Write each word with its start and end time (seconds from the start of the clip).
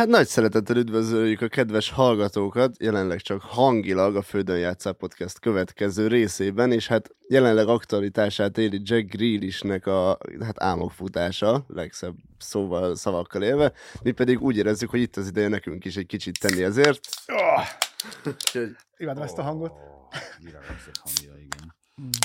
Hát 0.00 0.08
nagy 0.08 0.26
szeretettel 0.26 0.76
üdvözöljük 0.76 1.40
a 1.40 1.48
kedves 1.48 1.90
hallgatókat, 1.90 2.76
jelenleg 2.78 3.20
csak 3.20 3.42
hangilag 3.42 4.16
a 4.16 4.22
Földön 4.22 4.58
játszá 4.58 4.90
podcast 4.90 5.38
következő 5.38 6.06
részében, 6.06 6.72
és 6.72 6.86
hát 6.86 7.10
jelenleg 7.28 7.68
aktualitását 7.68 8.58
éli 8.58 8.80
Jack 8.84 9.14
Grealishnek 9.16 9.86
a 9.86 10.18
hát 10.40 10.62
álmokfutása, 10.62 11.64
legszebb 11.68 12.14
szóval, 12.38 12.96
szavakkal 12.96 13.42
élve, 13.42 13.72
mi 14.02 14.10
pedig 14.10 14.40
úgy 14.40 14.56
érezzük, 14.56 14.90
hogy 14.90 15.00
itt 15.00 15.16
az 15.16 15.28
ideje 15.28 15.48
nekünk 15.48 15.84
is 15.84 15.96
egy 15.96 16.06
kicsit 16.06 16.38
tenni 16.40 16.62
ezért. 16.62 17.00
Oh! 17.26 17.64
Imádom 18.96 19.22
ezt 19.22 19.38
a 19.38 19.42
hangot. 19.42 19.72
Mire 20.44 20.58
hangja, 21.02 21.32
igen. 21.36 21.59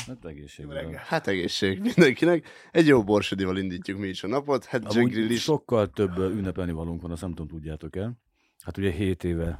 Hát 0.07 0.26
egészség. 0.26 0.66
Hát 0.96 1.28
egészség 1.28 1.80
mindenkinek. 1.82 2.48
Egy 2.71 2.88
jó 2.88 3.04
borsodival 3.04 3.57
indítjuk 3.57 4.00
mi 4.00 4.07
is 4.07 4.24
a 4.24 4.28
napot. 4.28 4.66
Hát 4.66 4.94
Grill 4.94 5.30
is... 5.30 5.42
Sokkal 5.42 5.89
több 5.89 6.18
ünnepelni 6.18 6.71
valunk 6.71 7.02
van, 7.02 7.12
azt 7.12 7.21
nem 7.21 7.30
tudom, 7.30 7.48
tudjátok 7.48 7.96
el. 7.96 8.20
Hát 8.60 8.78
ugye 8.78 8.92
7 8.92 9.24
éve 9.24 9.60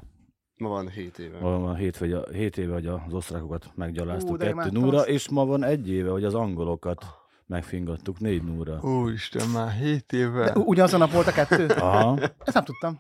Ma 0.58 0.70
van 0.70 0.90
7 0.90 1.20
éve. 1.20 1.40
Ma 1.40 1.59
van 1.59 1.76
7, 1.76 1.98
vagy 1.98 2.12
a, 2.14 2.23
7 2.34 2.58
éve, 2.58 2.73
hogy 2.73 2.86
az 2.86 3.14
osztrákokat 3.14 3.72
meggyaláztuk 3.76 4.38
2 4.38 4.70
núra, 4.72 5.02
és 5.02 5.30
ma 5.30 5.46
van 5.46 5.64
egy 5.64 5.90
éve, 5.90 6.09
hogy 6.09 6.23
az 6.23 6.34
angolokat 6.34 7.06
megfingattuk 7.45 8.20
4 8.20 8.44
núra. 8.44 8.80
Úristen, 8.82 9.50
már 9.50 9.72
7 9.72 10.14
éve. 10.14 10.44
De 10.44 10.59
ugyanazon 10.59 11.00
nap 11.00 11.12
volt 11.12 11.28
a 11.28 11.32
kettő? 11.32 11.66
Aha. 11.68 12.20
Ezt 12.20 12.54
nem 12.54 12.64
tudtam. 12.64 13.00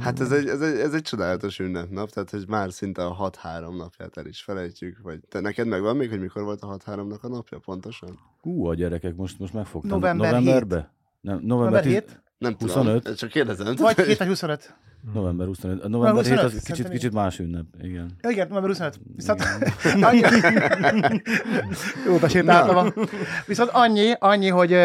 Hát 0.00 0.20
ez 0.20 0.32
egy, 0.32 0.48
ez, 0.48 0.60
egy, 0.60 0.78
ez 0.78 0.94
egy 0.94 1.02
csodálatos 1.02 1.58
ünnepnap, 1.58 2.10
tehát 2.10 2.30
hogy 2.30 2.44
már 2.48 2.72
szinte 2.72 3.04
a 3.04 3.30
6-3 3.30 3.76
napját 3.76 4.16
el 4.16 4.26
is 4.26 4.42
felejtjük, 4.42 4.98
vagy 5.02 5.20
te 5.28 5.40
neked 5.40 5.66
megvan 5.66 5.96
még, 5.96 6.10
hogy 6.10 6.20
mikor 6.20 6.42
volt 6.42 6.62
a 6.62 6.76
6-3-nak 6.76 7.20
a 7.20 7.28
napja 7.28 7.58
pontosan? 7.58 8.18
Hú, 8.40 8.66
a 8.66 8.74
gyerekek, 8.74 9.14
most, 9.14 9.38
most 9.38 9.52
megfogtam. 9.52 9.90
November 9.90 10.30
Novemberbe? 10.30 10.92
Nem, 11.20 11.40
november, 11.42 11.84
7? 11.84 12.22
Nem 12.38 12.56
25? 12.58 13.02
Tudom, 13.02 13.16
csak 13.16 13.30
kérdezem. 13.30 13.74
Vagy 13.76 14.00
7 14.00 14.18
vagy 14.18 14.26
25. 14.26 14.74
November 15.12 15.46
25. 15.46 15.84
A 15.84 15.88
november 15.88 16.24
25, 16.24 16.50
7 16.50 16.54
az 16.54 16.62
kicsit, 16.62 16.88
kicsit 16.88 17.12
más 17.12 17.38
ünnep, 17.38 17.66
igen. 17.80 18.10
Ja, 18.20 18.30
igen, 18.30 18.48
november 18.48 18.70
25. 18.70 19.00
Viszont 19.16 19.42
annyi... 20.08 20.20
Jó, 22.06 22.28
sétáltam. 22.28 22.92
Viszont 23.46 23.70
annyi, 23.72 24.12
annyi, 24.18 24.48
hogy 24.48 24.76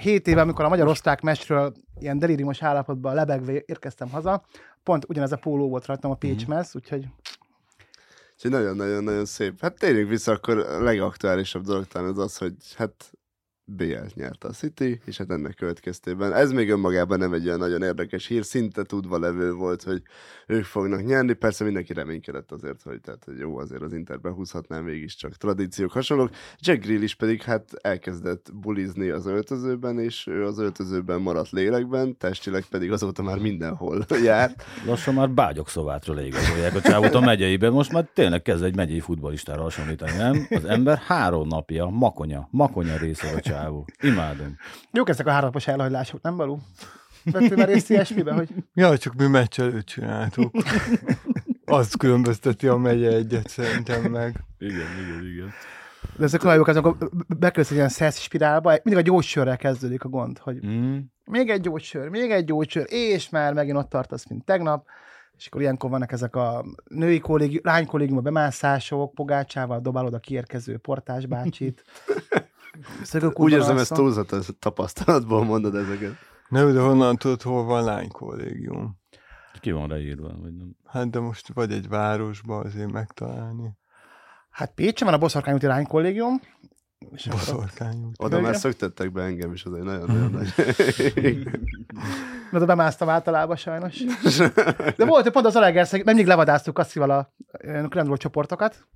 7 0.00 0.26
éve, 0.26 0.40
amikor 0.40 0.64
a 0.64 0.68
magyar 0.68 0.86
osztrák 0.86 1.20
mestről 1.20 1.72
ilyen 1.98 2.18
delíriumos 2.18 2.62
állapotban 2.62 3.14
lebegve 3.14 3.52
érkeztem 3.66 4.10
haza, 4.10 4.44
pont 4.82 5.04
ugyanez 5.08 5.32
a 5.32 5.36
póló 5.36 5.68
volt 5.68 5.86
rajtam 5.86 6.10
a 6.10 6.14
Pécs 6.14 6.46
mm. 6.46 6.48
Messz, 6.48 6.74
úgyhogy 6.74 7.06
Úgyhogy 8.44 8.60
nagyon-nagyon-nagyon 8.60 9.24
szép. 9.24 9.60
Hát 9.60 9.78
térjünk 9.78 10.08
vissza, 10.08 10.32
akkor 10.32 10.58
a 10.58 10.82
legaktuálisabb 10.82 11.64
dolog 11.64 11.86
talán 11.86 12.08
az 12.08 12.18
az, 12.18 12.36
hogy 12.36 12.54
hát 12.76 13.12
BL-t 13.64 14.44
a 14.44 14.50
City, 14.50 15.00
és 15.04 15.16
hát 15.16 15.30
ennek 15.30 15.54
következtében 15.54 16.32
ez 16.32 16.52
még 16.52 16.70
önmagában 16.70 17.18
nem 17.18 17.32
egy 17.32 17.46
olyan 17.46 17.58
nagyon 17.58 17.82
érdekes 17.82 18.26
hír, 18.26 18.44
szinte 18.44 18.82
tudva 18.82 19.18
levő 19.18 19.52
volt, 19.52 19.82
hogy 19.82 20.02
ők 20.52 20.64
fognak 20.64 21.04
nyerni, 21.04 21.32
persze 21.32 21.64
mindenki 21.64 21.92
reménykedett 21.92 22.52
azért, 22.52 22.82
hogy, 22.82 23.00
tehát, 23.00 23.24
hogy 23.24 23.38
jó, 23.38 23.58
azért 23.58 23.82
az 23.82 23.92
Inter 23.92 24.20
behúzhatná 24.20 24.80
mégiscsak 24.80 25.36
tradíciók 25.36 25.92
hasonlók. 25.92 26.30
Jack 26.58 26.82
Grill 26.82 27.02
is 27.02 27.14
pedig 27.14 27.42
hát 27.42 27.68
elkezdett 27.80 28.50
bulizni 28.54 29.08
az 29.08 29.26
öltözőben, 29.26 29.98
és 29.98 30.26
ő 30.26 30.44
az 30.44 30.58
öltözőben 30.58 31.20
maradt 31.20 31.50
lélekben, 31.50 32.16
testileg 32.16 32.64
pedig 32.70 32.92
azóta 32.92 33.22
már 33.22 33.38
mindenhol 33.38 34.04
jár. 34.24 34.54
Lassan 34.86 35.14
már 35.14 35.30
bágyok 35.30 35.68
szovátról 35.68 36.16
leigazolják 36.16 36.74
a 36.74 36.80
csávot 36.80 37.14
a 37.14 37.20
megyeiben, 37.20 37.72
most 37.72 37.92
már 37.92 38.08
tényleg 38.14 38.42
kezd 38.42 38.62
egy 38.62 38.76
megyei 38.76 39.00
futballistára 39.00 39.62
hasonlítani, 39.62 40.16
nem? 40.16 40.46
Az 40.50 40.64
ember 40.64 40.98
három 40.98 41.48
napja 41.48 41.86
makonya, 41.86 42.48
makonya 42.50 42.96
része 42.96 43.28
a 43.36 43.40
csávó. 43.40 43.86
Imádom. 44.00 44.56
Jók 44.92 45.08
ezek 45.08 45.26
a 45.26 45.30
háromnapos 45.30 45.66
elhagylások, 45.66 46.22
nem 46.22 46.36
való? 46.36 46.60
Vettél 47.24 47.56
már 47.56 47.68
részt 47.68 47.90
ilyesmiben, 47.90 48.34
hogy... 48.34 48.48
Ja, 48.74 48.98
csak 48.98 49.14
mi 49.14 49.26
meccs 49.26 49.60
előtt 49.60 49.86
csináltuk. 49.86 50.54
Azt 51.64 51.96
különbözteti 51.96 52.66
a 52.66 52.76
megye 52.76 53.12
egyet 53.12 53.48
szerintem 53.48 54.02
meg. 54.02 54.44
Igen, 54.58 54.76
igen, 54.76 55.26
igen. 55.32 55.50
De 56.16 56.24
ezek 56.24 56.44
olyan 56.44 56.56
jók, 56.56 56.68
amikor 56.68 56.96
bekerülsz 57.38 57.70
egy 57.70 57.76
ilyen 57.76 57.88
szesz 57.88 58.18
spirálba, 58.18 58.70
mindig 58.70 59.04
a 59.04 59.06
gyógysörrel 59.06 59.56
kezdődik 59.56 60.04
a 60.04 60.08
gond, 60.08 60.38
hogy 60.38 60.66
mm. 60.66 60.98
még 61.24 61.50
egy 61.50 61.60
gyógysör, 61.60 62.08
még 62.08 62.30
egy 62.30 62.44
gyógysör, 62.44 62.86
és 62.88 63.28
már 63.28 63.52
megint 63.52 63.76
ott 63.76 63.88
tartasz, 63.88 64.28
mint 64.28 64.44
tegnap, 64.44 64.86
és 65.36 65.46
akkor 65.46 65.60
ilyenkor 65.60 65.90
vannak 65.90 66.12
ezek 66.12 66.36
a 66.36 66.64
női 66.84 67.18
kollégium, 67.18 67.60
lány 67.64 67.86
kollégium, 67.86 68.18
a 68.18 68.20
bemászások, 68.20 69.14
pogácsával 69.14 69.80
dobálod 69.80 70.14
a 70.14 70.18
kiérkező 70.18 70.76
portás 70.76 71.26
bácsit. 71.26 71.84
Úgy 73.34 73.52
érzem, 73.52 73.76
ezt 73.76 73.94
túlzott 73.94 74.56
tapasztalatból 74.58 75.44
mondod 75.44 75.74
ezeket. 75.74 76.14
Nem, 76.52 76.72
de 76.72 76.80
honnan 76.80 77.16
tudod, 77.16 77.42
hol 77.42 77.64
van 77.64 77.84
lány 77.84 78.08
kollégium? 78.08 78.98
Ki 79.60 79.70
van 79.70 79.88
leírva? 79.88 80.34
Vagy 80.40 80.54
nem? 80.54 80.76
Hát 80.86 81.10
de 81.10 81.20
most 81.20 81.52
vagy 81.54 81.72
egy 81.72 81.88
városba 81.88 82.58
azért 82.58 82.92
megtalálni. 82.92 83.76
Hát 84.50 84.74
Pécsen 84.74 85.06
van 85.06 85.16
a 85.16 85.20
Boszorkány 85.20 85.54
úti 85.54 85.66
lány 85.66 85.86
kollégium. 85.86 86.40
Boszorkány 87.30 88.04
úti. 88.04 88.24
Oda 88.24 88.40
már 88.40 88.56
szöktettek 88.56 89.12
be 89.12 89.22
engem 89.22 89.52
is, 89.52 89.64
azért 89.64 89.84
nagyon-nagyon 89.84 90.30
nagy. 90.30 90.54
De 92.50 92.56
oda 92.56 92.66
bemásztam 92.66 93.08
általában 93.08 93.56
sajnos. 93.56 94.02
De 94.96 95.04
volt, 95.04 95.22
hogy 95.22 95.32
pont 95.32 95.46
az 95.46 95.56
Alegerszeg, 95.56 96.04
mindig 96.04 96.26
levadáztuk 96.26 96.74
Kasszival 96.74 97.10
a 97.10 97.34
rendőr 97.90 98.18
csoportokat, 98.18 98.86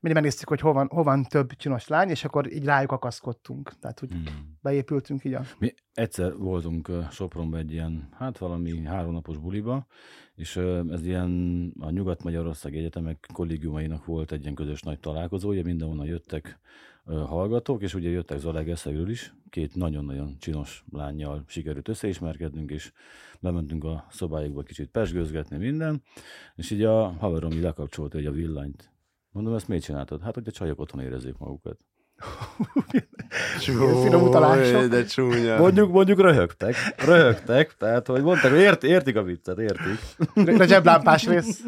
mindig 0.00 0.22
megnéztük, 0.22 0.48
hogy 0.48 0.60
hol 0.60 0.72
van, 0.72 0.88
hol 0.88 1.02
van 1.02 1.24
több 1.24 1.52
csinos 1.52 1.88
lány, 1.88 2.08
és 2.08 2.24
akkor 2.24 2.52
így 2.52 2.64
rájuk 2.64 2.92
akaszkodtunk. 2.92 3.78
Tehát, 3.80 3.98
hogy 3.98 4.10
hmm. 4.10 4.58
beépültünk 4.62 5.24
így 5.24 5.34
a... 5.34 5.42
Mi 5.58 5.74
egyszer 5.94 6.36
voltunk 6.36 6.90
Sopronban 7.10 7.60
egy 7.60 7.72
ilyen, 7.72 8.08
hát 8.12 8.38
valami 8.38 8.84
háromnapos 8.84 9.38
buliba, 9.38 9.86
és 10.34 10.56
ez 10.90 11.06
ilyen 11.06 11.72
a 11.80 11.90
Nyugat-Magyarország 11.90 12.76
Egyetemek 12.76 13.28
kollégiumainak 13.32 14.04
volt 14.04 14.32
egy 14.32 14.42
ilyen 14.42 14.54
közös 14.54 14.82
nagy 14.82 15.00
találkozója, 15.00 15.62
mindenhonnan 15.62 16.06
jöttek 16.06 16.58
hallgatók, 17.04 17.82
és 17.82 17.94
ugye 17.94 18.08
jöttek 18.08 18.38
Zalaegerszegről 18.38 19.08
is, 19.08 19.34
két 19.50 19.74
nagyon-nagyon 19.74 20.36
csinos 20.38 20.84
lányjal 20.92 21.44
sikerült 21.46 21.88
összeismerkednünk, 21.88 22.70
és 22.70 22.92
bementünk 23.40 23.84
a 23.84 24.06
szobájukba 24.10 24.62
kicsit 24.62 24.90
pesgőzgetni 24.90 25.56
minden, 25.56 26.02
és 26.54 26.70
így 26.70 26.82
a 26.82 27.08
haverom 27.08 27.50
így 27.50 27.62
lekapcsolt 27.62 28.14
egy 28.14 28.26
a 28.26 28.30
villanyt, 28.30 28.90
Mondom, 29.36 29.54
ezt 29.54 29.68
miért 29.68 29.84
csináltad? 29.84 30.22
Hát, 30.22 30.34
hogy 30.34 30.48
a 30.48 30.50
csajok 30.50 30.80
otthon 30.80 31.00
érezzék 31.00 31.38
magukat. 31.38 31.78
Finom 34.02 34.22
utalások. 34.22 34.84
De 34.84 35.04
csúnya. 35.04 35.58
Mondjuk, 35.58 35.92
mondjuk 35.92 36.20
röhögtek. 36.20 36.74
Röhögtek, 37.04 37.74
tehát, 37.76 38.06
hogy 38.06 38.22
mondták, 38.22 38.50
hogy 38.50 38.60
ért, 38.60 38.84
értik 38.84 39.16
a 39.16 39.22
viccet, 39.22 39.58
értik. 39.58 39.98
Receptlámpás 40.58 41.26
rész. 41.26 41.64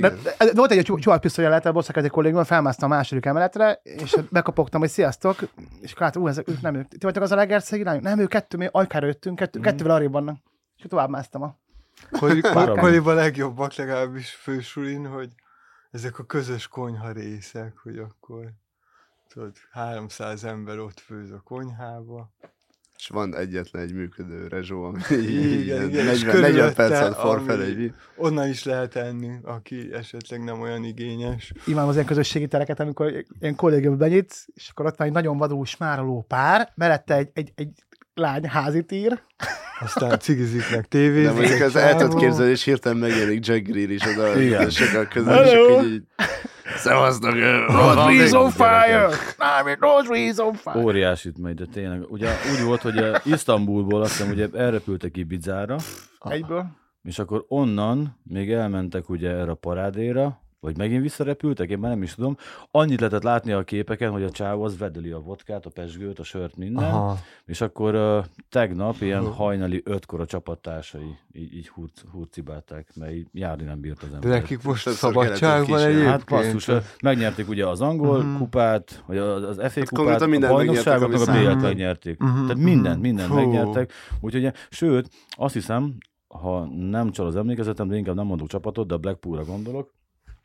De, 0.00 0.12
de, 0.38 0.52
volt 0.54 0.70
egy 0.70 0.84
csúvalpisztolya 0.84 1.48
lehet 1.48 1.66
a 1.66 1.82
egy 1.94 2.10
kollégumban, 2.10 2.44
felmásztam 2.44 2.90
a 2.90 2.94
második 2.94 3.26
emeletre, 3.26 3.80
és 3.82 4.16
bekapogtam, 4.30 4.80
hogy 4.80 4.90
sziasztok, 4.90 5.36
és 5.80 5.92
akkor 5.92 6.06
hát, 6.06 6.16
ú, 6.16 6.28
ezek, 6.28 6.48
ők 6.48 6.60
nem 6.60 6.74
ők. 6.74 6.88
Ti 6.88 6.96
vagytok 7.00 7.22
az 7.22 7.32
a 7.32 7.36
legerszegi 7.36 7.82
lányok? 7.82 8.02
Nem, 8.02 8.18
ők 8.18 8.28
kettő, 8.28 8.56
mi 8.56 8.68
ajkára 8.70 9.06
jöttünk, 9.06 9.36
kettő, 9.36 9.58
mm. 9.58 9.62
kettővel 9.62 9.94
arrébb 9.94 10.12
vannak. 10.12 10.36
És 10.76 10.84
tovább 10.88 11.08
másztam 11.08 11.42
a... 11.42 11.56
Koliba 12.80 13.12
legjobbak 13.12 13.74
legalábbis 13.74 14.30
fősulin, 14.30 15.06
hogy 15.06 15.28
ezek 15.92 16.18
a 16.18 16.24
közös 16.24 16.68
konyha 16.68 17.12
részek, 17.12 17.76
hogy 17.76 17.98
akkor 17.98 18.52
tudod, 19.28 19.52
300 19.70 20.44
ember 20.44 20.78
ott 20.78 21.00
főz 21.00 21.30
a 21.30 21.40
konyhába. 21.44 22.30
És 22.96 23.08
van 23.08 23.36
egyetlen 23.36 23.82
egy 23.82 23.92
működő 23.92 24.46
rezsó, 24.46 24.84
ami 24.84 25.00
igen, 25.60 25.88
igen, 25.88 26.04
40, 26.04 26.40
40 26.40 26.74
percet 26.74 27.14
for 27.14 27.42
fel 27.46 27.62
egy 27.62 27.94
Onnan 28.16 28.48
is 28.48 28.64
lehet 28.64 28.96
enni, 28.96 29.38
aki 29.42 29.92
esetleg 29.92 30.44
nem 30.44 30.60
olyan 30.60 30.84
igényes. 30.84 31.52
Imádom 31.66 31.88
az 31.88 31.94
ilyen 31.94 32.06
közösségi 32.06 32.46
tereket, 32.46 32.80
amikor 32.80 33.24
ilyen 33.40 33.54
kollégium 33.54 33.98
benyitsz, 33.98 34.46
és 34.54 34.68
akkor 34.68 34.86
ott 34.86 34.96
van 34.96 35.06
egy 35.06 35.12
nagyon 35.12 35.36
vadó, 35.36 35.64
smároló 35.64 36.24
pár, 36.28 36.72
mellette 36.74 37.16
egy, 37.16 37.30
egy, 37.34 37.52
egy 37.54 37.84
lány 38.14 38.46
házit 38.46 38.92
ír. 38.92 39.22
Aztán 39.80 40.18
cigizik 40.18 40.70
meg 40.70 40.88
tévézik. 40.88 41.28
De 41.28 41.32
mondjuk 41.32 41.60
az 41.60 41.76
el 41.76 41.96
tudod 41.96 42.18
képzelni, 42.18 42.50
és 42.50 42.64
hirtelen 42.64 42.98
megjelenik 42.98 43.46
Jack 43.46 43.62
Greer 43.62 43.90
is 43.90 44.06
oda 44.06 44.40
Igen. 44.40 44.70
sokkal 44.70 45.06
közel, 45.06 45.44
és 45.44 45.52
akkor 45.52 45.84
így 45.84 46.02
Szevasztok! 46.76 47.34
Rosebreeze 47.66 48.38
on 48.38 48.50
fire! 48.50 49.08
Nem, 49.38 49.76
Rosebreeze 49.78 50.42
on 50.42 50.52
fire! 50.52 50.78
Óriásit 50.78 51.38
megy, 51.38 51.54
de 51.54 51.64
tényleg. 51.72 52.10
Ugye 52.10 52.30
úgy 52.52 52.64
volt, 52.64 52.82
hogy 52.82 53.04
Isztambulból 53.24 54.02
azt 54.02 54.16
hiszem, 54.16 54.30
ugye 54.32 54.48
elrepültek 54.54 55.16
Ibizára. 55.16 55.76
Egyből. 56.20 56.66
És 57.02 57.18
akkor 57.18 57.44
onnan 57.48 58.20
még 58.22 58.52
elmentek 58.52 59.08
ugye 59.08 59.30
erre 59.30 59.50
a 59.50 59.54
parádéra, 59.54 60.41
vagy 60.62 60.76
megint 60.76 61.02
visszarepültek, 61.02 61.70
én 61.70 61.78
már 61.78 61.90
nem 61.90 62.02
is 62.02 62.14
tudom. 62.14 62.36
Annyit 62.70 63.00
lehetett 63.00 63.22
látni 63.22 63.52
a 63.52 63.62
képeken, 63.62 64.10
hogy 64.10 64.22
a 64.22 64.30
csáv 64.30 64.62
az 64.62 64.78
vedeli 64.78 65.10
a 65.10 65.18
vodkát, 65.18 65.66
a 65.66 65.70
pesgőt, 65.70 66.18
a 66.18 66.22
sört, 66.22 66.56
minden. 66.56 66.84
Aha. 66.84 67.18
És 67.44 67.60
akkor 67.60 67.94
uh, 67.94 68.24
tegnap 68.48 69.00
ilyen 69.00 69.32
hajnali 69.32 69.82
ötkor 69.84 70.20
a 70.20 70.26
csapattársai 70.26 71.16
így, 71.32 71.54
így 71.54 71.68
hurc, 71.68 72.00
hurcibálták, 72.12 72.88
mert 72.94 73.12
így 73.12 73.26
járni 73.32 73.64
nem 73.64 73.80
bírt 73.80 74.02
az 74.02 74.08
ember. 74.12 74.20
De 74.20 74.28
nekik 74.28 74.62
most 74.62 74.88
szabadság 74.88 75.66
van 75.66 75.80
egyébként. 75.80 76.08
Hát 76.08 76.24
basszus, 76.24 76.70
megnyerték 77.02 77.48
ugye 77.48 77.66
az 77.66 77.80
angol 77.80 78.18
uh-huh. 78.18 78.38
kupát, 78.38 79.02
vagy 79.06 79.18
az, 79.18 79.56
FA 79.56 79.62
hát 79.62 79.88
kupát, 79.88 80.20
a 80.20 80.38
bajnokságot, 80.38 81.10
meg 81.10 81.20
a 81.20 81.32
BL-t 81.32 81.62
megnyerték. 81.62 82.22
Uh-huh. 82.22 82.40
Tehát 82.40 82.62
mindent, 82.62 83.00
mindent 83.00 83.30
uh-huh. 83.30 83.44
megnyertek. 83.44 83.92
Úgyhogy, 84.20 84.52
sőt, 84.70 85.08
azt 85.30 85.54
hiszem, 85.54 85.96
ha 86.28 86.64
nem 86.64 87.10
csal 87.10 87.26
az 87.26 87.36
emlékezetem, 87.36 87.88
de 87.88 87.96
inkább 87.96 88.14
nem 88.14 88.26
mondok 88.26 88.48
csapatot, 88.48 88.86
de 88.86 88.94
a 88.94 88.98
Blackpoolra 88.98 89.44
gondolok, 89.44 89.92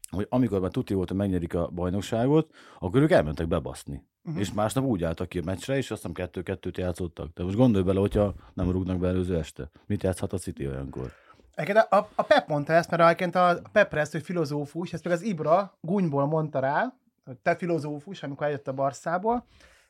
hogy 0.10 0.28
amikor 0.30 0.60
már 0.60 0.72
tuti 0.72 0.94
volt, 0.94 1.08
hogy 1.08 1.18
megnyerik 1.18 1.54
a 1.54 1.68
bajnokságot, 1.68 2.54
akkor 2.80 3.02
ők 3.02 3.12
elmentek 3.12 3.48
bebaszni. 3.48 4.06
Uh-huh. 4.24 4.42
És 4.42 4.54
másnap 4.54 4.84
úgy 4.84 5.04
álltak 5.04 5.30
ki 5.30 5.40
a 5.40 5.42
meccsre, 5.46 5.78
és 5.78 5.92
azt 5.92 6.02
hiszem 6.02 6.16
kettő-kettőt 6.16 6.78
játszottak. 6.78 7.34
De 7.34 7.44
most 7.44 7.56
gondolj 7.56 7.84
bele, 7.84 8.00
hogyha 8.00 8.34
nem 8.54 8.72
rúgnak 8.72 8.98
be 8.98 9.08
előző 9.08 9.38
este. 9.38 9.70
Mit 9.86 10.04
játszhat 10.04 10.34
a 10.34 10.38
City 10.38 10.68
olyankor? 10.68 11.12
Egyébként 11.56 11.88
a, 11.90 12.10
a 12.16 12.24
Pep 12.24 12.48
mondta 12.48 12.74
ezt, 12.74 12.90
mert 12.90 13.04
egyébként 13.04 13.36
a 13.36 13.62
Pep 13.72 13.94
ezt, 13.94 14.12
hogy 14.12 14.22
filozófus, 14.22 14.94
ezt 14.94 15.04
meg 15.04 15.14
az 15.14 15.22
Ibra 15.22 15.78
gúnyból 15.82 16.26
mondta 16.26 16.60
rá, 16.60 16.94
hogy 17.26 17.38
te 17.38 17.56
filozófus, 17.56 18.24
amikor 18.24 18.46
eljött 18.46 18.68
a 18.68 18.74
Barszából, 18.74 19.46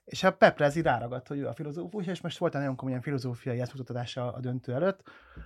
és 0.05 0.23
a 0.23 0.33
Pep 0.33 0.61
ez 0.61 0.75
így 0.75 0.83
ráragadt, 0.83 1.27
hogy 1.27 1.37
ő 1.37 1.47
a 1.47 1.53
filozófus, 1.53 2.05
és 2.05 2.21
most 2.21 2.37
volt 2.37 2.53
egy 2.53 2.59
nagyon 2.59 2.75
komolyan 2.75 3.01
filozófiai 3.01 3.59
eszmutatása 3.59 4.33
a 4.33 4.39
döntő 4.39 4.73
előtt, 4.73 5.01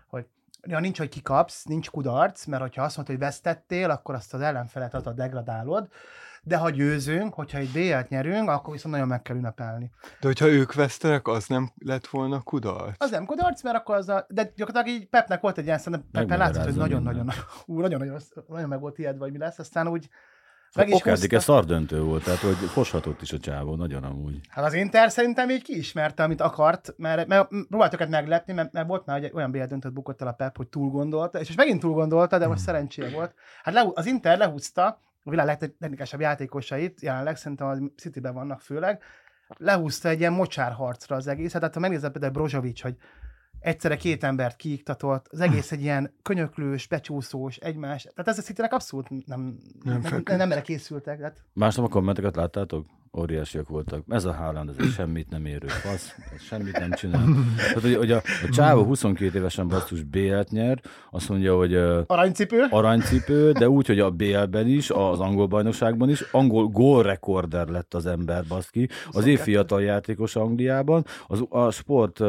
hogy 0.07 0.25
ja, 0.67 0.79
nincs, 0.79 0.97
hogy 0.97 1.09
kikapsz, 1.09 1.63
nincs 1.63 1.89
kudarc, 1.89 2.45
mert 2.45 2.61
hogyha 2.61 2.83
azt 2.83 2.97
mondod, 2.97 3.15
hogy 3.15 3.25
vesztettél, 3.25 3.89
akkor 3.89 4.15
azt 4.15 4.33
az 4.33 4.41
ellenfelet 4.41 4.93
az 4.93 5.07
a 5.07 5.11
degradálod, 5.11 5.87
de 6.43 6.57
ha 6.57 6.69
győzünk, 6.69 7.33
hogyha 7.33 7.57
egy 7.57 7.71
BL-t 7.71 8.09
nyerünk, 8.09 8.49
akkor 8.49 8.73
viszont 8.73 8.93
nagyon 8.93 9.09
meg 9.09 9.21
kell 9.21 9.35
ünnepelni. 9.35 9.91
De 10.01 10.27
hogyha 10.27 10.47
ők 10.47 10.73
vesztenek, 10.73 11.27
az 11.27 11.47
nem 11.47 11.71
lett 11.77 12.07
volna 12.07 12.41
kudarc? 12.41 12.95
Az 12.97 13.09
nem 13.09 13.25
kudarc, 13.25 13.63
mert 13.63 13.75
akkor 13.75 13.95
az 13.95 14.09
a... 14.09 14.25
De 14.29 14.51
gyakorlatilag 14.55 14.99
így 14.99 15.07
Pepnek 15.07 15.41
volt 15.41 15.57
egy 15.57 15.65
ilyen, 15.65 15.77
szerintem 15.77 16.07
Peppen 16.11 16.37
látszott, 16.37 16.63
hogy 16.63 16.75
nagyon-nagyon, 16.75 17.31
ú, 17.65 17.79
nagyon-nagyon, 17.79 18.19
nagyon 18.47 18.69
meg 18.69 18.79
volt 18.79 18.97
ilyet, 18.97 19.17
vagy 19.17 19.31
mi 19.31 19.37
lesz, 19.37 19.59
aztán 19.59 19.87
úgy 19.87 20.09
meg 20.75 20.87
is 20.87 20.93
Okádike 20.93 21.39
szardöntő 21.39 22.01
volt, 22.01 22.23
tehát 22.23 22.39
hogy 22.39 22.55
foshatott 22.55 23.21
is 23.21 23.31
a 23.31 23.39
csávó, 23.39 23.75
nagyon 23.75 24.03
amúgy. 24.03 24.39
Hát 24.49 24.65
az 24.65 24.73
Inter 24.73 25.11
szerintem 25.11 25.49
így 25.49 25.63
kiismerte, 25.63 26.23
amit 26.23 26.41
akart, 26.41 26.93
mert, 26.97 27.27
mert 27.27 27.47
próbált 27.69 27.93
őket 27.93 28.09
meglepni, 28.09 28.53
mert, 28.53 28.71
mert 28.71 28.87
volt 28.87 29.05
már 29.05 29.23
egy 29.23 29.31
olyan 29.33 29.51
BL 29.51 29.63
döntött 29.63 29.93
bukott 29.93 30.21
el 30.21 30.27
a 30.27 30.31
Pep, 30.31 30.57
hogy 30.57 30.67
túl 30.67 30.89
gondolta, 30.89 31.39
és 31.39 31.45
most 31.45 31.59
megint 31.59 31.79
túl 31.79 31.93
gondolta, 31.93 32.37
de 32.37 32.47
most 32.47 32.57
hmm. 32.57 32.73
szerencséje 32.73 33.09
volt. 33.09 33.33
Hát 33.63 33.73
le, 33.73 33.89
az 33.93 34.05
Inter 34.05 34.37
lehúzta 34.37 34.99
a 35.23 35.29
világ 35.29 35.45
legtechnikásabb 35.45 36.19
játékosait, 36.19 37.01
jelenleg 37.01 37.37
szerintem 37.37 37.67
a 37.67 37.75
City-ben 37.97 38.33
vannak 38.33 38.61
főleg, 38.61 39.03
lehúzta 39.57 40.09
egy 40.09 40.19
ilyen 40.19 40.33
mocsárharcra 40.33 41.15
az 41.15 41.27
egész. 41.27 41.53
Hát 41.53 41.73
ha 41.73 41.79
megnézed 41.79 42.11
például 42.11 42.33
Brozovic, 42.33 42.81
hogy 42.81 42.95
egyszerre 43.61 43.95
két 43.95 44.23
embert 44.23 44.55
kiiktatott, 44.55 45.27
az 45.29 45.39
egész 45.39 45.71
egy 45.71 45.81
ilyen 45.81 46.13
könyöklős, 46.21 46.87
becsúszós, 46.87 47.55
egymás. 47.55 48.01
Tehát 48.01 48.27
ez 48.27 48.37
a 48.37 48.41
szitének 48.41 48.73
abszolút 48.73 49.09
nem, 49.09 49.25
nem, 49.25 49.57
nem, 49.83 50.21
nem, 50.25 50.37
nem 50.37 50.51
erre 50.51 50.61
készültek. 50.61 51.17
Tehát... 51.17 51.43
Másnap 51.53 51.85
a 51.85 51.89
kommenteket 51.89 52.35
láttátok? 52.35 52.85
Óriásiak 53.17 53.67
voltak. 53.67 54.03
Ez 54.07 54.25
a 54.25 54.33
Haaland, 54.33 54.69
ez 54.69 54.75
egy 54.79 54.91
semmit 54.91 55.29
nem 55.29 55.45
érő 55.45 55.67
fasz, 55.67 56.15
ez 56.35 56.41
semmit 56.41 56.79
nem 56.79 56.91
csinál. 56.91 57.25
Tehát, 57.57 57.81
hogy, 57.81 57.95
hogy 57.95 58.11
a, 58.11 58.17
a 58.17 58.49
csávó 58.51 58.83
22 58.83 59.37
évesen 59.37 59.67
basszus 59.67 60.03
BL-t 60.03 60.51
nyer, 60.51 60.81
azt 61.09 61.29
mondja, 61.29 61.55
hogy 61.55 61.75
aranycipő, 62.07 62.65
aranycipő, 62.69 63.51
de 63.51 63.69
úgy, 63.69 63.87
hogy 63.87 63.99
a 63.99 64.09
BL-ben 64.11 64.67
is, 64.67 64.89
az 64.89 65.19
angol 65.19 65.47
bajnokságban 65.47 66.09
is, 66.09 66.21
angol 66.31 66.67
gólrekorder 66.67 67.67
lett 67.67 67.93
az 67.93 68.05
ember, 68.05 68.43
baszki. 68.47 68.89
Az 69.11 69.25
év 69.25 69.39
fiatal 69.39 69.81
játékos 69.81 70.35
Angliában, 70.35 71.05
az, 71.27 71.43
a 71.49 71.71
sport 71.71 72.19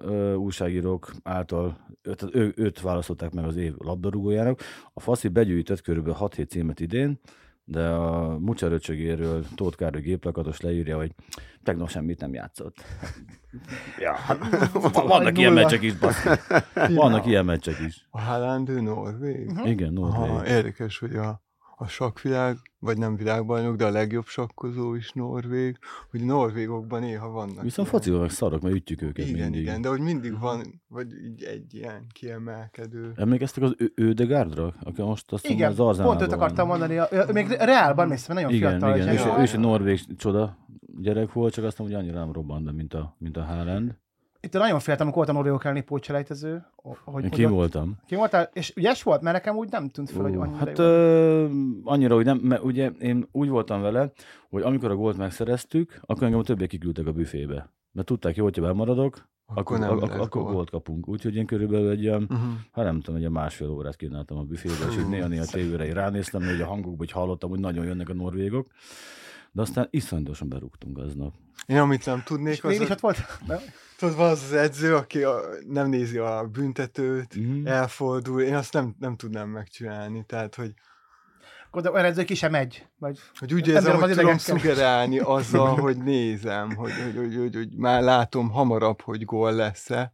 ö, 0.00 0.34
újságírók 0.34 1.12
által, 1.22 1.78
öt, 2.02 2.24
ő, 2.34 2.52
őt 2.56 2.80
választották 2.80 3.32
meg 3.32 3.44
az 3.44 3.56
év 3.56 3.74
labdarúgójának. 3.78 4.60
A 4.92 5.00
Faszi 5.00 5.28
begyűjtött 5.28 5.82
kb. 5.82 6.08
6-7 6.08 6.48
címet 6.48 6.80
idén, 6.80 7.20
de 7.64 7.88
a 7.88 8.38
mucsaröcsögéről 8.38 9.44
Tóth 9.54 9.76
Károly 9.76 10.00
géplakatos 10.00 10.60
leírja, 10.60 10.96
hogy 10.96 11.14
tegnap 11.62 11.88
semmit 11.88 12.20
nem 12.20 12.34
játszott. 12.34 12.76
ja, 13.98 14.12
hát, 14.12 14.38
vannak 14.92 15.38
ilyen 15.38 15.52
meccsek 15.52 15.82
is, 15.82 15.98
basz. 15.98 16.24
Vannak 16.94 17.26
ilyen 17.26 17.44
meccsek 17.44 17.78
is. 17.86 18.06
A 18.10 18.20
Haaland 18.20 18.82
Norvég? 18.82 19.50
Uh-huh. 19.50 19.68
Igen, 19.68 19.92
Norvég. 19.92 20.30
Aha, 20.30 20.46
érdekes, 20.46 20.98
hogy 20.98 21.14
a 21.14 21.42
a 21.76 21.86
sakkvilág, 21.86 22.56
vagy 22.78 22.98
nem 22.98 23.16
világbajnok, 23.16 23.76
de 23.76 23.84
a 23.84 23.90
legjobb 23.90 24.26
sakkozó 24.26 24.94
is 24.94 25.12
norvég, 25.12 25.78
hogy 26.10 26.24
norvégokban 26.24 27.00
néha 27.00 27.30
vannak. 27.30 27.62
Viszont 27.62 27.88
focival 27.88 28.20
meg 28.20 28.30
szarok, 28.30 28.62
mert 28.62 28.74
ütjük 28.74 29.02
őket 29.02 29.26
igen, 29.26 29.40
mindig. 29.40 29.60
Igen, 29.60 29.80
de 29.80 29.88
hogy 29.88 30.00
mindig 30.00 30.38
van, 30.38 30.82
vagy 30.88 31.12
így 31.24 31.42
egy 31.42 31.74
ilyen 31.74 32.06
kiemelkedő. 32.12 33.12
Emlékeztek 33.16 33.62
az 33.62 33.76
Ödegárdra, 33.94 34.74
aki 34.80 35.02
most 35.02 35.32
azt 35.32 35.46
igen, 35.46 35.78
az 35.78 36.02
pont 36.02 36.22
őt 36.22 36.32
akartam 36.32 36.66
mondani, 36.66 37.00
még 37.32 37.48
Reálban 37.48 38.08
mész, 38.08 38.26
nagyon 38.26 38.52
igen, 38.52 38.70
fiatal. 38.70 38.96
Igen, 38.96 39.14
és 39.14 39.24
ő 39.38 39.42
is 39.42 39.52
egy 39.52 39.60
norvég 39.60 40.16
csoda 40.16 40.66
gyerek 41.00 41.32
volt, 41.32 41.52
csak 41.52 41.64
azt 41.64 41.78
mondom, 41.78 41.96
hogy 41.96 42.06
annyira 42.06 42.24
nem 42.24 42.32
robbant, 42.32 42.72
mint 42.72 42.94
a, 42.94 43.16
mint 43.18 43.36
a 43.36 43.42
Haaland. 43.42 44.00
Itt 44.44 44.52
nagyon 44.52 44.78
féltem, 44.78 45.06
amikor 45.06 45.24
voltam 45.26 45.36
Oreo 45.36 45.58
elleni 45.62 45.80
pótselejtező. 45.80 46.64
Hogy 47.04 47.28
ki 47.28 47.44
voltam. 47.44 47.96
Ki 48.06 48.14
voltál? 48.14 48.50
És 48.52 48.72
ügyes 48.76 49.02
volt? 49.02 49.22
Mert 49.22 49.36
nekem 49.36 49.56
úgy 49.56 49.70
nem 49.70 49.88
tűnt 49.88 50.10
fel, 50.10 50.22
hogy 50.22 50.34
annyira 50.34 50.56
Hát 50.56 50.78
ö, 50.78 51.48
annyira, 51.84 52.14
hogy 52.14 52.24
nem, 52.24 52.38
mert 52.38 52.62
ugye 52.62 52.90
én 52.98 53.28
úgy 53.32 53.48
voltam 53.48 53.80
vele, 53.80 54.12
hogy 54.50 54.62
amikor 54.62 54.90
a 54.90 54.94
gólt 54.94 55.16
megszereztük, 55.16 56.00
akkor 56.00 56.22
engem 56.22 56.40
a 56.40 56.42
többiek 56.42 56.68
kiküldtek 56.68 57.06
a 57.06 57.12
büfébe. 57.12 57.72
Mert 57.92 58.06
tudták, 58.06 58.34
hogy 58.34 58.42
hogyha 58.42 58.62
bemaradok, 58.62 59.28
akkor, 59.46 59.82
akkor, 59.82 60.02
ak- 60.02 60.20
akkor 60.20 60.42
gólt 60.42 60.70
kapunk. 60.70 61.08
Úgyhogy 61.08 61.36
én 61.36 61.46
körülbelül 61.46 61.90
egy 61.90 62.02
ilyen, 62.02 62.22
uh-huh. 62.22 62.52
hát 62.72 62.84
nem 62.84 63.00
tudom, 63.00 63.22
egy 63.22 63.30
másfél 63.30 63.68
órát 63.68 63.96
kínáltam 63.96 64.38
a 64.38 64.42
büfébe, 64.42 64.90
és 64.90 64.96
így 64.98 65.08
néha-néha 65.08 65.44
tévére 65.44 65.92
ránéztem, 65.92 66.42
hogy 66.42 66.60
a 66.60 66.66
hangokban, 66.66 66.96
hogy 66.96 67.10
hallottam, 67.10 67.50
hogy 67.50 67.60
nagyon 67.60 67.84
jönnek 67.84 68.08
a 68.08 68.14
norvégok. 68.14 68.66
De 69.52 69.62
aztán 69.62 69.88
iszonyatosan 69.90 70.48
berúgtunk 70.48 70.98
aznap. 70.98 71.34
Én 71.66 71.78
amit 71.78 72.06
nem 72.06 72.22
tudnék, 72.24 72.52
és 72.52 72.62
az... 72.62 72.70
Mégis 72.70 72.88
ott 72.88 73.00
volt? 73.00 73.18
Tudod, 73.98 74.16
van 74.16 74.30
az 74.30 74.42
az 74.42 74.52
edző, 74.52 74.94
aki 74.94 75.22
a, 75.22 75.40
nem 75.68 75.88
nézi 75.88 76.18
a 76.18 76.48
büntetőt, 76.52 77.38
mm. 77.38 77.66
elfordul, 77.66 78.42
én 78.42 78.54
azt 78.54 78.72
nem, 78.72 78.94
nem 78.98 79.16
tudnám 79.16 79.48
megcsinálni, 79.48 80.24
tehát, 80.26 80.54
hogy 80.54 80.74
akkor 81.70 81.90
olyan 81.90 82.04
edző 82.04 82.24
ki 82.24 82.34
sem 82.34 82.50
megy. 82.50 82.86
Vagy 82.98 83.18
hogy 83.38 83.54
úgy 83.54 83.68
érzem, 83.68 84.00
hogy 84.00 84.10
tudom 84.10 84.38
szugerálni 84.38 85.18
azzal, 85.38 85.76
hogy 85.76 85.96
nézem, 85.96 86.74
hogy, 86.74 86.92
hogy, 86.92 87.16
hogy, 87.16 87.36
hogy, 87.36 87.54
hogy 87.54 87.76
már 87.76 88.02
látom 88.02 88.50
hamarabb, 88.50 89.00
hogy 89.00 89.24
gól 89.24 89.52
lesz-e, 89.52 90.12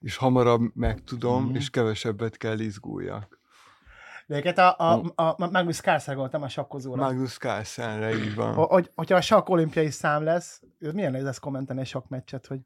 és 0.00 0.16
hamarabb 0.16 0.62
megtudom, 0.74 1.48
mm. 1.48 1.54
és 1.54 1.70
kevesebbet 1.70 2.36
kell 2.36 2.58
izguljak. 2.58 3.40
De 4.40 4.62
a, 4.62 4.74
a, 4.78 5.12
a, 5.14 5.22
a 5.22 5.48
Magnus 5.50 5.80
Carlsen 5.80 6.16
voltam 6.16 6.42
a 6.42 6.48
sakkozóra. 6.48 7.02
Magnus 7.02 7.36
Carlsenre, 7.36 8.14
így 8.14 8.34
van. 8.34 8.54
Hogy, 8.54 8.90
hogyha 8.94 9.16
a 9.16 9.20
sakk 9.20 9.48
olimpiai 9.48 9.90
szám 9.90 10.24
lesz, 10.24 10.62
milyen 10.78 11.22
lesz 11.22 11.38
kommenteni 11.38 11.80
egy 11.80 11.86
sakk 11.86 12.08
meccset, 12.08 12.46
hogy 12.46 12.58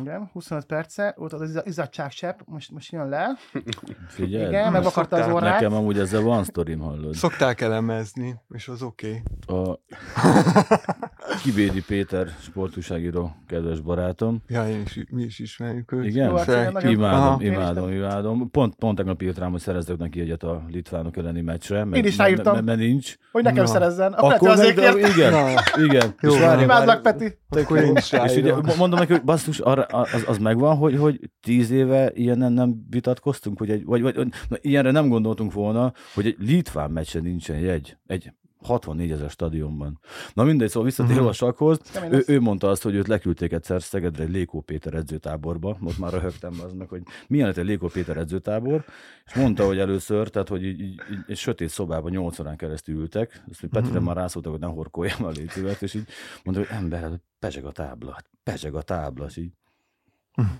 igen, 0.00 0.30
25 0.32 0.64
perce, 0.64 1.14
ott 1.16 1.32
az 1.32 1.62
izzadságsepp, 1.64 2.38
most, 2.44 2.70
most 2.70 2.92
jön 2.92 3.08
le. 3.08 3.36
Figyelj, 4.08 4.48
Igen, 4.48 4.74
akarta 4.74 5.16
az 5.16 5.32
orrát. 5.32 5.52
Nekem 5.52 5.72
amúgy 5.72 5.98
ezzel 5.98 6.20
van 6.20 6.44
sztorim, 6.44 6.80
hallod. 6.80 7.14
Szokták 7.14 7.60
elemezni, 7.60 8.40
és 8.48 8.68
az 8.68 8.82
oké. 8.82 9.22
Okay. 9.46 9.62
A 9.62 9.78
Kibédi 11.42 11.82
Péter 11.82 12.28
sportúságíró, 12.40 13.36
kedves 13.46 13.80
barátom. 13.80 14.42
Ja, 14.48 14.68
én 14.68 14.82
is, 14.84 15.04
mi 15.10 15.22
is 15.22 15.38
ismerjük 15.38 15.92
őt. 15.92 16.04
Igen? 16.04 16.28
Jó, 16.28 16.36
hát 16.36 16.82
imádom, 16.82 17.20
Aha. 17.20 17.42
imádom, 17.42 17.92
imádom. 17.92 18.50
Pont, 18.50 18.74
pont 18.74 18.96
tegnap 18.96 19.22
írt 19.22 19.38
rám, 19.38 19.50
hogy 19.50 19.60
szerezzek 19.60 19.96
neki 19.96 20.20
egyet 20.20 20.42
a 20.42 20.64
litvánok 20.70 21.16
elleni 21.16 21.40
meccsre. 21.40 21.86
Én 21.92 22.04
is 22.04 22.16
ráírtam. 22.16 22.64
Mert 22.64 22.78
nincs. 22.78 23.16
Hogy 23.32 23.42
nekem 23.42 23.64
Na. 23.64 23.70
szerezzen. 23.70 24.12
A 24.12 24.26
Akkor 24.26 24.48
azért 24.48 24.76
meg, 24.76 25.10
igen, 25.16 25.58
igen. 25.84 26.14
Jó, 26.20 26.34
Imádlak, 26.34 27.02
Peti. 27.02 27.38
Akkor 27.48 27.78
én 27.78 27.96
is 27.96 28.12
És 28.12 28.36
ugye 28.36 28.54
mondom 28.76 28.98
neki, 28.98 29.12
hogy 29.12 29.24
basszus, 29.24 29.58
arra, 29.58 29.82
az, 29.82 30.24
az 30.26 30.38
megvan, 30.38 30.76
hogy, 30.76 30.96
hogy 30.96 31.30
tíz 31.40 31.70
éve 31.70 32.10
ilyenen 32.14 32.52
nem 32.52 32.86
vitatkoztunk, 32.90 33.58
hogy 33.58 33.70
egy, 33.70 33.84
vagy, 33.84 34.02
vagy 34.02 34.14
na, 34.48 34.56
ilyenre 34.60 34.90
nem 34.90 35.08
gondoltunk 35.08 35.52
volna, 35.52 35.92
hogy 36.14 36.26
egy 36.26 36.36
litván 36.38 36.90
meccsen 36.90 37.22
nincsen 37.22 37.58
jegy. 37.58 37.96
Egy 38.06 38.32
64 38.62 39.10
ezer 39.10 39.30
stadionban. 39.30 39.98
Na 40.34 40.44
mindegy, 40.44 40.68
szóval 40.68 40.84
visszatérve 40.84 41.14
uh-huh. 41.14 41.28
a 41.28 41.32
sakhoz, 41.32 41.80
ő, 42.10 42.24
ő, 42.26 42.40
mondta 42.40 42.68
azt, 42.68 42.82
hogy 42.82 42.94
őt 42.94 43.08
leküldték 43.08 43.52
egyszer 43.52 43.82
Szegedre 43.82 44.22
egy 44.22 44.30
Lékó 44.30 44.60
Péter 44.60 44.94
edzőtáborba, 44.94 45.76
most 45.80 45.98
már 45.98 46.12
röhögtem 46.12 46.52
az 46.64 46.72
meg, 46.72 46.88
hogy 46.88 47.02
milyen 47.28 47.46
lett 47.46 47.56
egy 47.56 47.64
Lékó 47.64 47.88
Péter 47.88 48.16
edzőtábor, 48.16 48.84
és 49.24 49.34
mondta, 49.34 49.66
hogy 49.66 49.78
először, 49.78 50.28
tehát 50.28 50.48
hogy 50.48 50.64
így, 50.64 50.80
így, 50.80 51.00
így 51.12 51.18
egy 51.26 51.36
sötét 51.36 51.68
szobában 51.68 52.10
8 52.10 52.38
órán 52.38 52.56
keresztül 52.56 52.94
ültek, 52.94 53.44
azt 53.50 53.60
Petire 53.60 53.88
uh-huh. 53.88 54.04
már 54.04 54.16
rászóltak, 54.16 54.52
hogy 54.52 54.60
ne 54.60 54.66
horkoljam 54.66 55.24
a 55.24 55.30
létszívet, 55.30 55.82
és 55.82 55.94
így 55.94 56.06
mondta, 56.44 56.64
hogy 56.64 56.78
ember, 56.78 57.00
hát 57.00 57.20
pezseg 57.38 57.64
a 57.64 57.72
tábla, 57.72 58.12
hát 58.12 58.30
pezseg 58.42 58.74
a 58.74 58.82
tábla, 58.82 59.24
és 59.26 59.36
így 59.36 59.52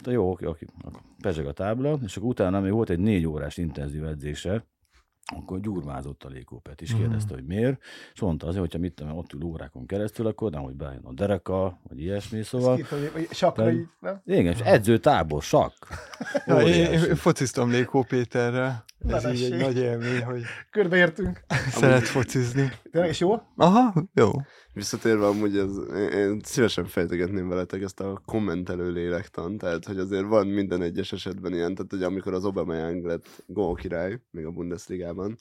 de 0.02 0.10
jó, 0.10 0.30
oké, 0.30 0.46
oké. 0.46 0.66
Pezseg 1.20 1.46
a 1.46 1.52
tábla, 1.52 1.98
és 2.02 2.16
akkor 2.16 2.28
utána 2.28 2.60
még 2.60 2.72
volt 2.72 2.90
egy 2.90 2.98
négy 2.98 3.26
órás 3.26 3.56
intenzív 3.56 4.04
edzése, 4.04 4.66
akkor 5.24 5.60
gyurmázott 5.60 6.24
a 6.24 6.28
Lékópet, 6.28 6.80
is 6.80 6.94
kérdezte, 6.94 7.34
hogy 7.34 7.44
miért, 7.44 7.82
és 8.14 8.20
mondta 8.20 8.46
azért, 8.46 8.60
hogyha 8.60 8.78
mit 8.78 8.94
tudom, 8.94 9.16
ott 9.16 9.32
ül 9.32 9.42
órákon 9.42 9.86
keresztül, 9.86 10.26
akkor 10.26 10.50
nem, 10.50 10.62
hogy 10.62 10.74
bejön 10.74 11.04
a 11.04 11.12
dereka, 11.12 11.80
vagy 11.88 12.00
ilyesmi, 12.00 12.42
szóval... 12.42 12.78
Sakra 13.30 13.72
így, 13.72 13.86
nem? 14.00 14.22
Igen, 14.26 14.52
és 14.52 14.60
edzőtábor, 14.60 15.42
sakk. 15.42 15.86
Ja, 16.46 16.60
én, 16.60 17.14
fociztam 17.14 17.70
Lékó 17.70 18.02
Péterre, 18.02 18.84
Na 18.91 18.91
Ez 19.08 19.24
így 19.34 19.52
egy 19.52 19.58
nagy 19.58 19.76
élmény, 19.76 20.22
hogy 20.22 20.42
Körbeértünk. 20.70 21.40
szeret 21.80 22.02
focizni. 22.02 22.72
Tényleg, 22.90 23.10
és 23.10 23.20
jó? 23.20 23.34
Aha, 23.56 23.92
jó. 24.14 24.30
Visszatérve 24.72 25.26
amúgy, 25.26 25.56
ez, 25.56 25.70
én, 25.96 26.08
én 26.08 26.40
szívesen 26.44 26.84
fejtegetném 26.84 27.48
veletek 27.48 27.82
ezt 27.82 28.00
a 28.00 28.22
kommentelő 28.26 28.90
lélektan, 28.90 29.58
tehát 29.58 29.84
hogy 29.84 29.98
azért 29.98 30.26
van 30.26 30.46
minden 30.46 30.82
egyes 30.82 31.12
esetben 31.12 31.52
ilyen, 31.52 31.74
tehát 31.74 31.90
hogy 31.90 32.02
amikor 32.02 32.34
az 32.34 32.44
Obama 32.44 32.74
Young 32.74 33.04
lett 33.04 33.42
gól 33.46 33.74
király, 33.74 34.20
még 34.30 34.44
a 34.44 34.50
Bundesligában, 34.50 35.38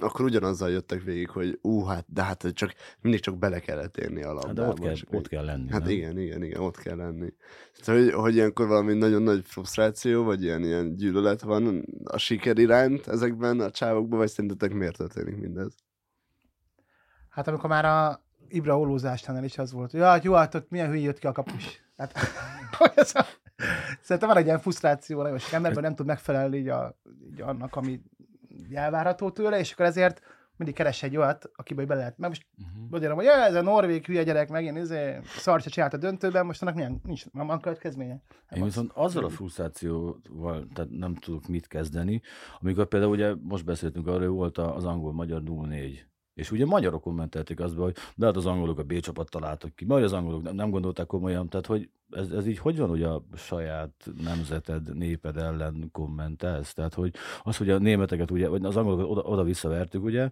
akkor 0.00 0.24
ugyanazzal 0.24 0.70
jöttek 0.70 1.02
végig, 1.02 1.28
hogy 1.28 1.58
ú, 1.62 1.84
hát, 1.84 2.04
de 2.08 2.22
hát 2.22 2.46
csak 2.52 2.72
mindig 3.00 3.20
csak 3.20 3.38
bele 3.38 3.60
kellett 3.60 3.96
érni 3.96 4.22
a 4.22 4.34
Hát 4.34 4.44
labdába. 4.44 4.62
de 4.62 4.68
ott 4.68 4.78
kell, 4.80 5.18
ott 5.18 5.28
kell 5.28 5.44
lenni. 5.44 5.70
Hát 5.70 5.80
nem? 5.80 5.90
igen, 5.90 6.18
igen, 6.18 6.42
igen, 6.42 6.60
ott 6.60 6.76
kell 6.76 6.96
lenni. 6.96 7.32
Tehát, 7.84 8.02
hogy, 8.02 8.12
hogy 8.12 8.34
ilyenkor 8.34 8.66
valami 8.66 8.94
nagyon 8.94 9.22
nagy 9.22 9.44
frusztráció, 9.44 10.24
vagy 10.24 10.42
ilyen, 10.42 10.64
ilyen 10.64 10.96
gyűlölet 10.96 11.40
van 11.40 11.84
a 12.04 12.18
siker 12.18 12.58
iránt 12.58 13.06
ezekben 13.06 13.60
a 13.60 13.70
csávokban, 13.70 14.18
vagy 14.18 14.28
szerintetek 14.28 14.72
miért 14.72 14.96
történik 14.96 15.36
mindez? 15.36 15.74
Hát 17.28 17.48
amikor 17.48 17.68
már 17.68 17.84
a 17.84 18.24
Ibra 18.48 18.78
olózásnál 18.78 19.44
is 19.44 19.58
az 19.58 19.72
volt, 19.72 19.90
hogy 19.90 20.00
ja, 20.00 20.06
hát 20.06 20.24
jó, 20.24 20.32
hát 20.32 20.54
ott 20.54 20.70
milyen 20.70 20.88
hülye 20.88 21.02
jött 21.02 21.18
ki 21.18 21.26
a 21.26 21.32
kapus. 21.32 21.82
Hát, 21.96 22.18
hogy 22.78 22.92
ez 22.94 23.14
a... 23.14 23.24
Szerintem 24.00 24.28
van 24.28 24.36
egy 24.36 24.46
ilyen 24.46 24.58
frusztráció 24.58 25.22
nagyon 25.22 25.38
sok 25.38 25.52
emberben, 25.52 25.82
nem 25.82 25.94
tud 25.94 26.06
megfelelni 26.06 26.56
így, 26.56 26.68
a, 26.68 26.98
így 27.32 27.40
annak, 27.40 27.76
ami 27.76 28.00
elvárható 28.74 29.30
tőle, 29.30 29.58
és 29.58 29.72
akkor 29.72 29.84
ezért 29.86 30.20
mindig 30.56 30.74
keres 30.76 31.02
egy 31.02 31.16
olyat, 31.16 31.50
akiben 31.54 31.86
bele 31.86 31.98
lehet. 32.00 32.18
Mert 32.18 32.32
most 32.32 32.46
Uh-huh. 32.58 32.90
mondjam, 32.90 33.14
hogy 33.14 33.24
ja, 33.24 33.32
ez 33.32 33.54
a 33.54 33.62
norvég 33.62 34.06
hülye 34.06 34.22
gyerek 34.22 34.48
megint 34.48 34.78
izé, 34.78 35.18
szart 35.24 35.62
se 35.62 35.70
csinált 35.70 35.92
a 35.92 35.96
döntőben, 35.96 36.46
most 36.46 36.62
annak 36.62 36.74
milyen, 36.74 37.00
nincs, 37.04 37.30
nem 37.30 37.46
van 37.46 37.60
következménye. 37.60 38.22
Hát 38.46 38.56
Én 38.58 38.62
az- 38.62 38.68
viszont 38.68 38.90
azzal 38.94 39.24
a 39.24 39.28
frusztrációval 39.28 40.66
tehát 40.74 40.90
nem 40.90 41.14
tudok 41.14 41.46
mit 41.48 41.66
kezdeni, 41.66 42.20
amikor 42.60 42.86
például 42.86 43.12
ugye 43.12 43.34
most 43.42 43.64
beszéltünk 43.64 44.06
arról, 44.06 44.18
hogy 44.18 44.28
volt 44.36 44.58
az 44.58 44.84
angol-magyar 44.84 45.42
0-4. 45.44 45.98
És 46.34 46.50
ugye 46.50 46.66
magyarok 46.66 47.02
kommentelték 47.02 47.60
azt 47.60 47.76
be, 47.76 47.82
hogy 47.82 47.96
de 48.14 48.26
hát 48.26 48.36
az 48.36 48.46
angolok 48.46 48.78
a 48.78 48.82
B 48.82 49.00
csapat 49.00 49.30
találtak 49.30 49.74
ki, 49.74 49.84
majd 49.84 50.04
az 50.04 50.12
angolok 50.12 50.42
nem, 50.42 50.54
nem 50.54 50.70
gondolták 50.70 51.06
komolyan, 51.06 51.48
tehát 51.48 51.66
hogy 51.66 51.90
ez, 52.10 52.30
ez 52.30 52.46
így 52.46 52.58
hogy 52.58 52.78
van, 52.78 52.88
hogy 52.88 53.02
a 53.02 53.24
saját 53.34 54.10
nemzeted, 54.22 54.96
néped 54.96 55.36
ellen 55.36 55.88
kommentelsz? 55.92 56.72
Tehát, 56.72 56.94
hogy 56.94 57.14
az, 57.42 57.56
hogy 57.56 57.70
a 57.70 57.78
németeket 57.78 58.30
ugye, 58.30 58.48
vagy 58.48 58.64
az 58.64 58.76
angolokat 58.76 59.06
oda, 59.06 59.20
oda 59.20 59.42
visszavertük, 59.42 60.04
ugye, 60.04 60.30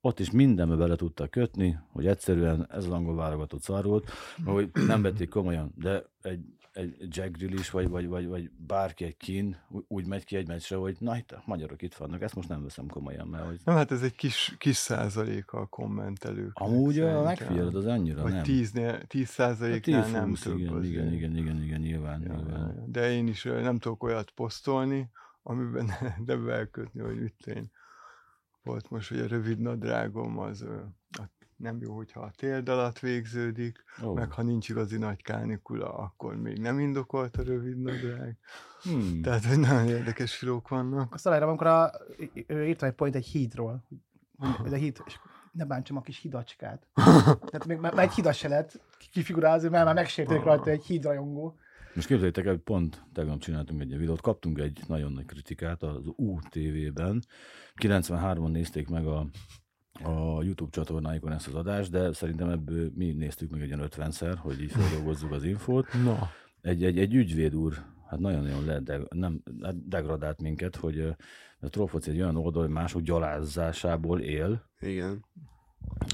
ott 0.00 0.20
is 0.20 0.30
mindenbe 0.30 0.74
bele 0.74 0.96
tudtak 0.96 1.30
kötni, 1.30 1.78
hogy 1.92 2.06
egyszerűen 2.06 2.66
ez 2.70 2.84
az 2.84 2.92
angol 2.92 3.14
válogatott 3.14 3.62
szar 3.62 3.84
volt, 3.84 4.10
hogy 4.44 4.70
nem 4.86 5.02
vették 5.02 5.28
komolyan, 5.28 5.72
de 5.76 6.04
egy, 6.22 6.40
egy 6.72 6.96
Jack 7.16 7.36
Grealish, 7.36 7.72
vagy, 7.72 7.88
vagy, 7.88 8.06
vagy, 8.06 8.26
vagy 8.26 8.50
bárki 8.50 9.04
egy 9.04 9.16
kín 9.16 9.56
úgy 9.88 10.06
megy 10.06 10.24
ki 10.24 10.36
egy 10.36 10.48
meccsre, 10.48 10.76
hogy 10.76 10.96
na 11.00 11.16
itt 11.16 11.32
a 11.32 11.42
magyarok 11.46 11.82
itt 11.82 11.94
vannak, 11.94 12.22
ezt 12.22 12.34
most 12.34 12.48
nem 12.48 12.62
veszem 12.62 12.86
komolyan, 12.86 13.28
mert 13.28 13.46
hogy 13.46 13.60
Nem, 13.64 13.74
hát 13.74 13.90
ez 13.90 14.02
egy 14.02 14.14
kis, 14.14 14.54
kis 14.58 14.76
százaléka 14.76 15.58
a 15.58 15.66
kommentelők. 15.66 16.50
amúgy 16.54 17.00
a 17.00 17.22
megfigyeled, 17.22 17.74
az 17.74 17.86
annyira 17.86 18.22
Vagy 18.22 18.32
nem. 18.32 18.42
10, 18.42 18.72
10 19.06 19.28
százaléknál 19.28 20.10
nem 20.10 20.28
10 20.28 20.40
több 20.40 20.58
igen, 20.58 20.84
igen, 20.84 21.12
igen, 21.12 21.36
igen, 21.36 21.62
igen, 21.62 21.80
nyilván, 21.80 22.22
Ja, 22.22 22.34
nyilván. 22.34 22.84
De 22.86 23.10
én 23.10 23.26
is 23.26 23.42
nem 23.42 23.78
tudok 23.78 24.02
olyat 24.02 24.30
posztolni, 24.30 25.10
amiben 25.42 25.90
de 26.26 26.36
belkötni, 26.36 27.00
hogy 27.00 27.20
mit 27.20 27.46
én. 27.46 27.70
Volt 28.62 28.90
most, 28.90 29.08
hogy 29.08 29.18
a 29.18 29.26
rövid 29.26 29.58
nadrágom 29.58 30.38
az 30.38 30.66
nem 31.62 31.80
jó, 31.80 31.96
hogyha 31.96 32.20
a 32.20 32.30
térd 32.36 32.68
alatt 32.68 32.98
végződik, 32.98 33.84
Ó, 34.04 34.12
meg 34.12 34.32
ha 34.32 34.42
nincs 34.42 34.68
igazi 34.68 34.98
nagy 34.98 35.22
kánikula, 35.22 35.94
akkor 35.94 36.36
még 36.36 36.58
nem 36.58 36.78
indokolt 36.78 37.36
a 37.36 37.42
rövid 37.42 37.78
nadrág. 37.78 38.38
hmm. 38.82 39.22
Tehát, 39.22 39.44
hogy 39.44 39.58
nagyon 39.58 39.88
érdekes 39.88 40.36
filók 40.36 40.68
vannak. 40.68 41.14
Azt 41.14 41.26
aláírom, 41.26 41.48
amikor 41.48 41.66
a, 41.66 41.90
írtam 42.48 42.88
egy 42.88 42.94
point 42.94 43.14
egy 43.14 43.26
hídról, 43.26 43.84
hogy 44.38 44.72
a 44.72 44.76
híd, 44.76 45.02
és 45.06 45.18
ne 45.52 45.64
bántsam 45.64 45.96
a 45.96 46.00
kis 46.00 46.18
hidacskát. 46.18 46.86
Tehát 47.50 47.66
még 47.66 47.78
már, 47.78 47.94
már 47.94 48.04
egy 48.04 48.14
hidas 48.14 48.38
se 48.38 48.48
lehet 48.48 48.80
kifigurálni, 49.12 49.68
mert 49.68 49.84
már 49.84 49.94
megsérték 49.94 50.42
rajta 50.42 50.70
egy 50.70 50.84
hídrajongó. 50.84 51.56
Most 51.94 52.06
képzeljétek 52.06 52.44
el, 52.44 52.50
hogy 52.50 52.60
pont 52.60 53.04
tegnap 53.12 53.38
csináltunk 53.38 53.80
egy 53.80 53.96
videót, 53.96 54.20
kaptunk 54.20 54.58
egy 54.58 54.80
nagyon 54.86 55.12
nagy 55.12 55.24
kritikát 55.24 55.82
az 55.82 56.04
UTV-ben. 56.16 57.22
93-on 57.82 58.50
nézték 58.50 58.88
meg 58.88 59.06
a, 59.06 59.26
a 60.04 60.42
YouTube 60.42 60.70
csatornáikon 60.70 61.32
ezt 61.32 61.46
az 61.46 61.54
adást, 61.54 61.90
de 61.90 62.12
szerintem 62.12 62.48
ebből 62.48 62.90
mi 62.94 63.12
néztük 63.12 63.50
meg 63.50 63.60
egy 63.60 63.66
ilyen 63.66 63.88
50-szer, 63.90 64.34
hogy 64.38 64.60
így 64.60 64.70
feldolgozzuk 64.70 65.32
az 65.32 65.44
infót. 65.44 65.86
Na, 66.04 66.30
Egy, 66.60 66.84
egy, 66.84 66.98
egy 66.98 67.14
ügyvéd 67.14 67.54
úr, 67.54 67.74
hát 68.08 68.18
nagyon-nagyon 68.18 68.64
le, 68.64 68.80
de, 68.80 69.00
nem, 69.10 69.42
hát 69.62 69.88
degradált 69.88 70.40
minket, 70.40 70.76
hogy 70.76 71.14
a 71.60 71.68
Trollfoci 71.68 72.10
egy 72.10 72.20
olyan 72.20 72.36
oldal, 72.36 72.62
hogy 72.62 72.72
mások 72.72 73.02
gyalázásából 73.02 74.20
él, 74.20 74.70
Igen. 74.80 75.24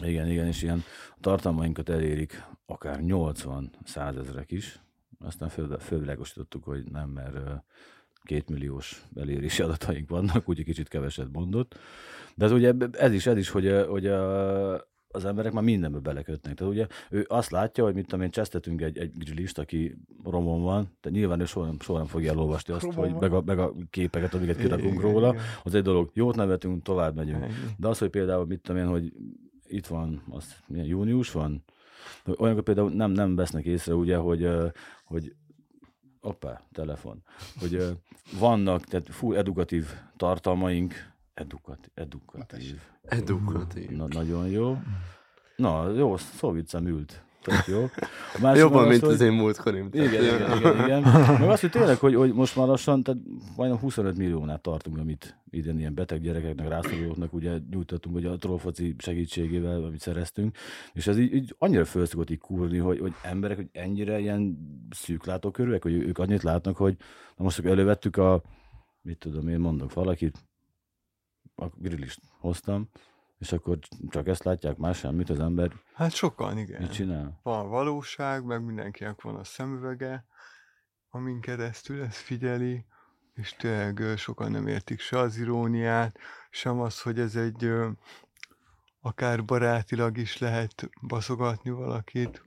igen, 0.02 0.28
igen, 0.28 0.46
és 0.46 0.62
ilyen 0.62 0.82
tartalmainkat 1.20 1.88
elérik 1.88 2.44
akár 2.66 3.00
80 3.00 3.70
százezrek 3.84 4.50
is. 4.50 4.80
Aztán 5.18 5.48
föl, 5.48 5.78
fölvilágosítottuk, 5.78 6.64
hogy 6.64 6.84
nem, 6.84 7.08
mert 7.08 7.36
kétmilliós 8.22 9.04
elérési 9.16 9.62
adataink 9.62 10.08
vannak, 10.08 10.48
úgyhogy 10.48 10.64
kicsit 10.64 10.88
keveset 10.88 11.28
mondott. 11.32 11.78
De 12.34 12.44
ez 12.44 12.52
ugye 12.52 12.74
ez 12.92 13.12
is, 13.12 13.26
ez 13.26 13.36
is, 13.36 13.48
hogy, 13.48 13.84
hogy 13.88 14.06
ö, 14.06 14.76
az 15.08 15.24
emberek 15.24 15.52
már 15.52 15.62
mindenbe 15.62 15.98
belekötnek. 15.98 16.54
Tehát 16.54 16.72
ugye 16.72 16.86
ő 17.10 17.24
azt 17.28 17.50
látja, 17.50 17.84
hogy 17.84 17.94
mit 17.94 18.04
tudom 18.04 18.24
én, 18.24 18.30
csesztetünk 18.30 18.80
egy, 18.80 18.98
egy 18.98 19.12
grillist, 19.18 19.58
aki 19.58 19.96
romon 20.24 20.62
van, 20.62 20.96
de 21.00 21.10
nyilván 21.10 21.40
ő 21.40 21.44
soha 21.44 21.66
nem, 21.66 21.76
soha 21.80 21.98
nem 21.98 22.06
fogja 22.06 22.30
elolvasni 22.30 22.74
azt, 22.74 22.84
Romon 22.84 23.10
hogy 23.10 23.20
meg 23.20 23.32
a, 23.32 23.42
meg 23.46 23.58
a 23.58 23.74
képeket, 23.90 24.34
amiket 24.34 24.56
kirakunk 24.56 25.00
róla. 25.00 25.34
Az 25.64 25.74
egy 25.74 25.82
dolog. 25.82 26.10
Jót 26.14 26.36
nevetünk, 26.36 26.82
tovább 26.82 27.14
megyünk. 27.14 27.46
De 27.76 27.88
az, 27.88 27.98
hogy 27.98 28.10
például, 28.10 28.46
mit 28.46 28.60
tudom 28.60 28.82
én, 28.82 28.88
hogy 28.88 29.12
itt 29.66 29.86
van, 29.86 30.22
az 30.30 30.56
milyen 30.66 30.86
június 30.86 31.32
van, 31.32 31.64
olyanok 32.36 32.64
például 32.64 32.90
nem, 32.90 33.10
nem 33.10 33.36
vesznek 33.36 33.64
észre, 33.64 33.94
ugye, 33.94 34.16
hogy, 34.16 34.48
hogy 35.04 35.34
Hoppá, 36.20 36.60
telefon. 36.72 37.22
Hogy 37.60 37.98
vannak, 38.38 38.84
tehát 38.84 39.08
full 39.10 39.36
edukatív 39.36 39.86
tartalmaink, 40.16 40.94
edukat, 41.34 41.90
edukatív. 41.94 42.80
Edukatív. 43.02 43.90
Na, 43.90 44.06
nagyon 44.06 44.48
jó. 44.48 44.78
Na, 45.56 45.90
jó, 45.90 46.16
szóviccem 46.16 46.86
ült. 46.86 47.22
Tök 47.42 47.66
jó. 47.66 47.82
A 48.34 48.40
másik 48.42 48.60
Jobban, 48.62 48.80
meg 48.80 48.90
mint 48.90 49.02
hogy- 49.02 49.12
az 49.12 49.20
én 49.20 49.32
múltkorim. 49.32 49.88
igen, 49.92 50.12
igen, 50.12 50.56
igen, 50.58 50.84
igen. 50.84 51.02
Meg 51.38 51.48
azt, 51.48 51.60
hogy 51.60 51.70
tényleg, 51.70 51.96
hogy, 51.98 52.14
hogy 52.14 52.32
most 52.32 52.56
már 52.56 52.66
lassan, 52.66 53.02
tehát 53.02 53.20
majdnem 53.56 53.80
25 53.80 54.16
milliónál 54.16 54.58
tartunk, 54.58 54.98
amit 54.98 55.36
idén 55.50 55.78
ilyen 55.78 55.94
beteg 55.94 56.20
gyerekeknek, 56.20 56.68
rászorulóknak 56.68 57.32
ugye 57.32 57.58
nyújtottunk, 57.70 58.16
ugye 58.16 58.28
a 58.28 58.36
trollfoci 58.36 58.94
segítségével, 58.98 59.84
amit 59.84 60.00
szereztünk, 60.00 60.56
és 60.92 61.06
ez 61.06 61.18
így, 61.18 61.34
így 61.34 61.54
annyira 61.58 61.84
föl 61.84 62.06
szokott 62.06 62.30
így 62.30 62.38
kúrni, 62.38 62.78
hogy, 62.78 62.98
hogy 62.98 63.12
emberek, 63.22 63.56
hogy 63.56 63.68
ennyire 63.72 64.18
ilyen 64.18 64.58
szűklátókörűek, 64.90 65.82
hogy 65.82 65.92
ők 65.92 66.18
annyit 66.18 66.42
látnak, 66.42 66.76
hogy 66.76 66.96
na 67.36 67.44
most 67.44 67.58
elővettük 67.64 68.16
a, 68.16 68.42
mit 69.02 69.18
tudom 69.18 69.48
én, 69.48 69.58
mondok 69.58 69.92
valakit, 69.92 70.38
a 71.54 71.66
grillist 71.76 72.20
hoztam, 72.38 72.88
és 73.38 73.52
akkor 73.52 73.78
csak 74.08 74.28
ezt 74.28 74.44
látják, 74.44 74.76
más 74.76 74.98
semmit 74.98 75.30
az 75.30 75.40
ember 75.40 75.72
Hát 75.94 76.12
sokan, 76.12 76.58
igen. 76.58 76.82
mit 76.82 76.92
csinál. 76.92 77.40
Van 77.42 77.60
a 77.60 77.68
valóság, 77.68 78.44
meg 78.44 78.64
mindenkinek 78.64 79.22
van 79.22 79.34
a 79.34 79.44
szemüvege, 79.44 80.24
amin 81.10 81.40
keresztül 81.40 82.02
ezt 82.02 82.16
figyeli, 82.16 82.84
és 83.34 83.54
tényleg 83.58 84.02
sokan 84.16 84.50
nem 84.50 84.66
értik 84.66 85.00
se 85.00 85.18
az 85.18 85.38
iróniát, 85.38 86.18
sem 86.50 86.80
az, 86.80 87.00
hogy 87.00 87.18
ez 87.18 87.36
egy 87.36 87.70
akár 89.00 89.44
barátilag 89.44 90.18
is 90.18 90.38
lehet 90.38 90.90
baszogatni 91.02 91.70
valakit. 91.70 92.42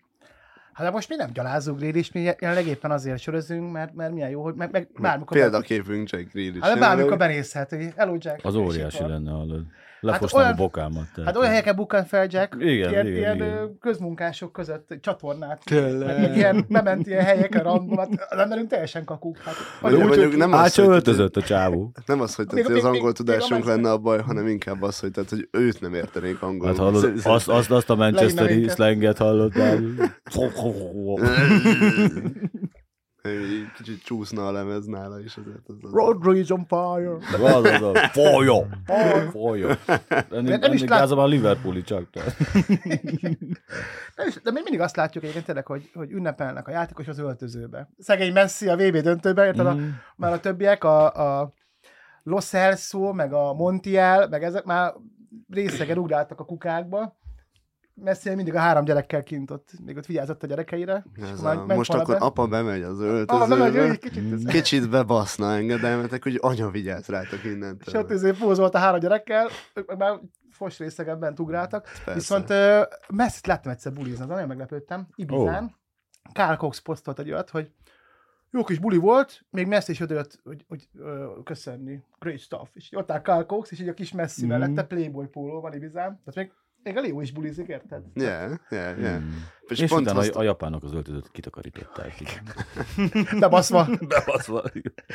Hát 0.74 0.86
de 0.86 0.92
most 0.92 1.10
mi 1.10 1.16
nem 1.16 1.32
gyalázunk 1.32 1.80
Grealish, 1.80 2.14
mi 2.14 2.22
jelenleg 2.22 2.68
éppen 2.68 2.92
azért 2.92 3.20
sörözünk, 3.20 3.72
mert, 3.72 3.94
mert 3.94 4.14
milyen 4.14 4.30
jó, 4.30 4.44
hogy 4.44 4.56
meg, 4.56 4.72
meg 4.72 4.90
bármikor, 5.00 5.38
Példaképünk 5.38 6.10
Jack 6.10 6.32
Grealish. 6.32 6.64
hát 6.64 6.74
de 6.74 6.80
bármikor 6.80 7.18
benézhet, 7.18 7.70
hogy 7.70 7.94
hello 7.96 8.16
Jack. 8.20 8.46
Az 8.46 8.56
óriási 8.56 9.04
lenne, 9.04 9.32
hallod. 9.32 9.66
Lefostam 10.02 10.40
olyan- 10.40 10.52
a 10.54 10.56
bokámat. 10.56 11.04
tehát, 11.16 11.26
Hát 11.26 11.36
olyan 11.38 11.50
helyeken 11.50 11.76
bukkan 11.76 12.06
fel 12.06 12.28
Jack, 12.30 12.56
Igen, 12.60 12.68
ilyen, 12.70 12.90
igen, 12.90 13.08
ilyen 13.16 13.36
igen. 13.36 13.78
közmunkások 13.80 14.52
között 14.52 14.94
csatornát. 15.02 15.62
Tényleg. 15.64 16.36
Ilyen, 16.36 16.66
bement 16.70 17.08
ilyen 17.08 17.24
helyeken 17.24 17.64
random, 17.64 17.98
hát 17.98 18.10
az 18.30 18.38
emberünk 18.40 18.70
teljesen 18.70 19.06
kakuk. 19.06 19.38
Hát, 19.38 19.54
úgy, 19.94 19.98
mondjuk 20.00 20.38
nem 20.38 20.54
az, 20.54 20.76
hogy- 20.76 20.88
öltözött 20.88 21.38
a 21.38 21.42
csávó. 21.42 21.92
Nem 22.06 22.22
az, 22.22 22.36
hogy, 22.36 22.46
Még- 22.46 22.54
tehát, 22.64 22.68
hogy 22.70 22.78
az 22.78 22.84
még- 22.84 22.94
angol 22.94 23.08
még- 23.08 23.16
tudásunk 23.16 23.66
még 23.66 23.74
lenne 23.74 23.92
a 23.92 23.98
baj, 23.98 24.22
hanem 24.22 24.48
inkább 24.48 24.82
az, 24.82 25.00
hogy, 25.00 25.12
tehát, 25.12 25.30
hogy 25.30 25.48
őt 25.52 25.82
nem 25.82 25.94
értenék 25.94 26.42
angolul. 26.42 26.68
Hát 26.68 26.78
hallod, 26.78 27.14
azt, 27.24 27.48
azt, 27.48 27.72
azt 27.72 27.90
a 27.90 27.96
manchesteri 27.96 28.68
slanget 28.68 29.18
hallottál. 29.18 29.80
Kicsit 33.78 34.04
csúszna 34.04 34.48
a 34.48 34.52
lemez 34.52 34.86
nála 34.86 35.20
is 35.20 35.38
azért. 35.38 35.68
Az, 35.68 35.76
az 35.82 35.92
Rodri 35.92 36.40
is 36.40 36.50
on 36.50 36.66
fire. 36.66 37.16
Az, 37.16 37.64
az, 37.66 37.82
az. 37.82 37.98
Folyó! 38.12 38.68
Folyó! 39.32 39.70
Ennél, 40.30 40.58
nem 40.58 40.74
is 40.74 40.84
lát- 40.84 41.12
a 41.12 41.26
Liverpooli 41.26 41.82
csak. 41.84 42.08
Nem 44.16 44.28
is, 44.28 44.42
de 44.44 44.52
még 44.52 44.64
mindig 44.64 44.80
azt 44.80 44.96
látjuk 44.96 45.24
egyébként 45.24 45.46
tényleg, 45.46 45.66
hogy, 45.66 45.90
hogy 45.94 46.12
ünnepelnek 46.12 46.68
a 46.68 46.72
játékos 46.72 47.08
az 47.08 47.18
öltözőbe. 47.20 47.90
Szegény 47.98 48.34
Messi 48.34 48.68
a 48.68 48.76
VB 48.76 48.98
döntőben, 48.98 49.46
érted? 49.46 49.66
A, 49.66 49.74
Mm. 49.74 49.90
már 50.16 50.34
a 50.34 50.40
többiek, 50.40 50.84
a, 50.84 51.14
a, 51.40 51.54
Los 52.24 52.54
Elso, 52.54 53.14
meg 53.14 53.34
a 53.34 53.54
Montiel, 53.54 54.28
meg 54.28 54.44
ezek 54.44 54.64
már 54.64 54.94
részegen 55.50 55.98
ugráltak 55.98 56.40
a 56.40 56.46
kukákba. 56.46 57.20
Messi 58.04 58.36
mindig 58.36 58.56
a 58.56 58.60
három 58.60 58.84
gyerekkel 58.86 59.24
kint 59.24 59.52
ott, 59.52 59.70
még 59.86 59.98
ott 59.98 60.06
vigyázott 60.06 60.44
a 60.44 60.48
gyerekeire. 60.48 61.06
Ez 61.22 61.44
a, 61.44 61.66
most 61.66 61.94
akkor 61.94 62.18
be. 62.20 62.26
apa 62.26 62.48
bemegy 62.48 62.82
az 62.82 63.00
Ah, 63.02 63.48
nem, 63.48 63.60
hogy 63.60 63.76
ő 63.76 63.80
öltözőbe, 63.80 63.96
kicsit, 63.98 64.34
ez- 64.34 64.44
kicsit 64.44 64.90
bebaszna 64.90 65.54
engedelmetek, 65.54 66.24
hogy 66.24 66.38
anya 66.42 66.70
vigyázz 66.70 67.08
rátok 67.08 67.32
és 67.32 67.46
ott 67.46 67.52
innentől. 67.52 68.12
izé 68.12 68.32
pózolt 68.32 68.74
a 68.76 68.78
három 68.78 69.00
gyerekkel, 69.00 69.48
ők 69.74 69.88
meg 69.88 69.98
már 69.98 70.20
fos 70.52 70.78
részegen 70.80 71.20
bent 71.20 71.40
ugráltak. 71.40 71.84
Persze. 71.84 72.14
Viszont 72.14 72.50
uh, 72.50 72.82
Messi-t 73.10 73.48
láttam 73.48 73.72
egyszer 73.72 73.94
bulizni, 73.94 74.26
nagyon 74.26 74.48
meglepődtem. 74.48 75.08
Ibizán. 75.16 75.64
Oh. 75.64 75.70
Karl 76.34 76.56
Cox 76.56 76.80
posztolt 76.80 77.20
egy 77.20 77.32
olyat, 77.32 77.50
hogy 77.50 77.72
jó 78.52 78.64
kis 78.64 78.80
buli 78.80 78.98
volt, 78.98 79.46
még 79.50 79.68
Messi 79.68 79.92
is 79.92 80.00
odajött, 80.00 80.40
hogy, 80.44 80.66
hogy 80.68 80.90
uh, 80.94 81.44
köszönni. 81.44 82.00
Great 82.20 82.40
stuff. 82.40 82.68
És 82.74 82.90
ott 82.96 83.12
áll 83.12 83.22
Karl 83.22 83.42
Cox, 83.44 83.72
és 83.72 83.80
így 83.80 83.88
a 83.88 83.94
kis 83.94 84.12
Messi 84.12 84.42
Mhm. 84.42 84.50
mellette 84.50 84.84
Playboy 84.84 85.28
póló 85.28 85.62
van 85.62 85.74
Ibizán. 85.74 86.22
Tehát 86.26 86.36
még, 86.36 86.52
még 86.84 86.96
Leo 86.96 87.22
is 87.22 87.32
bulizik, 87.32 87.68
érted? 87.68 88.04
Yeah, 88.14 88.52
yeah, 88.70 89.00
yeah. 89.00 89.22
Mm. 89.22 89.28
És, 89.72 89.80
És, 89.80 89.90
pont 89.90 90.02
utána 90.12 90.20
a, 90.34 90.40
a 90.40 90.44
japánok 90.44 90.84
az 90.84 90.94
öltözőt 90.94 91.30
kitakarították. 91.32 92.14
De 93.40 93.48
baszva. 93.48 93.88
Bebaszva. 94.08 94.62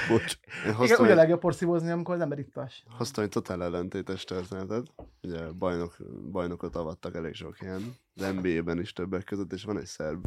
Bocs. 0.09 0.35
én 0.47 0.63
Igen, 0.63 0.75
hoztam, 0.75 1.05
ugye 1.05 1.13
a 1.13 1.17
legjobb 1.17 1.41
porszívózni, 1.41 1.91
amikor 1.91 2.15
az 2.15 2.21
ember 2.21 2.39
ittas. 2.39 2.85
hoztam 2.99 3.25
egy 3.25 3.31
totál 3.31 3.63
ellentétes 3.63 4.25
történetet. 4.25 4.87
Ugye 5.23 5.39
bajnok, 5.59 5.97
bajnokot 6.33 6.77
avattak 6.77 7.15
elég 7.15 7.35
sok 7.35 7.57
ilyen, 7.61 7.95
az 8.17 8.33
NBA-ben 8.43 8.81
is 8.81 8.93
többek 8.93 9.25
között, 9.25 9.53
és 9.53 9.65
van 9.65 9.79
egy 9.79 9.87
szerb 9.87 10.25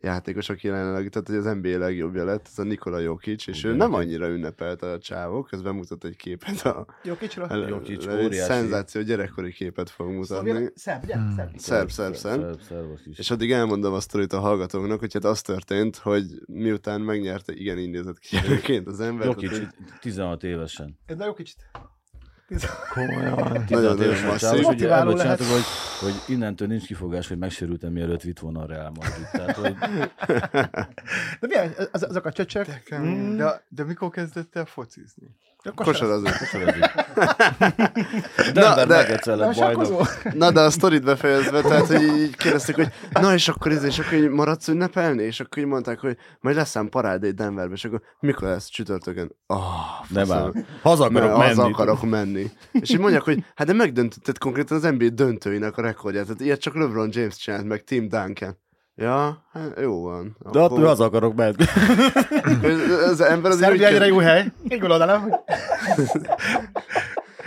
játékos, 0.00 0.48
aki 0.48 0.66
jelenleg, 0.66 1.08
tehát 1.08 1.28
hogy 1.28 1.36
az 1.36 1.44
NBA 1.44 1.78
legjobbja 1.78 2.24
lett, 2.24 2.46
ez 2.50 2.58
a 2.58 2.62
Nikola 2.62 2.98
Jokic, 2.98 3.46
és 3.46 3.64
ő 3.64 3.66
Igen. 3.66 3.78
nem 3.78 3.94
annyira 3.94 4.28
ünnepelte 4.28 4.90
a 4.90 4.98
csávok, 4.98 5.52
ez 5.52 5.62
bemutat 5.62 6.04
egy 6.04 6.16
képet 6.16 6.60
a, 6.66 6.86
Jó 7.02 7.14
kicsira? 7.14 7.46
el- 7.48 7.68
Jokic 7.68 8.06
egy 8.06 8.24
óriási. 8.24 8.52
szenzáció 8.52 9.02
gyerekkori 9.02 9.52
képet 9.52 9.90
fog 9.90 10.06
mutatni. 10.10 10.50
Szóval 10.50 10.70
Szebb, 10.74 11.02
ugye? 11.04 11.14
Hmm. 11.16 11.34
Szebb. 11.36 11.50
Szerb, 11.56 11.88
szerb, 11.90 12.14
szerb. 12.14 12.40
szerb, 12.42 12.60
szerb 12.60 12.90
az 12.92 13.00
is. 13.04 13.18
És 13.18 13.30
addig 13.30 13.52
elmondom 13.62 13.92
a 13.92 14.00
sztorit 14.00 14.32
a 14.32 14.40
hallgatóknak, 14.40 14.98
hogy 14.98 15.12
hát 15.12 15.24
az 15.24 15.42
történt, 15.42 15.96
hogy 15.96 16.24
miután 16.46 17.00
megnyerte 17.00 17.52
igen 17.52 17.78
indított 17.78 18.18
kijelölként 18.18 18.86
az 18.86 19.00
ember. 19.00 19.26
Jokic 19.26 19.60
16 20.00 20.44
évesen. 20.44 20.98
Ez 21.06 21.16
nagyon 21.16 21.34
kicsit. 21.34 21.70
Komolyan. 22.94 23.34
16 23.34 23.68
Nagyon 23.68 24.02
évesen 24.02 24.26
masszív. 24.26 24.58
és 24.58 24.66
ugye 24.66 24.98
ebből 24.98 25.18
csináltuk, 25.18 25.46
hogy, 25.46 25.62
hogy 26.00 26.34
innentől 26.34 26.68
nincs 26.68 26.86
kifogás, 26.86 27.28
hogy 27.28 27.38
megsérültem, 27.38 27.92
mielőtt 27.92 28.22
vitt 28.22 28.38
volna 28.38 28.60
a 28.60 28.66
Real 28.66 28.92
Madrid. 28.94 29.28
Tehát, 29.32 29.56
hogy 29.56 29.74
De 31.40 31.46
milyen 31.46 31.74
az, 31.92 32.02
azok 32.02 32.24
a 32.24 32.32
csöcsök? 32.32 32.66
De, 33.36 33.64
de 33.68 33.84
mikor 33.84 34.10
kezdett 34.10 34.56
el 34.56 34.64
focizni? 34.64 35.36
Kosarazni. 35.74 36.30
Kosarazni. 36.38 36.80
Denver 38.54 38.86
de-? 38.86 40.32
Na, 40.34 40.50
de 40.50 40.60
a 40.60 40.70
sztorit 40.70 41.04
befejezve, 41.04 41.60
tehát, 41.60 41.86
hogy 41.86 42.02
így 42.02 42.36
kérdezték, 42.36 42.74
hogy 42.74 42.88
na, 43.10 43.34
és 43.34 43.48
akkor, 43.48 43.72
ez, 43.72 43.84
és 43.84 43.98
akkor 43.98 44.12
így 44.12 44.28
maradsz 44.28 44.68
ünnepelni? 44.68 45.22
És 45.22 45.40
akkor 45.40 45.58
így 45.58 45.68
mondták, 45.68 45.98
hogy 45.98 46.16
majd 46.40 46.56
lesz 46.56 46.76
ám 46.76 46.88
parádé 46.88 47.30
Denverbe, 47.30 47.74
és 47.74 47.84
akkor 47.84 48.00
mikor 48.20 48.48
lesz 48.48 48.66
csütörtökön? 48.66 49.36
Ah, 49.46 49.60
Nem 50.08 50.32
áll. 50.32 50.52
Haza 50.82 51.04
akarok 51.04 51.36
menni. 51.36 51.48
haza 51.48 51.64
akarok 51.64 52.02
menni. 52.02 52.50
És 52.72 52.90
így 52.90 52.98
mondják, 52.98 53.22
hogy 53.22 53.44
hát 53.54 53.66
de 53.66 53.72
megdöntötted 53.72 54.38
konkrétan 54.38 54.76
az 54.76 54.82
NBA 54.82 55.08
döntőinek 55.08 55.76
a 55.76 55.82
rekordját. 55.82 56.24
Tehát 56.24 56.40
ilyet 56.40 56.60
csak 56.60 56.74
LeBron 56.74 57.08
James 57.12 57.36
csinált, 57.36 57.64
meg 57.64 57.84
Tim 57.84 58.08
Duncan. 58.08 58.60
Ja, 58.94 59.44
hát 59.52 59.78
jó 59.80 60.02
van. 60.02 60.36
De 60.52 60.58
attól 60.60 60.84
haza 60.84 61.04
akarok 61.04 61.34
menni. 61.34 61.54
Ez- 62.62 63.10
Az 63.10 63.20
ember 63.20 63.50
az 63.50 63.58
Szerbia 63.58 63.86
egyre 63.86 64.06
jó 64.06 64.18
hely. 64.18 64.52
Így 64.68 64.80
gondolod, 64.80 65.06
nem? 65.06 65.20
hogy 65.20 65.32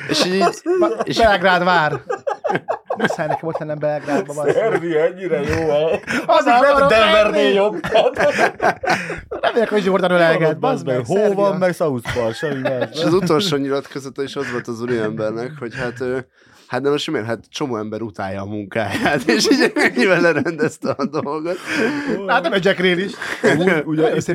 És 0.09 0.25
így, 0.25 0.45
és 1.03 1.17
Belgrád 1.17 1.63
vár. 1.63 2.01
Muszáj 2.97 3.27
nekem 3.27 3.47
ott 3.49 3.57
lennem 3.57 3.79
Belgrádban. 3.79 4.35
van. 4.35 4.47
ennyire 4.47 5.39
jó 5.41 5.69
hely. 5.69 6.01
Az 6.25 6.45
akarok 6.45 6.89
menni. 6.89 7.53
jobb. 7.53 7.79
Remélek, 9.41 9.69
hogy 9.69 9.85
Jordan 9.85 10.11
ölelget. 10.11 10.59
Bazd 10.59 10.85
meg, 10.85 11.05
Hó 11.05 11.13
van, 11.15 11.23
Szerbia. 11.25 11.53
meg 11.57 11.73
South 11.73 12.13
Park, 12.13 12.33
semmi 12.35 12.61
más. 12.61 12.89
és 12.93 13.03
az 13.03 13.13
utolsó 13.13 13.57
nyilatkozata 13.57 14.23
is 14.23 14.35
az 14.35 14.51
volt 14.51 14.67
az 14.67 14.81
úriembernek, 14.81 15.51
hogy 15.59 15.75
hát 15.75 16.01
ő, 16.01 16.27
Hát 16.67 16.81
de 16.81 16.89
most 16.89 17.11
miért? 17.11 17.25
Hát 17.25 17.45
csomó 17.49 17.77
ember 17.77 18.01
utálja 18.01 18.41
a 18.41 18.45
munkáját, 18.45 19.23
és 19.23 19.49
így 19.51 19.71
ennyivel 19.75 20.21
lerendezte 20.21 20.89
a 20.89 21.05
dolgot. 21.05 21.57
Hát 22.27 22.43
nem 22.43 22.53
egy 22.57 22.65
Jack 22.65 22.79
is. 22.79 23.11
Ugye, 23.57 23.83
ugye 23.83 24.11
ez, 24.11 24.29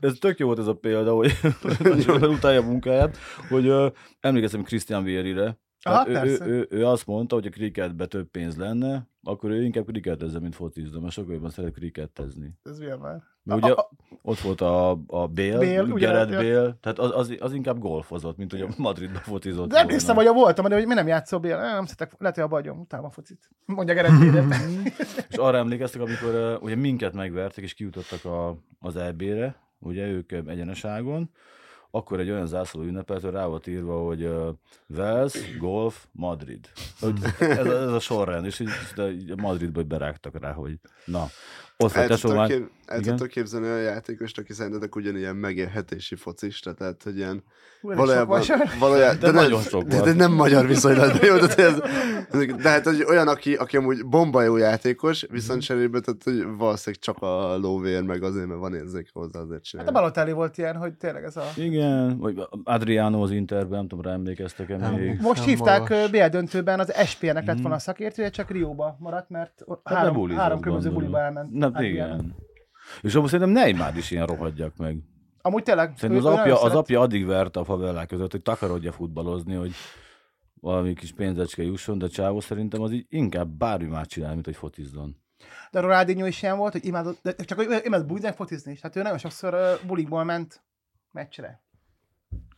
ez, 0.00 0.12
tök 0.20 0.38
jó 0.38 0.46
volt 0.46 0.58
ez 0.58 0.66
a 0.66 0.74
példa, 0.74 1.14
hogy 1.14 1.38
utálja 2.22 2.60
a 2.60 2.64
munkáját, 2.64 3.16
hogy 3.48 3.68
uh, 3.68 3.92
emlékeztem 4.20 4.62
Christian 4.62 5.04
Vierire, 5.04 5.60
Aha, 5.84 6.04
Tehát 6.04 6.26
ő, 6.26 6.38
ő, 6.40 6.46
ő, 6.46 6.66
ő, 6.70 6.86
azt 6.86 7.06
mondta, 7.06 7.34
hogy 7.34 7.46
a 7.46 7.50
kriketbe 7.50 8.06
több 8.06 8.30
pénz 8.30 8.56
lenne, 8.56 9.10
akkor 9.24 9.50
ő 9.50 9.62
inkább 9.62 9.86
kriketezze, 9.86 10.38
mint 10.38 10.54
focizza, 10.54 11.00
mert 11.00 11.12
sokkal 11.12 11.34
jobban 11.34 11.50
szeret 11.50 11.72
krikettezni. 11.72 12.54
Ez 12.62 12.78
milyen 12.78 12.98
már? 12.98 13.22
Mert 13.42 13.64
ugye 13.64 13.74
ott 14.22 14.38
volt 14.38 14.60
a, 14.60 14.90
a 14.90 15.26
Bale 15.26 15.82
ugye, 15.82 16.06
Gerard. 16.06 16.30
Bale, 16.30 16.76
tehát 16.80 16.98
az, 16.98 17.10
az, 17.14 17.36
az, 17.40 17.54
inkább 17.54 17.78
golfozott, 17.78 18.36
mint 18.36 18.50
hogy 18.50 18.60
a 18.60 18.68
Madridba 18.76 19.18
fotizott 19.18 19.68
De 19.68 19.78
emlékszem, 19.78 20.16
hogy 20.16 20.26
a 20.26 20.32
voltam, 20.32 20.64
hogy 20.64 20.86
mi 20.86 20.94
nem 20.94 21.06
játszol 21.06 21.38
Bél. 21.38 21.56
Nem 21.56 21.84
szeretek, 21.86 22.20
lehet, 22.20 22.34
hogy 22.34 22.44
a 22.44 22.48
bagyom, 22.48 22.78
utálom 22.78 23.06
a 23.06 23.10
focit. 23.10 23.50
Mondja 23.64 23.94
Gerett 23.94 24.18
Bél. 24.18 24.46
És 25.30 25.36
arra 25.36 25.56
emlékeztek, 25.56 26.00
amikor 26.00 26.34
uh, 26.34 26.62
ugye 26.62 26.74
minket 26.74 27.12
megvertek, 27.12 27.64
és 27.64 27.74
kijutottak 27.74 28.24
a, 28.24 28.56
az 28.80 28.96
EB-re, 28.96 29.56
ugye 29.78 30.06
ők 30.06 30.32
egyeneságon, 30.32 31.30
akkor 31.94 32.20
egy 32.20 32.30
olyan 32.30 32.46
zászló 32.46 32.82
ünnepelt, 32.82 33.22
hogy 33.22 33.32
rá 33.32 33.46
volt 33.46 33.66
írva, 33.66 34.04
hogy 34.04 34.24
uh, 34.24 34.48
Wales, 34.86 35.56
Golf, 35.58 36.04
Madrid. 36.12 36.68
Hogy 37.00 37.14
ez, 37.38 37.66
a, 37.66 37.80
ez 37.82 37.92
a 37.92 37.98
sorrend, 37.98 38.46
és 38.46 38.60
így, 38.60 38.68
de 38.94 39.10
így 39.10 39.36
Madridba 39.36 39.82
berágtak 39.82 40.38
rá, 40.40 40.52
hogy 40.52 40.78
na, 41.04 41.26
ott 41.76 41.92
vagy 41.92 42.02
El 42.02 42.08
tesó 42.08 42.34
már. 42.34 42.50
El 42.86 42.98
Igen. 42.98 43.10
tudtok 43.16 43.28
képzelni 43.32 43.66
olyan 43.66 43.82
játékost, 43.82 44.38
aki 44.38 44.52
szerintetek 44.52 44.96
ugyanilyen 44.96 45.36
megélhetési 45.36 46.14
focista, 46.14 46.72
tehát 46.72 47.02
hogy 47.02 47.16
ilyen 47.16 47.42
Valójában. 47.80 48.26
valójában, 48.26 48.66
valójában 48.78 49.18
De 49.20 49.26
de, 49.26 49.32
nem, 49.32 49.42
nagyon 49.42 49.60
sok 49.62 49.82
de, 49.82 50.00
de, 50.00 50.12
nem 50.12 50.32
magyar 50.32 50.66
viszonylatban, 50.66 51.24
jó, 51.26 51.36
tehát 51.36 51.58
ez, 51.58 51.80
de 52.62 52.68
hát 52.68 52.84
hogy 52.84 53.04
olyan, 53.08 53.28
aki, 53.28 53.54
aki 53.54 53.76
amúgy 53.76 54.06
bomba 54.06 54.42
jó 54.42 54.56
játékos, 54.56 55.26
viszont 55.30 55.62
cserébe, 55.62 56.00
tehát 56.00 56.22
hogy 56.22 56.56
valószínűleg 56.56 57.02
csak 57.02 57.22
a 57.22 57.56
lóvér, 57.56 58.02
meg 58.02 58.22
azért, 58.22 58.46
mert 58.46 58.60
van 58.60 58.74
érzéke 58.74 59.10
hozzá, 59.12 59.38
azért 59.40 59.50
Hát 59.52 59.60
a 59.60 59.64
csinálja. 59.64 59.90
Balotelli 59.92 60.32
volt 60.32 60.58
ilyen, 60.58 60.76
hogy 60.76 60.92
tényleg 60.94 61.24
ez 61.24 61.36
a... 61.36 61.44
Igen, 61.56 62.18
vagy 62.18 62.42
Adriano 62.64 63.22
az 63.22 63.30
Interben, 63.30 63.78
nem 63.78 63.88
tudom, 63.88 64.04
rá 64.04 64.12
emlékeztek-e 64.12 64.76
Nem. 64.76 64.94
még. 64.94 65.20
Most 65.20 65.38
Nem 65.40 65.48
hívták. 65.48 66.10
BL 66.10 66.26
döntőben, 66.30 66.80
az 66.80 66.92
SP-nek 67.10 67.44
lett 67.46 67.52
Mhm. 67.54 67.60
volna 67.62 67.76
a 67.76 67.80
szakértője, 67.80 68.30
csak 68.30 68.50
Rióba 68.50 68.96
maradt, 69.00 69.28
mert 69.30 69.64
Hát 69.84 69.96
három, 69.96 70.30
három 70.30 70.60
különböző 70.60 70.90
buliba 70.90 71.20
elment. 71.20 71.52
Na, 71.52 71.66
Adriano. 71.66 72.14
igen. 72.14 72.34
És 73.00 73.14
abban 73.14 73.28
szerintem 73.28 73.54
Neymar 73.54 73.96
is 73.96 74.10
ilyen 74.10 74.26
rohadjak 74.26 74.76
meg. 74.76 74.98
Amúgy 75.42 75.62
tényleg. 75.62 75.92
Szerintem 75.96 76.26
az 76.26 76.38
apja, 76.38 76.62
az 76.62 76.74
apja 76.74 77.00
addig 77.00 77.26
verte 77.26 77.60
a 77.60 77.64
favellák 77.64 78.08
között, 78.08 78.30
hogy 78.30 78.42
takarodja 78.42 78.92
futballozni, 78.92 79.54
hogy 79.54 79.72
valami 80.60 80.94
kis 80.94 81.12
pénzecske 81.12 81.62
jusson, 81.62 81.98
de 81.98 82.08
Csávó 82.08 82.40
szerintem 82.40 82.82
az 82.82 82.92
így 82.92 83.06
inkább 83.08 83.48
bármi 83.48 83.86
más 83.86 84.06
csinál, 84.06 84.32
mint 84.32 84.44
hogy 84.44 84.56
fotizzon. 84.56 85.16
De 85.70 85.80
Ronaldinho 85.80 86.26
is 86.26 86.42
ilyen 86.42 86.56
volt, 86.56 86.72
hogy 86.72 86.84
imádott, 86.84 87.18
de 87.22 87.34
csak 87.34 87.58
hogy 87.58 87.66
ő 87.70 87.80
imádott 87.84 88.06
bulizni, 88.06 88.32
fotizni 88.32 88.72
is. 88.72 88.80
Hát 88.80 88.96
ő 88.96 89.02
nagyon 89.02 89.18
sokszor 89.18 89.54
uh, 89.54 89.86
bulikból 89.86 90.24
ment 90.24 90.62
meccsre. 91.10 91.62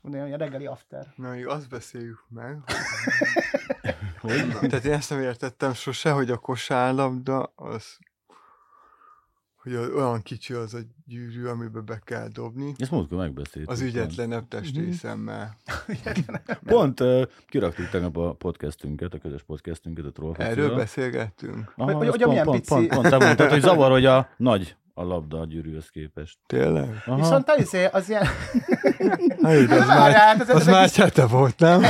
Ugye 0.01 0.21
a 0.21 0.37
reggeli 0.37 0.67
after. 0.67 1.13
Na, 1.17 1.31
még 1.31 1.47
azt 1.47 1.69
beszéljük 1.69 2.25
meg. 2.29 2.59
Hogy? 4.21 4.49
Tehát 4.61 4.85
én 4.85 4.93
ezt 4.93 5.11
nem 5.11 5.21
értettem 5.21 5.75
sose, 5.75 6.11
hogy 6.11 6.31
a 6.31 6.37
kosárlabda 6.37 7.53
az 7.55 7.99
hogy 9.65 9.75
az 9.75 9.89
olyan 9.97 10.23
kicsi 10.23 10.53
az 10.53 10.75
a 10.75 10.79
gyűrű, 11.07 11.47
amiben 11.47 11.85
be 11.85 12.01
kell 12.05 12.29
dobni. 12.33 12.75
Ezt 12.79 12.91
múltkor 12.91 13.19
megbeszéltük. 13.19 13.71
Az 13.71 13.81
ügyetlenebb 13.81 14.49
testrészemmel. 14.49 15.57
Pont 16.65 17.01
uh, 17.01 17.23
kiraktuk 17.49 17.89
tegnap 17.89 18.17
a 18.17 18.33
podcastünket, 18.33 19.15
a 19.15 19.19
közös 19.19 19.43
podcastünket, 19.43 20.05
a 20.05 20.11
Troll 20.13 20.35
Erről 20.39 20.75
beszélgettünk. 20.75 21.73
Aha, 21.77 21.93
Hogy- 21.93 22.09
hogy 22.09 22.23
pont, 22.23 22.43
pont, 22.43 22.67
pont, 22.67 22.89
pont, 22.89 23.09
te 23.09 23.17
mondtad, 23.17 23.51
hogy 23.51 23.61
zavar, 23.61 23.91
hogy 23.91 24.07
a 24.07 24.29
nagy 24.37 24.77
a 24.97 25.03
labda 25.03 25.41
a 25.41 25.45
gyűrűhöz 25.45 25.89
képest. 25.89 26.39
Tényleg? 26.47 27.03
Aha. 27.07 27.17
Viszont 27.17 27.51
az, 27.51 27.77
az 27.93 28.09
ilyen... 28.09 28.25
Hát, 28.25 29.71
az 29.71 29.87
Várjál, 29.87 30.37
már, 30.37 30.41
ez- 30.41 30.49
ez 30.49 30.57
az 30.57 30.67
egy 30.67 30.75
már 30.75 30.91
csete 30.91 31.27
volt, 31.27 31.59
nem? 31.59 31.83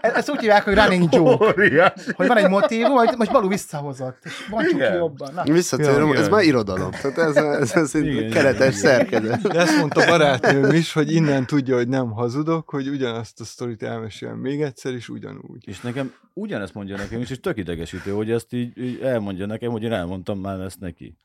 E- 0.00 0.12
Ezt 0.14 0.30
úgy 0.30 0.40
hívják, 0.40 0.64
hogy 0.64 0.74
running 0.74 1.14
joke. 1.14 1.94
Hogy 2.16 2.26
van 2.26 2.36
egy 2.36 2.48
motívum, 2.48 2.96
hogy 2.96 3.14
most 3.16 3.32
Balú 3.32 3.48
visszahozott. 3.48 4.18
Ki 4.22 4.74
Igen. 4.74 4.94
jobban. 4.94 5.34
Na, 5.34 5.42
Visszatérünk, 5.42 6.16
ez 6.16 6.28
már 6.28 6.42
irodalom. 6.42 6.90
Tehát 6.90 7.18
ez, 7.18 7.36
ez, 7.36 7.72
ez 7.74 7.94
Igen, 7.94 8.08
egy 8.08 8.16
igen, 8.16 8.30
keretes 8.30 8.74
szerkezet. 8.74 9.40
De 9.40 9.58
ezt 9.60 9.78
mondta 9.78 10.06
barátnőm 10.06 10.70
is, 10.72 10.92
hogy 10.92 11.12
innen 11.12 11.46
tudja, 11.46 11.76
hogy 11.76 11.88
nem 11.88 12.10
hazudok, 12.10 12.68
hogy 12.68 12.88
ugyanazt 12.88 13.40
a 13.40 13.44
sztorit 13.44 13.82
elmesélem 13.82 14.36
még 14.36 14.60
egyszer, 14.62 14.92
és 14.92 15.08
ugyanúgy. 15.08 15.68
És 15.68 15.80
nekem 15.80 16.12
ugyanezt 16.34 16.74
mondja 16.74 16.96
nekem 16.96 17.20
is, 17.20 17.30
és 17.30 17.40
tök 17.40 17.56
idegesítő, 17.56 18.10
hogy 18.10 18.30
ezt 18.30 18.52
így, 18.52 18.78
így 18.78 19.00
elmondja 19.00 19.46
nekem, 19.46 19.70
hogy 19.70 19.82
én 19.82 19.92
elmondtam 19.92 20.38
már 20.38 20.60
ezt 20.60 20.80
neki. 20.80 21.16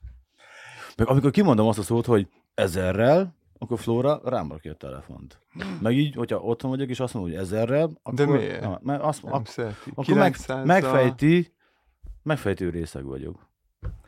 Meg 0.98 1.08
amikor 1.10 1.32
kimondom 1.32 1.68
azt 1.68 1.80
a 1.80 1.84
szót, 1.84 2.06
hogy 2.06 2.28
ezerrel, 2.54 3.36
akkor 3.58 3.80
Flóra 3.80 4.22
rám 4.24 4.52
rakja 4.52 4.72
a 4.72 4.76
telefont. 4.76 5.40
Meg 5.82 5.98
így, 5.98 6.16
hogyha 6.16 6.38
otthon 6.40 6.72
vagyok, 6.72 6.90
és 6.90 7.00
azt 7.00 7.14
mondom, 7.14 7.32
hogy 7.32 7.42
ezerrel, 7.42 7.92
akkor... 8.04 8.14
De 8.14 8.26
miért? 8.26 8.62
Na, 8.62 8.80
mert 8.84 9.02
azt, 9.02 9.24
Nem 9.24 9.34
ak- 9.34 9.58
akkor 9.94 10.16
meg, 10.16 10.36
900-zal 10.38 10.66
megfejti, 10.66 11.54
megfejtő 12.24 12.70
részeg 12.70 13.04
vagyok. 13.04 13.52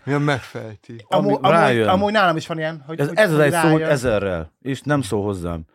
Ja, 0.05 0.19
megfejti. 0.19 1.05
Amúgy, 1.07 1.37
amúgy, 1.41 1.79
amúgy 1.81 2.11
nálam 2.11 2.35
is 2.35 2.47
van 2.47 2.57
ilyen, 2.57 2.83
hogy, 2.85 2.99
Ez, 2.99 3.07
hogy, 3.07 3.17
ez 3.17 3.31
az 3.31 3.39
egy 3.39 3.51
szó, 3.51 3.77
ezerrel, 3.77 4.51
és 4.61 4.81
nem 4.81 5.01
szól 5.01 5.23
hozzám. 5.23 5.65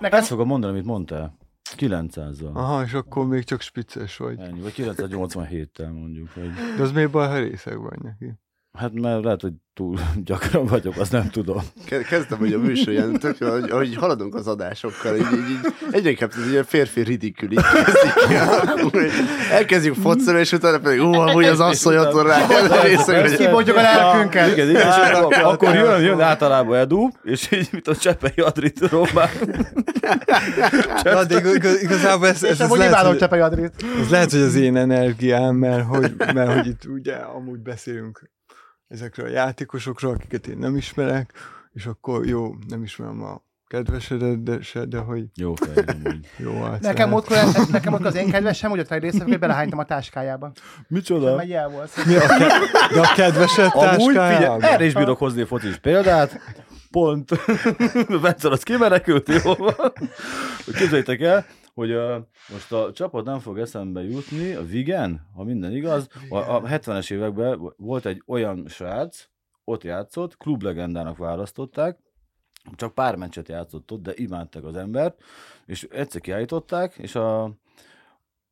Nekem, 0.00 0.18
Ezt 0.18 0.28
fogom 0.28 0.46
mondani, 0.46 0.72
amit 0.72 0.84
mondtál. 0.84 1.36
900-zal. 1.76 2.52
Aha, 2.52 2.82
és 2.82 2.92
akkor 2.92 3.26
még 3.26 3.44
csak 3.44 3.60
spicces 3.60 4.16
vagy. 4.16 4.38
Ennyi, 4.40 4.60
vagy 4.60 4.74
987-tel 4.76 5.92
mondjuk. 5.92 6.30
Hogy... 6.34 6.50
De 6.76 6.82
az 6.82 6.92
miért 6.92 7.10
baj, 7.10 7.28
ha 7.28 7.38
részeg 7.38 7.80
vagy 7.80 7.98
neki? 8.02 8.32
Hát 8.78 8.92
mert 8.92 9.24
lehet, 9.24 9.40
hogy 9.40 9.52
túl 9.74 9.98
gyakran 10.24 10.66
vagyok, 10.66 10.96
azt 10.98 11.12
nem 11.12 11.30
tudom. 11.30 11.62
Ke- 11.86 12.06
Kezdtem, 12.06 12.38
hogy 12.38 12.52
a 12.52 12.58
műsor 12.58 12.92
ilyen, 12.92 13.12
tök, 13.12 13.36
hogy, 13.44 13.70
hogy 13.70 13.96
haladunk 13.96 14.34
az 14.34 14.46
adásokkal, 14.46 15.16
így, 15.16 15.26
így, 15.32 15.50
így 15.50 15.72
egyre 15.90 16.10
inkább 16.10 16.30
ez 16.44 16.50
ilyen 16.50 16.64
férfi 16.64 17.00
ridikül, 17.00 17.52
így 17.52 17.60
kezdik 17.84 19.10
Elkezdjük 19.50 19.94
focsolni, 19.94 20.40
és 20.40 20.52
utána 20.52 20.78
pedig, 20.78 21.00
ó, 21.00 21.12
amúgy 21.12 21.44
az 21.44 21.60
asszony 21.60 21.96
ott 21.96 22.22
rá. 22.26 22.46
részeg, 22.82 23.20
hogy- 23.20 23.36
Kibontjuk 23.36 23.76
a 23.76 23.80
lelkünket. 23.80 24.52
Igen, 24.52 24.68
igen, 24.68 24.86
és 24.86 25.38
akkor, 25.42 25.74
jön, 25.74 26.00
jön 26.00 26.20
általában 26.20 26.76
Edu, 26.76 27.08
és 27.22 27.48
így, 27.52 27.68
mint 27.72 27.88
a 27.88 27.96
Csepei 27.96 28.32
Adrit 28.44 28.80
rommá. 28.90 29.28
Na, 31.04 31.24
de 31.24 31.38
igaz, 31.54 31.82
igazából 31.82 32.26
ez, 32.26 32.42
ez, 32.42 32.60
ez, 32.60 32.70
lehet, 32.70 32.94
hogy, 33.06 33.18
Csepei 33.18 33.40
Adrit. 33.40 33.72
ez 34.00 34.10
lehet, 34.10 34.30
hogy 34.30 34.40
az 34.40 34.54
én 34.54 34.76
energiám, 34.76 35.54
mert 35.54 35.86
hogy, 35.86 36.14
mert 36.34 36.52
hogy 36.52 36.66
itt 36.66 36.84
ugye 36.84 37.14
amúgy 37.14 37.58
beszélünk 37.58 38.30
ezekről 38.88 39.26
a 39.26 39.30
játékosokról, 39.30 40.12
akiket 40.12 40.46
én 40.46 40.58
nem 40.58 40.76
ismerek, 40.76 41.32
és 41.72 41.86
akkor 41.86 42.26
jó, 42.26 42.54
nem 42.68 42.82
ismerem 42.82 43.22
a 43.22 43.42
kedvesedet, 43.66 44.42
de, 44.42 44.60
se, 44.62 44.84
de 44.84 44.98
hogy 44.98 45.24
Jó 45.34 45.54
fej, 45.54 45.84
amúgy. 45.86 46.28
jó 46.44 46.62
arc 46.62 46.82
Nekem 46.82 47.12
ott, 47.12 47.28
nekem 47.70 47.92
ott 47.92 48.04
az 48.04 48.14
én 48.14 48.30
kedvesem, 48.30 48.70
úgy 48.70 48.78
ott 48.78 48.90
egy 48.90 49.22
hogy 49.22 49.38
belehánytam 49.38 49.78
a 49.78 49.84
táskájába. 49.84 50.52
Micsoda? 50.88 51.36
Megy 51.36 51.52
el 51.52 51.68
volt. 51.68 52.06
Mi 52.06 52.14
a 52.14 52.26
ke- 52.26 52.92
de 52.92 53.00
a 53.00 53.12
kedvesed 53.14 53.72
táskájában? 53.72 54.62
erre 54.62 54.84
is 54.84 54.92
bírok 54.94 55.18
hozni 55.18 55.44
focis 55.44 55.76
példát. 55.76 56.40
Pont. 56.90 57.30
Vetszer, 58.22 58.52
az 58.52 58.62
kimenekült, 58.62 59.28
jó 59.28 59.54
van. 59.54 59.74
Hogy 60.64 60.74
Képzeljétek 60.74 61.20
el, 61.20 61.46
hogy 61.78 61.92
a, 61.92 62.28
most 62.48 62.72
a 62.72 62.92
csapat 62.92 63.24
nem 63.24 63.38
fog 63.38 63.58
eszembe 63.58 64.02
jutni, 64.02 64.52
a 64.52 64.64
Vigen, 64.64 65.28
ha 65.34 65.44
minden 65.44 65.72
igaz, 65.72 66.08
a, 66.28 66.36
a 66.36 66.62
70-es 66.62 67.10
években 67.10 67.72
volt 67.76 68.06
egy 68.06 68.22
olyan 68.26 68.64
srác, 68.68 69.28
ott 69.64 69.84
játszott, 69.84 70.36
klublegendának 70.36 71.16
választották, 71.16 71.98
csak 72.74 72.94
pár 72.94 73.16
meccset 73.16 73.48
játszott 73.48 73.92
ott, 73.92 74.02
de 74.02 74.12
imádtak 74.14 74.64
az 74.64 74.76
embert, 74.76 75.22
és 75.66 75.86
egyszer 75.90 76.20
kiállították, 76.20 76.94
és 76.96 77.14
a, 77.14 77.42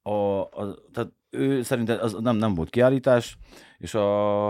a, 0.03 0.41
a 0.41 0.75
tehát 0.93 1.13
ő 1.31 1.63
szerintem 1.63 1.99
az 2.01 2.13
nem, 2.13 2.37
nem 2.37 2.55
volt 2.55 2.71
kiállítás, 2.71 3.39
és 3.79 3.95
a, 3.95 4.49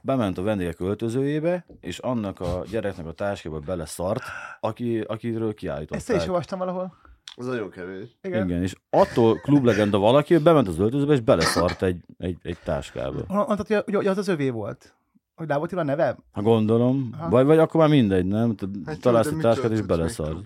bement 0.00 0.38
a 0.38 0.42
vendégek 0.42 0.80
öltözőjébe, 0.80 1.66
és 1.80 1.98
annak 1.98 2.40
a 2.40 2.62
gyereknek 2.70 3.06
a 3.06 3.12
táskába 3.12 3.58
beleszart, 3.58 4.22
aki, 4.60 5.00
akiről 5.00 5.32
Ezt 5.34 5.40
én 5.40 5.46
is 5.46 5.54
kiállították. 5.56 6.28
olvastam 6.28 6.58
valahol. 6.58 7.10
Az 7.36 7.46
nagyon 7.46 7.70
kevés. 7.70 8.08
Igen. 8.22 8.48
Igen, 8.48 8.62
és 8.62 8.74
attól 8.90 9.40
klublegenda 9.40 9.98
valaki, 9.98 10.34
hogy 10.34 10.42
bement 10.42 10.68
az 10.68 10.78
öltözőbe, 10.78 11.12
és 11.12 11.20
beleszart 11.20 11.82
egy, 11.82 12.00
egy, 12.18 12.36
egy 12.42 12.58
táskába. 12.64 13.20
Mondtad, 13.28 13.66
hogy, 13.66 13.94
hogy 13.94 14.06
az 14.06 14.18
az 14.18 14.28
övé 14.28 14.50
volt. 14.50 14.94
Hogy 15.34 15.48
rá 15.48 15.56
volt 15.56 15.72
a 15.72 15.82
neve? 15.82 16.16
Ha 16.32 16.42
gondolom, 16.42 17.10
Aha. 17.18 17.28
vagy, 17.28 17.44
vagy 17.44 17.58
akkor 17.58 17.80
már 17.80 17.88
mindegy, 17.88 18.26
nem? 18.26 18.54
Te 18.54 18.66
Hát 18.86 19.00
Találsz 19.00 19.26
egy 19.26 19.36
táskát, 19.36 19.70
és 19.70 19.80
beleszar. 19.80 20.36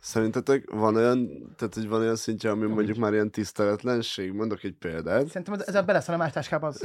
Szerintetek 0.00 0.70
van 0.70 0.96
olyan, 0.96 1.28
tehát 1.56 1.74
hogy 1.74 1.88
van 1.88 2.00
olyan 2.00 2.16
szintje, 2.16 2.50
ami 2.50 2.66
mondjuk 2.66 2.96
már 2.96 3.12
ilyen 3.12 3.30
tiszteletlenség? 3.30 4.32
Mondok 4.32 4.62
egy 4.62 4.74
példát. 4.78 5.26
Szerintem 5.26 5.54
ez- 5.54 5.66
ezzel 5.68 5.82
beleszal 5.82 6.14
a 6.14 6.18
más 6.18 6.32
táskába 6.32 6.66
az. 6.66 6.80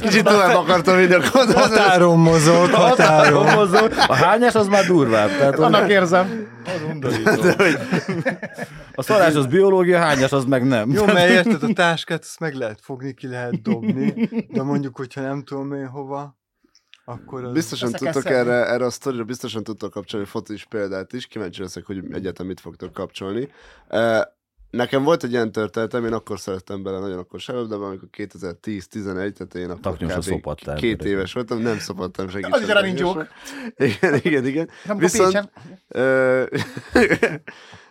Kicsit 0.00 0.24
tovább 0.24 0.56
akartam 0.56 0.96
vinni 0.96 1.12
a 1.12 1.20
gondolatot. 1.32 1.76
Határon 1.76 2.18
mozog, 2.18 2.70
határon. 2.70 3.54
Mozog. 3.54 3.92
A 4.06 4.14
hányás 4.14 4.54
az 4.54 4.68
már 4.68 4.86
durvább. 4.86 5.28
Tehát 5.28 5.58
Annak 5.58 5.90
érzem. 5.90 6.48
Az 6.64 6.82
undorító. 6.90 7.30
A 8.94 9.02
szarás 9.02 9.34
az 9.34 9.46
biológia, 9.46 9.98
a 9.98 10.00
hányás 10.00 10.32
az 10.32 10.44
meg 10.44 10.66
nem. 10.66 10.90
Jó, 10.90 11.04
mert 11.04 11.30
érted, 11.30 11.62
a 11.62 11.72
táskát 11.72 12.20
azt 12.22 12.40
meg 12.40 12.54
lehet 12.54 12.80
fogni, 12.82 13.14
ki 13.14 13.26
lehet 13.26 13.62
dobni, 13.62 14.28
de 14.48 14.62
mondjuk, 14.62 14.96
hogyha 14.96 15.20
nem 15.20 15.42
tudom 15.42 15.72
én 15.72 15.86
hova, 15.86 16.38
akkor 17.04 17.44
az... 17.44 17.52
Biztosan 17.52 17.92
tudtok 17.92 18.24
erre, 18.24 18.66
erre 18.66 18.84
a 18.84 18.90
sztorira, 18.90 19.24
biztosan 19.24 19.62
tudtok 19.62 19.90
kapcsolni 19.90 20.26
focis 20.26 20.64
példát 20.64 21.12
is, 21.12 21.26
kíváncsi 21.26 21.62
leszek, 21.62 21.84
hogy 21.86 21.96
egyáltalán 22.12 22.48
mit 22.48 22.60
fogtok 22.60 22.92
kapcsolni. 22.92 23.48
Nekem 24.70 25.02
volt 25.02 25.24
egy 25.24 25.30
ilyen 25.30 25.52
történetem, 25.52 26.04
én 26.04 26.12
akkor 26.12 26.40
szerettem 26.40 26.82
bele 26.82 26.98
nagyon 26.98 27.18
akkor 27.18 27.40
sem, 27.40 27.68
de 27.68 27.74
amikor 27.74 28.08
2010-11, 28.16 29.12
tehát 29.12 29.54
én 29.54 29.70
akkor 29.70 29.96
kb. 29.96 30.22
szopattál. 30.22 30.76
két 30.76 31.04
éves 31.04 31.32
voltam, 31.32 31.58
nem 31.58 31.78
szopattam 31.78 32.28
senkit. 32.30 32.54
Az 32.54 32.60
is 32.60 32.66
taknyosra. 32.66 33.28
Igen, 33.76 34.14
igen, 34.22 34.46
igen. 34.46 34.68
Amikor 34.84 35.10
Viszont-. 35.10 35.50
Ö, 35.88 36.42
ö, 36.92 37.18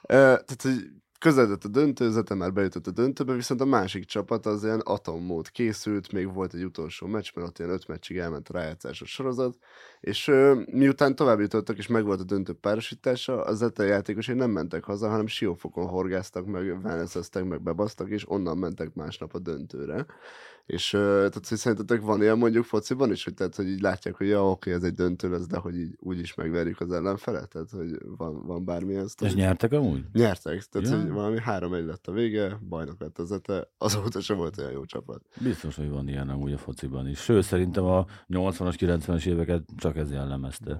Tehát, 0.08 0.62
hogy 0.62 0.89
közeledett 1.19 1.63
a 1.63 1.67
döntőzete, 1.67 2.34
már 2.34 2.53
bejutott 2.53 2.88
a 2.88 2.91
döntőbe, 2.91 3.34
viszont 3.34 3.62
a 3.62 3.65
másik 3.65 4.05
csapat 4.05 4.45
az 4.45 4.63
ilyen 4.63 4.79
atommód 4.79 5.49
készült, 5.51 6.12
még 6.12 6.34
volt 6.34 6.53
egy 6.53 6.63
utolsó 6.63 7.08
meccs, 7.08 7.29
mert 7.36 7.47
ott 7.47 7.60
ilyen 7.60 7.71
öt 7.71 7.88
meccsig 7.88 8.17
elment 8.17 8.49
a 8.49 8.53
rájátszásos 8.53 9.12
sorozat, 9.12 9.58
és 9.99 10.27
ö, 10.27 10.62
miután 10.71 11.15
tovább 11.15 11.39
jutottak, 11.39 11.77
és 11.77 11.88
megvolt 11.88 12.19
a 12.19 12.23
döntő 12.23 12.53
párosítása, 12.53 13.43
az 13.43 13.58
Zete 13.58 13.84
játékosai 13.84 14.36
nem 14.36 14.51
mentek 14.51 14.84
haza, 14.84 15.10
hanem 15.10 15.27
siófokon 15.27 15.88
horgáztak, 15.88 16.45
meg 16.45 16.63
wellnesseztek, 16.84 17.43
meg 17.43 17.62
bebasztak, 17.62 18.10
és 18.10 18.29
onnan 18.29 18.58
mentek 18.58 18.93
másnap 18.93 19.34
a 19.34 19.39
döntőre. 19.39 20.05
És 20.69 20.89
tehát, 20.89 21.47
hogy 21.47 21.58
szerintetek 21.58 22.01
van 22.01 22.21
ilyen 22.21 22.38
mondjuk 22.38 22.65
fociban 22.65 23.12
is, 23.12 23.23
hogy, 23.23 23.34
tehát, 23.34 23.55
hogy 23.55 23.67
így 23.67 23.82
látják, 23.82 24.15
hogy 24.15 24.27
ja, 24.27 24.49
oké, 24.49 24.73
ez 24.73 24.84
egy 24.84 24.93
döntő 24.93 25.29
lesz, 25.29 25.47
de 25.47 25.58
hogy 25.58 25.75
így 25.75 25.95
úgyis 25.99 26.34
megverjük 26.34 26.79
az 26.79 26.91
ellenfelet, 26.91 27.49
tehát 27.49 27.69
hogy 27.69 27.97
van, 28.17 28.45
van 28.45 28.65
bármilyen 28.65 29.03
És 29.03 29.12
sztori. 29.12 29.34
nyertek 29.34 29.71
amúgy? 29.71 30.05
Nyertek, 30.13 30.63
tehát 30.63 30.89
Ja. 30.89 31.01
hogy 31.01 31.12
valami 31.12 31.39
három 31.39 31.73
egy 31.73 31.86
lett 31.86 32.08
a 32.08 32.12
vége, 32.12 32.60
bajnok 32.67 32.99
lett 32.99 33.17
az 33.17 33.32
Ete, 33.32 33.71
azóta 33.77 34.21
sem 34.21 34.38
volt 34.38 34.58
olyan 34.58 34.71
jó 34.71 34.86
csapat. 34.86 35.21
Biztos, 35.41 35.75
hogy 35.75 35.89
van 35.89 36.08
ilyen 36.08 36.29
amúgy 36.29 36.53
a 36.53 36.58
fociban 36.58 37.08
is. 37.08 37.19
Sőt, 37.19 37.43
szerintem 37.43 37.84
a 37.86 38.05
80-as, 38.27 38.75
90-es 38.79 39.25
éveket 39.25 39.63
csak 39.77 39.97
ez 39.97 40.12
jellemezte. 40.12 40.77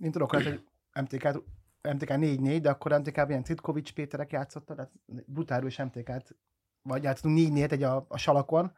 Én 0.00 0.10
tudok 0.10 0.34
hogy 0.34 0.60
MTK, 1.00 1.42
MTK 1.82 2.08
4-4, 2.08 2.58
de 2.62 2.70
akkor 2.70 2.92
MTK-ban 2.92 3.28
ilyen 3.28 3.44
Citkovics 3.44 3.92
Péterek 3.92 4.32
játszottak, 4.32 4.76
tehát 4.76 4.92
brutális 5.26 5.78
MTK-t, 5.78 6.36
vagy 6.82 7.02
játszottunk 7.02 7.36
4 7.36 7.52
4 7.52 7.72
egy 7.72 7.82
a, 7.82 8.04
a 8.08 8.18
salakon, 8.18 8.72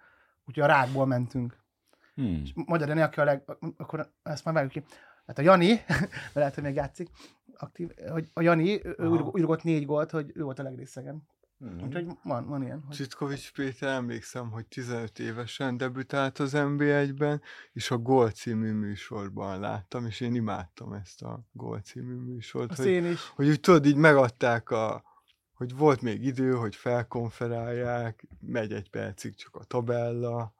úgyhogy 0.46 0.62
a 0.62 0.66
rákból 0.66 1.06
mentünk. 1.06 1.60
Hmm. 2.14 2.40
És 2.44 2.52
Magyar 2.54 2.88
Jani, 2.88 3.00
aki 3.00 3.20
a 3.20 3.24
leg, 3.24 3.42
akkor 3.76 4.12
ezt 4.22 4.44
már 4.44 4.54
vágjuk 4.54 4.72
ki. 4.72 4.94
Hát 5.26 5.38
a 5.38 5.42
Jani, 5.42 5.84
mert 5.88 6.34
lehet, 6.34 6.54
hogy 6.54 6.64
még 6.64 6.74
játszik, 6.74 7.10
aktív, 7.56 7.90
hogy 8.10 8.30
a 8.32 8.42
Jani, 8.42 8.80
Aha. 8.80 9.58
négy 9.62 9.86
gólt, 9.86 10.10
hogy 10.10 10.30
ő 10.34 10.42
volt 10.42 10.58
a 10.58 10.62
legrészegen. 10.62 11.30
Úgyhogy 11.82 12.06
van, 12.22 12.46
van 12.46 12.62
ilyen. 12.62 12.82
Hogy... 12.86 12.96
Csitkovics 12.96 13.52
Péter 13.52 13.88
emlékszem, 13.88 14.50
hogy 14.50 14.66
15 14.66 15.18
évesen 15.18 15.76
debütált 15.76 16.38
az 16.38 16.52
NB1-ben, 16.54 17.42
és 17.72 17.90
a 17.90 17.98
Gól 17.98 18.30
című 18.30 18.72
műsorban 18.72 19.60
láttam, 19.60 20.06
és 20.06 20.20
én 20.20 20.34
imádtam 20.34 20.92
ezt 20.92 21.22
a 21.22 21.40
Gól 21.52 21.80
című 21.80 22.14
műsort, 22.14 22.70
Azt 22.70 22.80
hogy, 22.80 22.90
én 22.90 23.06
is. 23.06 23.28
hogy 23.28 23.48
úgy 23.48 23.60
tudod, 23.60 23.86
így 23.86 23.96
megadták 23.96 24.70
a 24.70 25.02
hogy 25.62 25.76
volt 25.76 26.02
még 26.02 26.24
idő, 26.24 26.54
hogy 26.54 26.76
felkonferálják, 26.76 28.24
megy 28.40 28.72
egy 28.72 28.90
percig 28.90 29.34
csak 29.34 29.56
a 29.56 29.64
tabella. 29.64 30.54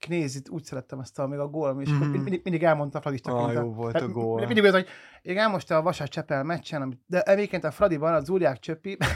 Knézit 0.00 0.48
úgy 0.48 0.64
szerettem 0.64 0.98
ezt 0.98 1.18
a, 1.18 1.26
még 1.26 1.38
a 1.38 1.46
gól, 1.48 1.82
és 1.82 1.90
mm. 1.90 1.96
mindig, 1.96 2.40
mindig 2.44 2.62
elmondta 2.62 3.00
Fradisnak. 3.00 3.34
Ah, 3.34 3.40
mondta. 3.40 3.60
jó 3.60 3.72
volt 3.72 4.00
a 4.00 4.08
gól. 4.08 4.46
Mindig 4.46 4.64
az, 4.64 4.72
hogy 4.72 4.86
igen, 5.22 5.50
most 5.50 5.70
a 5.70 5.82
Vasas 5.82 6.08
Csepel 6.08 6.42
meccsen, 6.42 6.82
amit- 6.82 7.00
de 7.06 7.20
egyébként 7.20 7.64
a 7.64 7.70
Fradiban 7.70 8.14
az 8.14 8.24
Zúriák 8.24 8.58
Csöpi, 8.58 8.96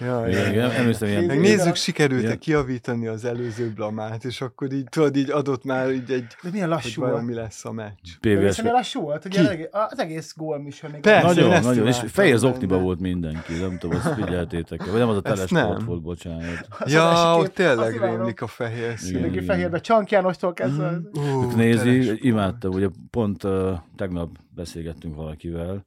Ja, 0.00 0.28
Igen, 0.28 0.50
igen, 0.52 0.70
emlékszem 0.70 1.08
ilyen. 1.08 1.24
Meg 1.24 1.38
Igen. 1.38 1.50
nézzük, 1.50 1.74
sikerült-e 1.74 2.36
kiavítani 2.36 3.06
az 3.06 3.24
előző 3.24 3.72
blamát, 3.74 4.24
és 4.24 4.40
akkor 4.40 4.72
így, 4.72 4.84
tudod, 4.88 5.16
így 5.16 5.30
adott 5.30 5.64
már 5.64 5.90
így 5.90 6.10
egy, 6.10 6.26
de 6.42 6.50
milyen 6.52 6.68
lassú 6.68 7.02
volt. 7.02 7.22
mi 7.22 7.34
lesz 7.34 7.64
a 7.64 7.72
meccs. 7.72 8.16
PVS. 8.20 8.60
milyen 8.60 8.74
lassú 8.74 9.00
volt, 9.00 9.22
hogy 9.22 9.68
az 9.70 9.98
egész, 9.98 10.34
gól 10.36 10.58
műsor 10.58 10.90
még. 10.90 11.00
Persze. 11.00 11.26
Nagyon, 11.26 11.52
én 11.52 11.60
nagyon, 11.60 11.86
és 11.86 11.98
fehér 12.06 12.36
zokniba 12.36 12.78
volt 12.78 13.00
mindenki, 13.00 13.52
nem 13.52 13.78
tudom, 13.78 13.96
azt 13.96 14.14
figyeltétek 14.14 14.84
Vagy 14.84 14.98
nem 14.98 15.08
az 15.08 15.16
a 15.16 15.20
telesport 15.20 15.82
volt, 15.82 16.02
bocsánat. 16.02 16.68
Ja, 16.84 17.42
tényleg 17.54 18.00
rémlik 18.00 18.42
a 18.42 18.46
fehér 18.46 18.98
szín. 18.98 19.12
Mindenki 19.12 19.44
fehérbe, 19.44 19.80
Csank 19.96 20.10
Jánostól 20.10 20.52
kezdve. 20.52 20.90
Mhm. 20.90 21.18
Ú, 21.18 21.56
Nézi, 21.56 22.26
imádtam, 22.26 22.72
ugye 22.72 22.88
pont 23.10 23.44
uh, 23.44 23.78
tegnap 23.96 24.38
beszélgettünk 24.54 25.14
valakivel, 25.14 25.86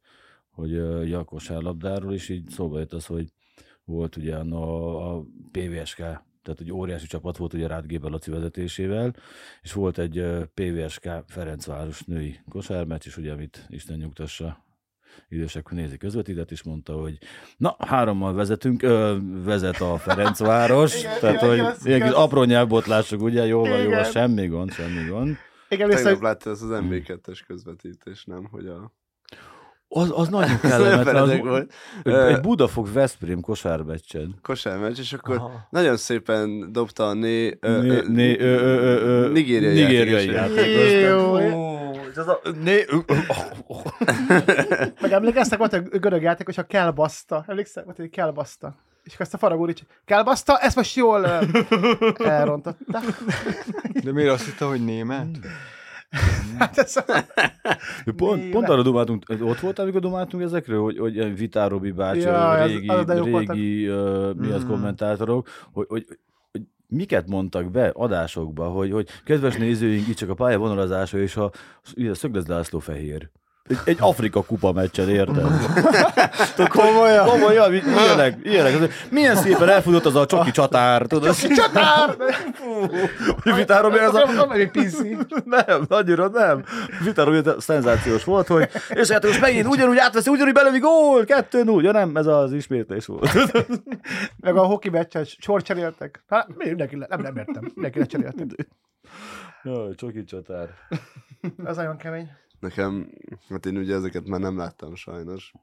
hogy 0.51 0.73
uh, 0.73 1.19
a 1.19 1.23
kosárlabdáról, 1.23 2.13
és 2.13 2.29
így 2.29 2.49
szóba 2.49 2.79
jött 2.79 2.93
az, 2.93 3.05
hogy 3.05 3.27
volt 3.83 4.15
ugye 4.15 4.35
a, 4.35 5.15
a 5.15 5.23
PVSK 5.51 5.97
tehát 6.43 6.59
egy 6.59 6.71
óriási 6.71 7.07
csapat 7.07 7.37
volt 7.37 7.53
ugye 7.53 7.67
Rád 7.67 7.85
Géber 7.85 8.11
Laci 8.11 8.31
vezetésével, 8.31 9.15
és 9.61 9.73
volt 9.73 9.97
egy 9.97 10.17
ö, 10.17 10.43
PVSK 10.53 11.09
Ferencváros 11.27 12.03
női 12.03 12.39
kosármeccs, 12.49 13.05
és 13.05 13.17
ugye, 13.17 13.31
amit 13.31 13.65
Isten 13.67 13.97
nyugtassa, 13.97 14.63
idősek 15.29 15.69
nézi 15.69 15.97
közvetített, 15.97 16.51
és 16.51 16.63
mondta, 16.63 16.93
hogy 16.93 17.17
na, 17.57 17.75
hárommal 17.79 18.33
vezetünk, 18.33 18.83
ö, 18.83 19.17
vezet 19.43 19.81
a 19.81 19.97
Ferencváros, 19.97 20.99
Igen, 20.99 21.19
tehát, 21.19 21.35
igen, 21.35 21.49
hogy 21.49 21.57
igaz, 21.57 21.85
ilyen 21.85 22.01
kis 22.01 22.11
apró 22.11 22.43
nyelvbotlások, 22.43 23.21
ugye, 23.21 23.45
jó 23.45 23.59
van, 23.59 23.79
jó 23.79 23.89
van, 23.89 24.03
semmi 24.03 24.47
gond, 24.47 24.71
semmi 24.71 25.09
gond. 25.09 25.37
Igen, 25.69 25.89
Tegnap 25.89 26.21
látta 26.21 26.49
ezt 26.49 26.63
az 26.63 26.69
MB2-es 26.71 27.39
közvetítés, 27.47 28.25
nem? 28.25 28.47
Hogy 28.51 28.65
a... 28.65 28.91
Az, 29.91 30.11
az 30.13 30.27
nagyon 30.27 30.59
kellemetlen. 30.59 31.15
Az, 31.15 31.37
volt. 31.37 31.73
egy, 32.03 32.39
Budafok 32.39 32.93
Veszprém 32.93 33.41
kosármeccsen. 33.41 34.35
Kosármeccs, 34.41 34.99
és 34.99 35.13
akkor 35.13 35.35
Aha. 35.35 35.67
nagyon 35.69 35.97
szépen 35.97 36.71
dobta 36.71 37.07
a 37.07 37.13
né... 37.13 37.57
ö, 37.59 37.81
Né, 37.81 37.89
ö, 37.89 38.07
né, 38.07 38.39
ö, 38.39 38.43
ö, 38.43 38.79
ö, 38.81 39.23
ö, 39.23 39.31
nigériai 39.31 39.73
nigériai 39.73 40.25
játékos. 40.25 41.88
És 42.11 42.17
az 42.17 42.27
a, 42.27 42.39
né, 42.63 42.85
Meg 45.01 45.11
emlékeztek, 45.11 45.57
volt 45.57 45.73
egy 45.73 45.99
görög 45.99 46.21
játékos, 46.21 46.57
a 46.57 46.63
Kelbaszta. 46.63 47.43
Emlékszel? 47.47 47.83
Volt 47.83 47.99
egy 47.99 48.09
Kelbaszta. 48.09 48.75
És 49.03 49.13
akkor 49.13 49.25
ezt 49.25 49.35
a 49.35 49.37
Faragó 49.37 49.65
Ricsi, 49.65 49.83
Kelbaszta, 50.05 50.57
ezt 50.57 50.75
most 50.75 50.95
jól 50.95 51.25
elrontotta. 52.17 52.99
De 54.03 54.11
miért 54.11 54.31
azt 54.31 54.45
hitte, 54.45 54.65
hogy 54.65 54.83
német? 54.85 55.27
Hát 56.59 56.77
ez 56.77 56.95
a... 56.97 57.03
Pont, 58.15 58.49
pont 58.49 58.69
arra 58.69 58.81
dumáltunk, 58.81 59.23
ott 59.41 59.59
volt, 59.59 59.79
amikor 59.79 60.01
dumáltunk 60.01 60.43
ezekről, 60.43 60.81
hogy, 60.81 60.97
hogy 60.97 61.15
ilyen 61.15 61.35
Vitár 61.35 61.69
Robi 61.69 61.91
bácsi, 61.91 62.19
Ja, 62.19 62.49
az- 62.49 62.67
régi, 62.71 62.87
az 62.87 63.05
voltak. 63.05 63.55
régi 63.55 63.89
uh, 63.89 64.33
mi 64.35 64.51
az 64.51 64.63
Mm. 64.63 64.67
kommentátorok, 64.67 65.47
hogy, 65.73 65.85
hogy 65.89 66.05
miket 66.89 67.27
mondtak 67.27 67.71
be 67.71 67.87
adásokba, 67.87 68.69
hogy, 68.69 68.91
hogy 68.91 69.09
kedves 69.25 69.55
nézőink, 69.55 70.07
itt 70.07 70.17
csak 70.17 70.29
a 70.29 70.33
pályavonalazása 70.33 71.17
és 71.17 71.35
a, 71.35 71.51
a 72.09 72.13
Szöglez 72.13 72.69
fehér. 72.79 73.29
Egy, 73.69 73.77
egy 73.83 73.97
Afrika 73.99 74.43
kupa 74.43 74.71
meccsen, 74.71 75.09
érted? 75.09 75.47
Komolyan. 76.69 77.25
Komolyan, 77.27 77.73
ilyenek, 77.73 78.37
ilyenek. 78.43 78.93
Milyen 79.09 79.35
szépen 79.35 79.69
elfutott 79.69 80.05
az 80.05 80.15
a 80.15 80.25
csoki 80.25 80.51
csatár, 80.51 81.01
tudod? 81.01 81.35
Csatár! 81.35 82.15
Hogy 83.43 83.55
Vitárom, 83.55 83.93
ez 83.93 84.13
a... 84.13 84.31
Nem, 84.31 84.51
egy 84.51 84.71
piszi. 84.71 85.17
Nem, 85.45 85.85
annyira 85.87 86.27
nem. 86.27 86.63
Vitárom, 87.03 87.41
szenzációs 87.57 88.23
volt, 88.23 88.47
hogy 88.47 88.69
és 88.89 89.09
most 89.21 89.41
megint 89.41 89.67
ugyanúgy 89.67 89.97
átveszi, 89.97 90.29
ugyanúgy 90.29 90.53
belövi 90.53 90.79
gól, 90.79 91.23
kettő 91.25 91.63
null. 91.63 91.83
Ja 91.83 91.91
nem, 91.91 92.15
ez 92.15 92.25
az 92.25 92.53
ismétlés 92.53 93.05
volt. 93.05 93.33
Meg 94.45 94.57
a 94.57 94.63
hoki 94.63 94.89
meccsen 94.89 95.23
sor 95.23 95.61
cseréltek. 95.61 96.23
Hát, 96.27 96.47
mi 96.47 96.67
mindenki 96.67 96.97
le, 96.97 97.05
nem, 97.09 97.21
nem 97.21 97.37
értem. 97.37 97.71
Mindenki 97.73 97.99
lecseréltek. 97.99 98.67
Jaj, 99.63 99.95
csoki 99.95 100.23
csatár. 100.23 100.69
Ez 101.65 101.75
nagyon 101.75 101.97
kemény. 101.97 102.29
Nekem, 102.59 103.09
hát 103.49 103.65
én 103.65 103.77
ugye 103.77 103.95
ezeket 103.95 104.27
már 104.27 104.39
nem 104.39 104.57
láttam 104.57 104.95
sajnos. 104.95 105.53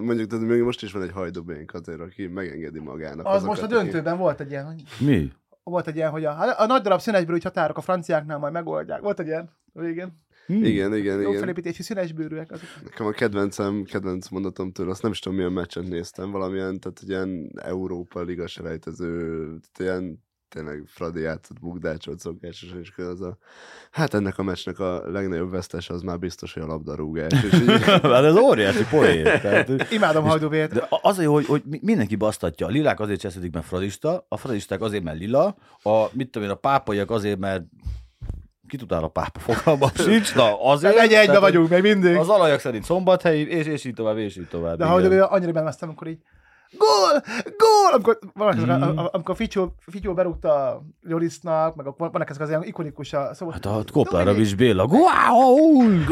Mondjuk, 0.00 0.28
tehát 0.28 0.46
még 0.46 0.62
most 0.62 0.82
is 0.82 0.92
van 0.92 1.02
egy 1.02 1.10
hajdubénk 1.10 1.74
azért, 1.74 2.00
aki 2.00 2.26
megengedi 2.26 2.78
magának. 2.78 3.26
Az 3.26 3.34
azokat, 3.34 3.48
most 3.48 3.62
a 3.62 3.66
döntőben 3.66 4.18
volt 4.18 4.40
egy 4.40 4.50
ilyen, 4.50 4.66
hogy 4.66 4.82
Mi? 5.00 5.32
volt 5.64 5.86
egy 5.86 5.96
ilyen, 5.96 6.10
hogy 6.10 6.24
a, 6.24 6.32
hát 6.32 6.58
a 6.58 6.66
nagy 6.66 6.82
darab 6.82 7.00
színesbőrű 7.00 7.38
csatárok 7.38 7.76
a 7.76 7.80
franciáknál 7.80 8.38
majd 8.38 8.52
megoldják. 8.52 9.00
Volt 9.00 9.20
egy 9.20 9.26
ilyen 9.26 9.50
a 9.72 9.80
végén. 9.80 10.22
Hm. 10.46 10.64
Igen, 10.64 10.94
igen, 10.94 11.20
Jó 11.20 11.28
igen. 11.28 11.40
felépítésű 11.40 11.82
színesbőrűek. 11.82 12.50
Azok. 12.50 12.68
Nekem 12.82 13.06
a 13.06 13.10
kedvencem, 13.10 13.82
kedvenc 13.84 14.28
mondatom 14.28 14.72
tőle, 14.72 14.90
azt 14.90 15.02
nem 15.02 15.10
is 15.10 15.18
tudom 15.18 15.38
milyen 15.38 15.52
meccset 15.52 15.88
néztem, 15.88 16.30
valamilyen, 16.30 16.80
tehát 16.80 16.98
egy 17.02 17.08
ilyen 17.08 17.52
Európa 17.62 18.22
Liga 18.22 18.46
selejtező, 18.46 19.36
tehát 19.46 19.78
ilyen 19.78 20.24
tényleg 20.54 20.82
Fradi 20.86 21.20
játszott 21.20 21.60
bukdácsolt 21.60 22.18
szokásosan, 22.18 22.80
és 22.80 22.92
az 22.96 23.20
a, 23.20 23.36
hát 23.90 24.14
ennek 24.14 24.38
a 24.38 24.42
meccsnek 24.42 24.78
a 24.78 25.10
legnagyobb 25.10 25.50
vesztes 25.50 25.90
az 25.90 26.02
már 26.02 26.18
biztos, 26.18 26.52
hogy 26.52 26.62
a 26.62 26.66
labdarúgás. 26.66 27.32
És 27.44 27.52
így, 27.52 27.82
hát 28.02 28.04
ez 28.24 28.36
óriási 28.36 28.84
poén. 28.90 29.24
Tehát, 29.24 29.92
Imádom 29.92 30.24
hajdúvét. 30.24 30.72
de 30.72 30.88
az 31.02 31.18
a 31.18 31.22
jó, 31.22 31.32
hogy, 31.32 31.46
hogy 31.46 31.62
mi- 31.64 31.80
mindenki 31.82 32.16
basztatja. 32.16 32.66
A 32.66 32.70
lilák 32.70 33.00
azért 33.00 33.20
cseszedik, 33.20 33.52
mert 33.52 33.66
fradista, 33.66 34.26
a 34.28 34.36
fradisták 34.36 34.80
azért, 34.80 35.02
mert 35.02 35.18
lila, 35.18 35.56
a, 35.82 36.06
mit 36.12 36.30
tudom 36.30 36.48
én, 36.48 36.54
a 36.54 36.58
pápaiak 36.58 37.10
azért, 37.10 37.38
mert 37.38 37.62
ki 38.68 38.76
tudál 38.76 39.04
a 39.04 39.08
pápa 39.08 39.38
fogalmam 39.40 39.90
sincs, 40.06 40.34
na 40.34 40.62
azért. 40.64 40.96
Egy 40.96 41.12
egybe 41.12 41.38
vagyunk, 41.38 41.68
még 41.68 41.82
mindig. 41.82 42.16
Az 42.16 42.28
alajak 42.28 42.60
szerint 42.60 42.84
szombathelyi, 42.84 43.48
és, 43.48 43.66
és 43.66 43.84
így 43.84 43.94
tovább, 43.94 44.18
és 44.18 44.36
így 44.36 44.48
tovább. 44.48 44.76
De 44.76 44.84
igen. 44.84 44.88
hajdúvé 44.88 45.18
annyira 45.18 45.52
bemeztem, 45.52 45.88
amikor 45.88 46.06
így 46.06 46.18
Gól! 46.78 47.22
Gól! 47.44 47.92
Amikor, 47.92 48.18
valaki, 48.34 48.58
Mm. 48.60 48.70
mm. 48.70 48.98
amikor 49.12 49.36
Ficsó, 49.36 49.74
Ficsó 49.90 50.14
berúgta 50.14 50.48
a 50.54 50.82
Jorisznak, 51.08 51.74
meg 51.74 51.86
a- 51.86 51.94
vannak 51.98 52.30
ezek 52.30 52.42
az 52.42 52.48
ilyen 52.48 52.62
ikonikus 52.64 53.12
a 53.12 53.30
szó. 53.34 53.48
Hát 53.50 53.66
a 53.66 53.84
Koplára 53.92 54.32
is 54.36 54.54
Béla. 54.54 54.86
Guául! 54.86 56.04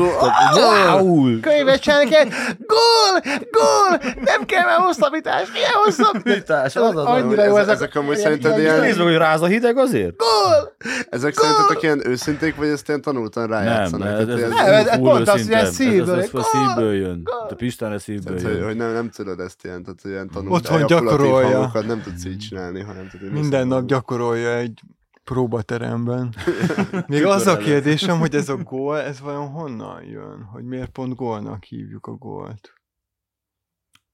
Guául! 0.55 1.41
Könyvecseneket! 1.41 2.29
Gól! 2.67 3.21
Gól! 3.51 4.13
Nem 4.25 4.45
kell 4.47 4.65
már 4.65 4.79
hosszabbítás! 4.81 5.53
Milyen 5.53 5.71
hosszabbítás? 5.85 6.77
Az 6.77 6.97
az, 6.97 7.05
Annyira 7.05 7.45
jó 7.45 7.51
ezek- 7.57 7.63
ezek. 7.63 7.75
ezek 7.75 7.95
amúgy 7.95 8.17
szerinted 8.17 8.59
ilyen- 8.59 8.81
Nézd 8.81 8.99
meg, 8.99 9.07
hogy 9.07 9.17
ráz 9.17 9.41
a 9.43 9.47
hideg 9.47 9.77
azért? 9.79 10.17
Gól! 10.17 10.77
ezek 11.11 11.35
szerintetek 11.35 11.83
ilyen 11.83 12.07
őszinték, 12.09 12.57
vagy 12.57 12.69
ezt 12.69 12.89
ilyen 12.89 13.01
tanultan 13.01 13.47
rájátszanak? 13.47 14.09
ez, 14.09 14.29
ez, 14.29 14.41
ez, 14.41 14.49
Nem, 14.51 14.67
ez- 14.67 14.87
ez 14.87 14.95
full 14.99 15.11
pont 15.11 15.29
az, 15.29 15.35
őszinte. 15.35 15.53
ilyen 15.55 15.65
Ez- 15.67 15.75
szívből, 15.75 16.19
Ez, 16.19 16.25
ez, 16.25 16.31
gól, 16.31 16.43
szívből 16.43 16.95
jön. 16.95 17.21
gól. 17.25 17.47
A 17.51 17.55
Pistán 17.55 17.93
ez 17.93 18.03
szívből 18.03 18.35
hogy, 18.43 18.43
jön. 18.57 18.65
hogy 18.65 18.77
nem, 18.77 18.93
nem 18.93 19.11
tudod 19.11 19.41
ezt 19.41 19.65
ilyen, 19.65 19.83
tehát 19.83 19.99
ilyen 20.05 20.29
tanult 20.33 20.52
Otthon 20.53 20.87
gyakorolja. 20.87 21.57
hangokat 21.59 21.87
nem 21.87 22.03
tudsz 22.03 22.25
így 22.25 22.39
csinálni, 22.39 22.81
hanem 22.81 23.09
hogy 23.11 23.33
Minden 23.33 23.67
nap 23.67 23.85
gyakorolja 23.87 24.57
egy 24.57 24.81
próbateremben. 25.25 26.35
Még 27.07 27.25
az 27.25 27.47
a 27.47 27.57
kérdésem, 27.57 28.19
hogy 28.19 28.35
ez 28.35 28.49
a 28.49 28.57
gól, 28.57 28.99
ez 29.01 29.21
vajon 29.21 29.49
honnan 29.49 30.03
jön? 30.05 30.43
Hogy 30.43 30.65
miért 30.65 30.91
pont 30.91 31.15
gólnak 31.15 31.65
hívjuk 31.65 32.07
a 32.07 32.13
gólt? 32.13 32.73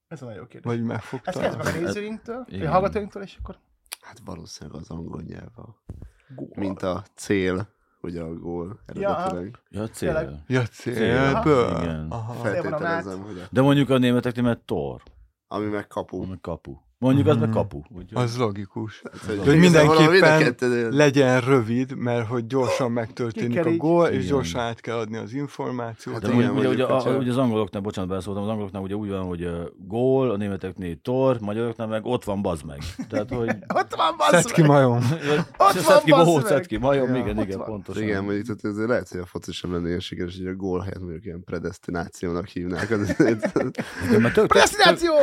Ez 0.07 0.21
a 0.21 0.25
nagyon 0.25 0.39
jó 0.41 0.47
kérdés. 0.47 0.71
Vagy 0.71 0.79
Ezt 0.79 0.87
megfogta? 0.87 1.31
kérdezzük 1.31 1.63
meg 1.63 1.75
a 1.75 1.79
nézőinktől, 1.85 2.45
vagy 2.49 2.65
a 2.65 2.69
hallgatóinktól, 2.71 3.21
és 3.21 3.37
akkor 3.41 3.57
Hát 4.01 4.17
valószínűleg 4.25 4.81
az 4.81 4.89
angol 4.89 5.21
nyelv, 5.21 5.57
a, 5.57 5.75
gól. 6.35 6.49
mint 6.55 6.81
a 6.81 7.03
cél, 7.15 7.67
ugye 8.01 8.21
a 8.21 8.33
gól 8.33 8.79
eredetileg. 8.85 9.57
Ja, 9.69 9.87
Tényleg. 9.87 10.25
cél. 10.25 10.43
Ja, 10.47 10.65
célből? 10.65 11.77
Igen. 11.81 12.07
Aha. 12.09 12.33
Feltételezem, 12.33 13.19
hogy 13.21 13.39
a, 13.39 13.43
De 13.51 13.61
mondjuk 13.61 13.89
a 13.89 13.97
németeknél 13.97 14.43
mert 14.43 14.59
tor, 14.65 15.01
ami 15.51 15.65
meg 15.65 15.87
kapu. 15.87 16.25
meg 16.25 16.41
kapu. 16.41 16.88
Mondjuk 16.99 17.27
az 17.27 17.37
meg 17.37 17.47
Mhm. 17.47 17.57
kapu. 17.57 17.77
Úgyhogy... 17.97 18.23
Az 18.23 18.37
logikus. 18.37 19.01
Tehát, 19.25 19.45
hogy 19.45 19.59
mind 19.59 19.75
a 19.75 19.83
mindenképpen 19.83 20.89
legyen 20.91 21.41
rövid, 21.41 21.95
mert 21.95 22.27
hogy 22.27 22.47
gyorsan 22.47 22.91
megtörténik 22.91 23.65
a 23.65 23.75
gól, 23.75 24.07
és 24.07 24.15
Igen. 24.17 24.27
gyorsan 24.27 24.61
át 24.61 24.79
kell 24.81 24.95
adni 24.95 25.17
az 25.17 25.33
információt. 25.33 26.15
Hát 26.15 26.31
De 26.31 26.37
igen, 26.37 26.49
ugye, 26.57 26.67
ugye, 26.67 26.83
a, 26.83 27.17
ugye 27.17 27.29
az 27.31 27.37
angoloknál, 27.37 27.81
bocsánat, 27.81 28.09
beleszóltam, 28.09 28.43
az 28.43 28.49
angoloknál 28.49 28.81
ugye 28.81 28.95
úgy 28.95 29.09
van, 29.09 29.23
hogy 29.25 29.43
uh, 29.45 29.51
gól, 29.87 30.29
a 30.31 30.37
németeknél 30.37 30.95
tor, 31.01 31.39
magyaroknál 31.39 31.87
meg 31.87 32.05
ott 32.05 32.23
van 32.23 32.41
bazd 32.41 32.65
meg. 32.65 32.79
Tehát, 33.09 33.29
hogy... 33.29 33.47
Ott 33.79 33.95
van, 33.95 34.15
Szedd 34.29 34.31
bassz 34.31 34.51
ki 34.51 34.61
meg! 34.61 34.69
majom. 34.69 34.97
Ott 35.57 35.81
van, 35.81 35.99
ki 36.03 36.11
bohóc, 36.11 36.49
meg! 36.49 36.65
ki 36.65 36.77
majom, 36.77 37.13
Ja, 37.15 37.21
igen, 37.21 37.37
ott 37.37 37.43
igen, 37.45 37.57
van. 37.57 37.67
pontosan. 37.67 38.03
Igen, 38.03 38.23
mondjuk 38.23 38.45
tehát 38.45 38.63
azért 38.75 38.89
lehet, 38.89 39.09
hogy 39.09 39.19
a 39.19 39.25
foci 39.25 39.51
sem 39.51 39.71
lenne 39.73 39.87
ilyen 39.87 39.99
sikeres, 39.99 40.37
hogy 40.37 40.47
a 40.47 40.53
gól 40.55 40.79
helyett 40.79 40.99
mondjuk 41.01 41.25
ilyen 41.25 41.43
predestinációnak 41.43 42.47
hívnák. 42.47 42.91
Az, 42.91 43.15
Igen, 43.19 43.41
mert 44.21 44.33
tök, 44.33 44.33
tök, 44.33 44.47
Presztináció! 44.47 45.13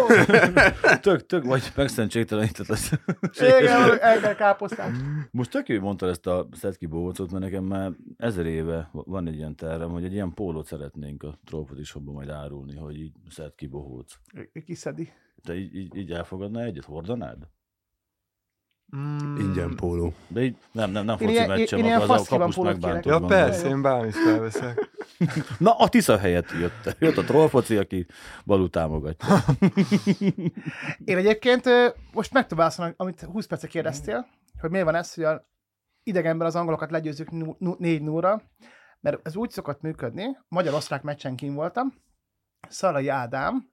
Vagy 1.67 1.77
megszentségtelenített 1.77 2.67
lesz. 2.67 2.93
Igen, 3.39 3.99
el 4.01 4.21
kell 4.21 4.35
káposztát. 4.35 4.93
Most 5.31 5.51
tök 5.51 5.69
jó, 5.69 5.75
hogy 5.75 5.85
mondtad 5.85 6.09
ezt 6.09 6.27
a 6.27 6.49
Szetki 6.53 6.87
bohócot, 6.87 7.31
mert 7.31 7.45
nekem 7.45 7.65
már 7.65 7.93
ezer 8.17 8.47
éve 8.47 8.91
van 8.93 9.27
egy 9.27 9.37
ilyen 9.37 9.57
tervem, 9.57 9.91
hogy 9.91 10.05
egy 10.05 10.13
ilyen 10.13 10.35
pólót 10.35 10.67
szeretnénk 10.67 11.23
a 11.23 11.39
Trófot 11.45 11.79
is 11.79 11.95
majd 12.05 12.29
árulni, 12.29 12.77
hogy 12.77 12.97
így 12.97 13.13
Szetki 13.29 13.67
bohóc. 13.67 14.15
Kiszedi. 14.65 15.13
Te 15.43 15.55
így, 15.55 15.75
így, 15.75 15.97
így 15.97 16.13
elfogadná 16.13 16.63
egyet? 16.63 16.85
Hordanád? 16.85 17.49
Mm. 18.97 19.37
ingyen 19.37 19.77
póló. 19.77 20.13
De 20.29 20.43
így 20.43 20.57
nem, 20.73 20.91
nem, 20.91 21.05
nem 21.05 21.17
foci 21.17 21.47
meccsem, 21.47 21.79
én 21.79 21.93
akkor 21.93 22.11
az 22.11 22.33
a 22.33 22.39
kapust 22.39 22.63
megbántod. 22.63 23.05
Ja, 23.05 23.27
persze, 23.27 23.69
én 23.69 23.83
bármit 23.83 24.15
felveszek. 24.15 24.91
Na, 25.59 25.77
a 25.77 25.89
Tisza 25.89 26.19
helyett 26.19 26.51
jött. 26.51 26.97
Jött 26.99 27.17
a 27.17 27.25
trollfoci, 27.25 27.77
aki 27.77 28.07
Balú 28.45 28.69
támogatja. 28.69 29.45
Én 31.05 31.17
egyébként 31.17 31.65
most 32.13 32.33
meg 32.33 32.43
tudom 32.43 32.59
válaszolni, 32.59 32.95
amit 32.97 33.21
20 33.21 33.47
percet 33.47 33.71
kérdeztél, 33.71 34.27
hogy 34.61 34.71
miért 34.71 34.85
van 34.85 34.95
ez, 34.95 35.15
hogy 35.15 35.25
a 35.25 35.47
idegenben 36.03 36.47
az 36.47 36.57
angolokat 36.57 36.91
legyőzzük 36.91 37.31
4 37.79 38.03
0 38.03 38.43
mert 39.01 39.27
ez 39.27 39.37
úgy 39.37 39.51
szokott 39.51 39.81
működni, 39.81 40.39
magyar-osztrák 40.49 41.03
meccsen 41.03 41.37
kim 41.37 41.55
voltam, 41.55 41.95
Szalai 42.69 43.09
Ádám, 43.09 43.71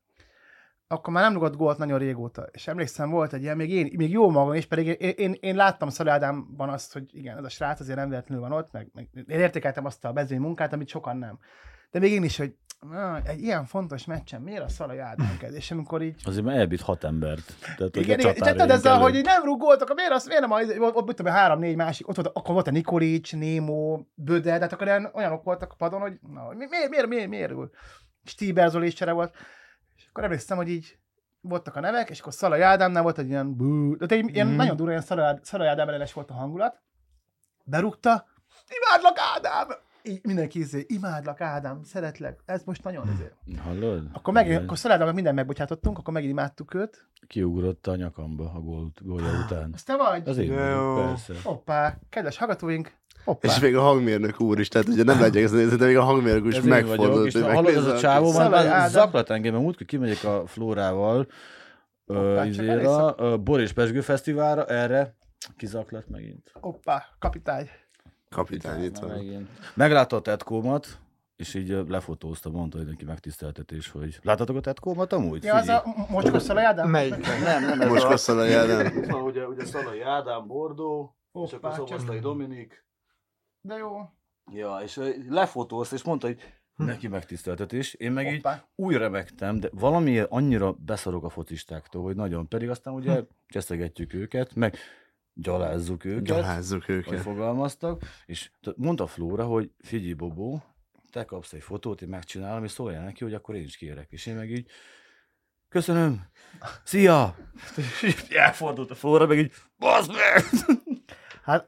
akkor 0.93 1.13
már 1.13 1.23
nem 1.23 1.33
rugott 1.33 1.55
gólt 1.55 1.77
nagyon 1.77 1.99
régóta. 1.99 2.47
És 2.51 2.67
emlékszem, 2.67 3.09
volt 3.09 3.33
egy 3.33 3.41
ilyen, 3.41 3.57
még, 3.57 3.69
én, 3.69 3.93
még 3.97 4.11
jó 4.11 4.29
magam 4.29 4.53
is, 4.53 4.65
pedig 4.65 4.87
én, 4.87 5.13
én, 5.17 5.37
én 5.39 5.55
láttam 5.55 5.89
Szalai 5.89 6.13
Ádámban 6.13 6.69
azt, 6.69 6.93
hogy 6.93 7.09
igen, 7.11 7.37
ez 7.37 7.43
a 7.43 7.49
srác 7.49 7.79
azért 7.79 7.97
nem 7.97 8.09
véletlenül 8.09 8.43
van 8.43 8.57
ott, 8.57 8.71
meg, 8.71 8.89
meg 8.93 9.07
én 9.13 9.39
értékeltem 9.39 9.85
azt 9.85 10.05
a 10.05 10.13
bezény 10.13 10.39
munkát, 10.39 10.73
amit 10.73 10.87
sokan 10.87 11.17
nem. 11.17 11.39
De 11.91 11.99
még 11.99 12.11
én 12.11 12.23
is, 12.23 12.37
hogy 12.37 12.55
Na, 12.89 13.19
egy 13.25 13.41
ilyen 13.41 13.65
fontos 13.65 14.05
meccsen 14.05 14.41
miért 14.41 14.63
a 14.63 14.67
Szalai 14.67 14.97
Ádám 14.97 15.37
kezd? 15.39 15.55
És 15.55 15.71
amikor 15.71 16.01
így... 16.01 16.21
Azért 16.23 16.45
már 16.45 16.55
elbít 16.55 16.81
hat 16.81 17.03
embert. 17.03 17.53
Tehát, 17.77 17.95
Igen, 17.95 18.19
igen, 18.19 18.33
és 18.33 18.39
tudod 18.39 18.69
ezzel, 18.69 18.99
hogy 18.99 19.21
nem 19.23 19.43
rúgoltak, 19.43 19.81
akkor 19.81 19.95
miért, 19.95 20.11
az, 20.11 20.25
miért 20.25 20.41
nem 20.41 20.51
az, 20.51 20.75
ott, 20.79 21.07
ott 21.07 21.27
három-négy 21.27 21.75
másik, 21.75 22.07
ott 22.07 22.15
volt, 22.15 22.27
akkor 22.33 22.53
volt 22.53 22.67
a 22.67 22.71
Nikolics, 22.71 23.35
Némo, 23.35 24.03
Böde, 24.13 24.53
tehát 24.55 24.73
akkor 24.73 24.87
olyan, 24.87 25.09
olyanok 25.13 25.43
voltak 25.43 25.71
a 25.71 25.75
padon, 25.75 26.01
hogy 26.01 26.19
na, 26.21 26.47
mi- 26.47 26.67
miért, 26.69 26.89
miért, 27.07 27.07
miért, 27.29 27.53
miért 28.33 28.69
Zoli 28.69 28.87
is 28.87 28.93
csere 28.93 29.11
volt. 29.11 29.33
És 29.33 29.43
akkor 30.13 30.23
emlékszem, 30.25 30.57
hogy 30.57 30.69
így 30.69 30.97
voltak 31.41 31.75
a 31.75 31.79
nevek, 31.79 32.09
és 32.09 32.19
akkor 32.19 32.33
Szalai 32.33 32.61
Ádámnál 32.61 33.01
volt 33.03 33.17
egy 33.17 33.27
ilyen 33.27 33.55
bú, 33.55 33.97
de 33.97 34.15
egy 34.15 34.33
ilyen 34.35 34.47
Mhm. 34.47 34.55
nagyon 34.55 34.75
durva, 34.75 34.91
ilyen 34.91 35.39
Szalai, 35.43 35.67
Ádám 35.67 35.87
ellenes 35.87 36.13
volt 36.13 36.29
a 36.29 36.33
hangulat. 36.33 36.81
Berúgta, 37.65 38.25
imádlak 38.69 39.17
Ádám! 39.35 39.67
Így 40.03 40.19
mindenki 40.23 40.59
izé, 40.59 40.85
imádlak 40.87 41.41
Ádám, 41.41 41.83
szeretlek, 41.83 42.39
ez 42.45 42.63
most 42.63 42.83
nagyon 42.83 43.11
izé. 43.13 43.31
Hallod? 43.63 44.07
Akkor 44.13 44.41
Igen. 44.41 44.63
akkor 44.63 44.77
Szalai 44.77 44.95
Ádámnak 44.95 45.15
mindent 45.15 45.35
megbocsátottunk, 45.35 45.97
akkor 45.97 46.13
megint 46.13 46.31
imádtuk 46.31 46.73
őt. 46.73 47.07
Kiugrott 47.27 47.87
a 47.87 47.95
nyakamba 47.95 48.51
a 48.55 48.59
gól, 48.59 48.91
gólja 49.01 49.39
után. 49.45 49.71
Azt 49.73 49.85
te 49.85 49.95
vagy? 49.95 50.27
Az 50.29 50.37
én 50.37 50.53
vagyok, 50.55 50.95
persze. 51.05 51.33
Hoppá, 51.43 51.97
kedves 52.09 52.37
hallgatóink, 52.37 52.93
hoppá. 53.23 53.47
És 53.47 53.59
még 53.59 53.75
a 53.75 53.81
hangmérnök 53.81 54.39
úr 54.41 54.59
is, 54.59 54.67
tehát 54.67 54.87
ugye 54.87 55.03
nem 55.03 55.23
ezt 55.23 55.33
nézni, 55.33 55.75
de 55.75 55.85
még 55.85 55.97
a 55.97 56.03
hangmérnök 56.03 56.45
is 56.45 56.57
Ez 56.57 56.63
megfordult. 56.63 57.25
és 57.25 57.33
hogy 57.33 57.43
hallod, 57.43 57.75
ez 57.75 57.85
a 57.85 57.97
csávó 57.97 58.31
már, 58.33 58.51
Szalai 58.51 58.89
zaklat 58.89 59.29
engem, 59.29 59.51
mert 59.51 59.63
múltkor 59.63 59.85
kimegyek 59.85 60.23
a 60.23 60.43
Flórával, 60.45 61.27
Hoppá, 62.05 62.45
izéra, 62.45 63.15
ö, 63.17 63.37
Bor 63.37 63.59
és 63.59 63.73
Pesgő 63.73 64.01
Fesztiválra, 64.01 64.65
erre 64.65 65.15
kizaklat 65.57 66.09
megint. 66.09 66.51
Hoppá, 66.53 67.05
kapitány. 67.19 67.69
Kapitány 68.29 68.83
itt 68.83 68.97
van. 68.97 69.47
Meglátta 69.73 70.15
a 70.15 70.21
tetkómat, 70.21 70.87
és 71.35 71.53
így 71.53 71.77
lefotózta, 71.87 72.49
mondta, 72.49 72.77
hogy 72.77 72.87
neki 72.87 73.05
megtiszteltetés, 73.05 73.89
hogy 73.91 74.19
láttatok 74.21 74.55
a 74.55 74.59
tetkómat 74.59 75.13
amúgy? 75.13 75.43
Ja, 75.43 75.55
az 75.55 75.67
a 75.67 75.83
mocskos 76.09 76.41
Szalai 76.41 76.63
Ádám? 76.63 76.89
Melyik? 76.89 77.27
Nem, 77.43 77.63
nem, 77.65 77.81
ez 77.81 77.89
Most 77.89 78.03
a... 78.03 78.07
köszönöm, 78.07 78.57
Ádám. 78.57 79.05
Van 79.07 79.21
ugye, 79.21 79.47
ugye 79.47 79.65
Szalai 79.65 80.01
Ádám, 80.01 80.47
Bordó, 80.47 81.15
és 81.43 81.51
Hoppá, 81.51 81.69
akkor 81.69 81.87
Szobasztai 81.87 82.19
Dominik. 82.19 82.85
De 83.65 83.75
jó. 83.75 84.09
Ja, 84.51 84.79
és 84.83 84.97
ö, 84.97 85.09
lefotózta, 85.29 85.95
és 85.95 86.03
mondta, 86.03 86.27
hogy 86.27 86.39
neki 86.75 87.07
megtiszteltetés. 87.07 87.93
Én 87.93 88.11
meg 88.11 88.25
így 88.27 88.33
Hoppá. 88.33 88.67
úgy 88.75 88.95
remektem, 88.95 89.59
de 89.59 89.69
valamiért 89.71 90.27
annyira 90.31 90.71
beszarok 90.71 91.23
a 91.23 91.29
focistáktól, 91.29 92.03
hogy 92.03 92.15
nagyon. 92.15 92.47
Pedig 92.47 92.69
aztán 92.69 92.93
ugye 92.93 93.23
cseszegetjük 93.47 94.13
őket, 94.13 94.55
meg 94.55 94.77
gyalázzuk 95.33 96.05
őket, 96.05 96.23
Gyalázzuk 96.23 96.89
őket. 96.89 97.19
fogalmaztak, 97.21 98.01
és 98.25 98.51
mondta 98.75 99.07
Flóra, 99.07 99.45
hogy 99.45 99.71
figyelj 99.79 100.13
Bobó, 100.13 100.63
te 101.11 101.25
kapsz 101.25 101.53
egy 101.53 101.61
fotót, 101.63 102.01
én 102.01 102.09
megcsinálom, 102.09 102.63
és 102.63 102.71
szóljál 102.71 103.03
neki, 103.03 103.23
hogy 103.23 103.33
akkor 103.33 103.55
én 103.55 103.63
is 103.63 103.77
kérek. 103.77 104.11
És 104.11 104.25
én 104.25 104.35
meg 104.35 104.51
így, 104.51 104.69
köszönöm, 105.69 106.25
szia! 106.83 107.35
És 107.75 108.03
így 108.27 108.33
elfordult 108.33 108.91
a 108.91 108.95
Flóra, 108.95 109.27
meg 109.27 109.37
így, 109.37 109.51
bazd 109.77 110.11
meg! 110.11 110.43
Hát 111.43 111.67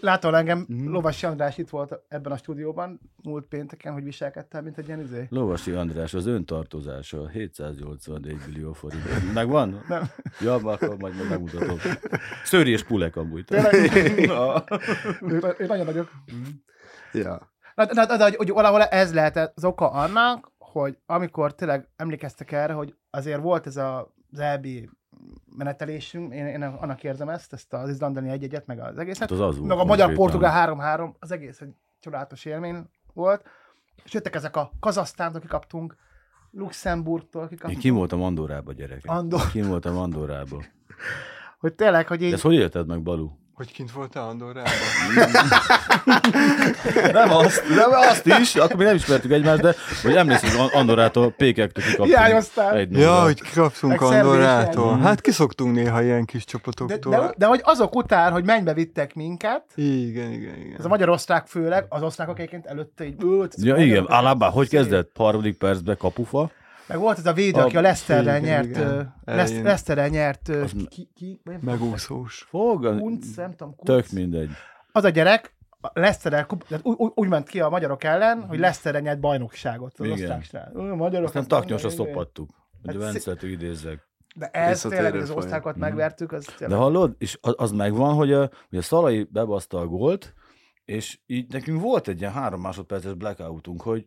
látod 0.00 0.34
engem, 0.34 0.64
Mhm. 0.68 0.88
Lovasi 0.92 1.26
András 1.26 1.58
itt 1.58 1.68
volt 1.68 2.02
ebben 2.08 2.32
a 2.32 2.36
stúdióban 2.36 3.00
múlt 3.22 3.44
pénteken, 3.46 3.92
hogy 3.92 4.04
viselkedtem, 4.04 4.64
mint 4.64 4.78
egy 4.78 4.86
ilyen 4.86 5.00
izé. 5.00 5.26
Lovasi 5.30 5.70
András, 5.70 6.14
az 6.14 6.26
öntartozása 6.26 7.28
784 7.28 8.36
millió 8.46 8.72
forint. 8.72 9.32
Megvan? 9.34 9.84
Nem. 9.88 10.02
Ja, 10.40 10.54
akkor 10.54 10.96
majd, 10.96 11.28
megmutatom. 11.28 11.78
Szőri 12.44 12.70
és 12.70 12.84
pulek 12.84 13.16
amúgy. 13.16 13.44
Na. 14.26 14.64
Ő, 15.20 15.54
ő 15.58 15.66
nagyon 15.66 15.84
nagyok. 15.86 16.10
Ja. 17.12 17.52
Na, 17.74 17.84
de, 17.84 18.06
de, 18.06 18.16
de, 18.16 18.32
hogy 18.36 18.50
valahol 18.50 18.82
ez 18.82 19.14
lehet 19.14 19.52
az 19.54 19.64
oka 19.64 19.90
annak, 19.90 20.52
hogy 20.58 20.98
amikor 21.06 21.54
tényleg 21.54 21.88
emlékeztek 21.96 22.52
erre, 22.52 22.72
hogy 22.72 22.94
azért 23.10 23.40
volt 23.40 23.66
ez 23.66 23.76
a, 23.76 24.14
az 24.32 24.38
EB 24.38 24.66
menetelésünk, 25.56 26.32
én, 26.32 26.46
én 26.46 26.62
annak 26.62 27.04
érzem 27.04 27.28
ezt, 27.28 27.52
ezt 27.52 27.72
az 27.72 27.88
izlandani 27.88 28.30
egy-egyet, 28.30 28.66
meg 28.66 28.80
az 28.80 28.98
egészet. 28.98 29.20
Hát 29.20 29.30
az 29.30 29.40
az 29.40 29.58
meg 29.58 29.78
a 29.78 29.84
magyar-portugál 29.84 30.76
3-3, 30.76 31.12
az 31.18 31.30
egész 31.30 31.60
egy 31.60 31.74
csodálatos 32.00 32.44
élmény 32.44 32.76
volt. 33.12 33.46
És 34.04 34.12
jöttek 34.12 34.34
ezek 34.34 34.56
a 34.56 34.70
Kazasztántól 34.80 35.40
kikaptunk, 35.40 35.96
Luxemburgtól 36.50 37.42
Én 37.42 37.48
kikaptunk. 37.48 37.80
kim 37.80 37.94
voltam 37.94 38.22
Andorrába, 38.22 38.72
gyerekek. 38.72 39.10
Andor. 39.10 39.50
Kim 39.50 39.68
voltam 39.68 39.96
Andorrába. 39.96 40.64
Hogy 41.58 41.74
tényleg, 41.74 42.06
hogy 42.06 42.18
De 42.18 42.24
így... 42.24 42.32
ezt 42.32 42.42
hogy 42.42 42.54
élted 42.54 42.86
meg, 42.86 43.02
Balu? 43.02 43.30
Hogy 43.54 43.72
kint 43.72 43.92
voltál 43.92 44.28
Andorrában? 44.28 44.72
Nem 47.12 47.30
azt, 47.32 47.62
nem 47.68 47.90
azt 47.92 48.26
is, 48.26 48.54
akkor 48.54 48.76
még 48.76 48.86
nem 48.86 48.94
ismertük 48.94 49.30
egymást, 49.32 49.60
de 49.62 49.74
hogy 50.02 50.14
emlékszem, 50.14 50.58
hogy 50.58 50.70
Andorrától 50.72 51.30
pékektől 51.30 51.84
kikaptunk. 51.84 52.08
Hiányoztál. 52.08 52.74
Egy 52.76 52.92
Ja, 52.98 53.22
hogy 53.22 53.42
kikaptunk 53.42 54.00
Andorrától. 54.00 54.82
szervésen. 54.84 55.00
Hát 55.02 55.20
kiszoktunk 55.20 55.74
néha 55.74 56.02
ilyen 56.02 56.24
kis 56.24 56.44
De, 56.44 56.50
csapatoktól. 56.50 57.12
de, 57.12 57.32
de, 57.36 57.46
hogy 57.46 57.60
azok 57.64 57.94
után, 57.96 58.32
hogy 58.32 58.44
mennybe 58.44 58.72
vittek 58.74 59.14
minket, 59.14 59.62
Igen, 59.74 60.32
igen, 60.32 60.56
igen. 60.58 60.74
ez 60.78 60.84
a 60.84 60.88
magyar-osztrák 60.88 61.46
főleg, 61.46 61.84
az 61.88 62.02
osztrákok 62.02 62.38
egyébként 62.38 62.66
előtte 62.66 63.04
így... 63.04 63.14
Öt, 63.24 63.54
Ja, 63.56 63.76
igen, 63.76 64.04
Alaba, 64.04 64.46
hogy 64.48 64.68
kezdett? 64.68 65.10
Harmadik 65.16 65.58
percben 65.58 65.96
kapufa. 65.96 66.50
Meg 66.86 66.98
volt 66.98 67.18
ez 67.18 67.26
a 67.26 67.32
védő, 67.32 67.60
aki 67.60 67.76
a 67.76 67.78
A- 67.78 67.82
Leicesterrel 67.82 68.38
nyert, 68.38 68.78
Leicesterrel 69.24 70.08
nyert, 70.08 70.48
Az- 70.48 70.72
ki, 70.88 71.08
ki, 71.14 71.40
Megúszós. 71.60 72.46
Fog, 72.48 72.96
Kunc, 72.98 73.34
nem 73.36 73.50
tudom, 73.50 73.74
Kunc. 73.76 73.84
tök 73.90 74.18
mindegy. 74.18 74.50
Az 74.92 75.04
a 75.04 75.08
gyerek, 75.08 75.54
a 75.80 75.90
Leicesterrel, 76.00 76.46
úgy, 76.82 77.10
úgy, 77.14 77.28
ment 77.28 77.48
ki 77.48 77.60
a 77.60 77.68
magyarok 77.68 78.04
ellen, 78.04 78.42
hogy 78.46 78.58
Leicesterrel 78.58 79.00
nyert 79.00 79.20
bajnokságot 79.20 79.92
az 79.98 80.04
Igen. 80.06 80.18
osztrák 80.18 80.42
srác. 80.44 80.74
Ö, 80.74 80.94
Magyarok, 80.94 81.26
Aztán 81.26 81.40
azt 81.42 81.50
taknyosra 81.50 81.90
szopattuk. 81.90 82.50
Hogy 82.84 83.02
Hát 83.02 83.42
idézzek. 83.42 84.10
De 84.36 84.46
ez 84.46 84.80
tényleg, 84.80 85.14
az 85.14 85.30
osztrákot 85.30 85.72
Mhm. 85.72 85.80
megvertük, 85.80 86.32
az 86.32 86.46
De 86.58 86.74
hallod, 86.74 87.14
és 87.18 87.38
az, 87.40 87.54
az 87.56 87.70
megvan, 87.72 88.14
hogy 88.14 88.32
a, 88.32 88.50
hogy 88.68 88.78
a 88.78 88.82
Szalai 88.82 89.28
bebaszta 89.30 89.78
a 89.78 89.86
gólt, 89.86 90.34
és 90.84 91.18
így 91.26 91.52
nekünk 91.52 91.80
volt 91.80 92.08
egy 92.08 92.20
ilyen 92.20 92.32
három 92.32 92.60
másodperces 92.60 93.14
blackoutunk, 93.14 93.82
hogy 93.82 94.06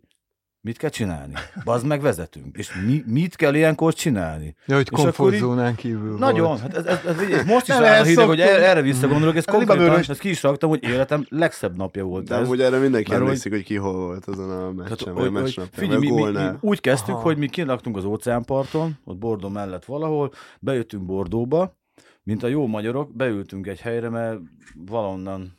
mit 0.65 0.77
kell 0.77 0.89
csinálni? 0.89 1.33
Bazd 1.63 1.85
meg 1.85 2.01
vezetünk. 2.01 2.57
És 2.57 2.71
mi, 2.85 3.03
mit 3.07 3.35
kell 3.35 3.53
ilyenkor 3.55 3.93
csinálni? 3.93 4.55
Ja, 4.65 4.75
hogy 4.75 4.87
És 4.91 5.01
komfortzónán 5.01 5.75
kívül 5.75 6.17
Nagyon, 6.17 6.47
volt. 6.47 6.59
hát 6.59 6.73
ez, 6.75 6.85
ez, 6.85 6.99
ez, 7.05 7.19
ez 7.31 7.45
most 7.45 7.67
is 7.67 7.73
áll 7.73 8.01
a 8.01 8.03
hideg, 8.03 8.25
hogy 8.27 8.39
erre, 8.39 8.67
erre 8.69 8.81
visszagondolok, 8.81 9.35
ez 9.35 9.43
Ez 9.47 9.53
konkrétan, 9.53 9.77
libabőrös. 9.77 10.09
ezt 10.09 10.19
ki 10.19 10.29
is 10.29 10.43
raktam, 10.43 10.69
hogy 10.69 10.83
életem 10.83 11.25
legszebb 11.29 11.75
napja 11.77 12.03
volt 12.03 12.27
De 12.27 12.35
ez. 12.35 12.45
amúgy 12.45 12.61
erre 12.61 12.77
mindenki 12.77 13.09
Mert 13.09 13.21
hogy- 13.21 13.29
emlékszik, 13.29 13.51
hogy 13.51 13.63
ki 13.63 13.75
hol 13.75 13.93
volt 13.93 14.25
azon 14.25 14.49
a 14.49 14.71
meccsen, 14.71 14.97
hogy, 14.97 15.13
vagy 15.13 15.23
hogy, 15.23 15.31
meccsnapján, 15.31 15.69
figyelj, 15.73 15.99
mi, 15.99 16.11
mi, 16.11 16.31
mi 16.31 16.49
úgy 16.59 16.81
kezdtük, 16.81 17.13
Aha. 17.13 17.23
hogy 17.23 17.37
mi 17.37 17.47
kilaktunk 17.47 17.97
az 17.97 18.05
óceánparton, 18.05 18.97
ott 19.03 19.17
Bordó 19.17 19.49
mellett 19.49 19.85
valahol, 19.85 20.31
bejöttünk 20.59 21.03
Bordóba, 21.05 21.77
mint 22.23 22.43
a 22.43 22.47
jó 22.47 22.67
magyarok, 22.67 23.15
beültünk 23.15 23.67
egy 23.67 23.79
helyre, 23.79 24.09
mert 24.09 24.39
valonnan 24.87 25.57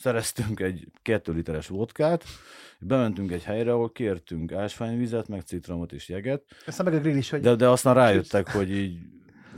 szereztünk 0.00 0.60
egy 0.60 0.86
kettő 1.02 1.32
literes 1.32 1.68
vodkát, 1.68 2.24
bementünk 2.78 3.32
egy 3.32 3.44
helyre, 3.44 3.72
ahol 3.72 3.92
kértünk 3.92 4.52
ásványvizet, 4.52 5.28
meg 5.28 5.40
citromot 5.40 5.92
és 5.92 6.08
jeget, 6.08 6.42
Aztán 6.66 6.86
meg 6.86 6.94
a 6.94 7.00
grill 7.00 7.16
is, 7.16 7.30
hogy... 7.30 7.40
de, 7.40 7.54
de 7.54 7.68
aztán 7.68 7.94
rájöttek, 7.94 8.50
hogy 8.50 8.70
így 8.70 8.98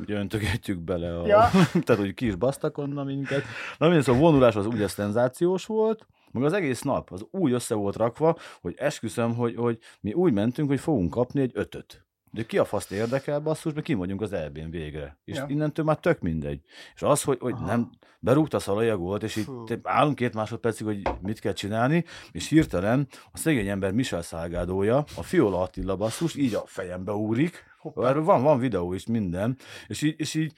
ugye 0.00 0.14
öntögetjük 0.14 0.78
bele 0.78 1.18
a... 1.18 1.26
Ja. 1.26 1.50
tehát, 1.85 2.02
hogy 2.02 2.14
ki 2.14 2.26
is 2.26 2.35
basztak 2.35 2.78
onnan 2.78 3.07
minket. 3.07 3.42
Na 3.78 3.87
mindegy, 3.87 4.05
szóval 4.05 4.22
a 4.22 4.24
vonulás 4.24 4.57
az 4.57 4.66
ugye 4.66 4.88
szenzációs 4.88 5.66
volt, 5.66 6.07
meg 6.33 6.42
az 6.42 6.52
egész 6.52 6.83
nap 6.83 7.11
az 7.12 7.26
úgy 7.31 7.52
össze 7.52 7.74
volt 7.74 7.96
rakva, 7.96 8.37
hogy 8.61 8.74
esküszöm, 8.76 9.35
hogy, 9.35 9.57
hogy 9.57 9.78
mi 10.00 10.12
úgy 10.12 10.33
mentünk, 10.33 10.68
hogy 10.68 10.81
fogunk 10.81 11.11
kapni 11.11 11.40
egy 11.40 11.50
ötöt. 11.55 12.07
De 12.35 12.42
ki 12.47 12.59
a 12.59 12.64
faszt 12.64 12.92
érdekel, 12.92 13.40
basszus, 13.40 13.73
mert 13.73 13.87
ki 13.87 13.95
vagyunk 13.95 14.21
az 14.21 14.33
elbén 14.33 14.71
végre. 14.71 15.18
És 15.25 15.37
Ja. 15.37 15.45
innentől 15.49 15.85
már 15.85 15.97
tök 15.97 16.21
mindegy. 16.21 16.61
És 16.95 17.03
az, 17.03 17.23
hogy, 17.23 17.38
hogy 17.40 17.53
Aha. 17.53 17.66
nem, 17.66 17.90
berúgta 18.21 18.57
a 18.57 18.61
Szalai 18.61 18.88
a 18.88 18.97
gólt, 18.97 19.23
és 19.23 19.37
így 19.37 19.45
Fú. 19.45 19.64
te- 19.64 19.79
állunk 19.83 20.14
két 20.14 20.35
másodpercig, 20.35 20.87
hogy 20.87 21.03
mit 21.23 21.38
kell 21.40 21.53
csinálni, 21.53 22.05
és 22.33 22.49
hirtelen 22.49 23.07
a 23.33 23.38
szegény 23.38 23.68
ember 23.68 23.92
Michel 23.92 24.23
Szálgádója, 24.23 25.05
a 25.16 25.23
Fiola 25.23 25.61
Attila 25.61 25.97
basszus, 25.97 26.35
így 26.35 26.55
a 26.55 26.62
fejembe 26.66 27.12
úrik, 27.12 27.64
Hoppá. 27.79 28.09
erről 28.09 28.25
van, 28.25 28.42
van 28.42 28.59
videó 28.59 28.92
is, 28.92 29.07
minden, 29.07 29.57
és 29.87 30.03
így, 30.03 30.14
és 30.16 30.35
így 30.35 30.53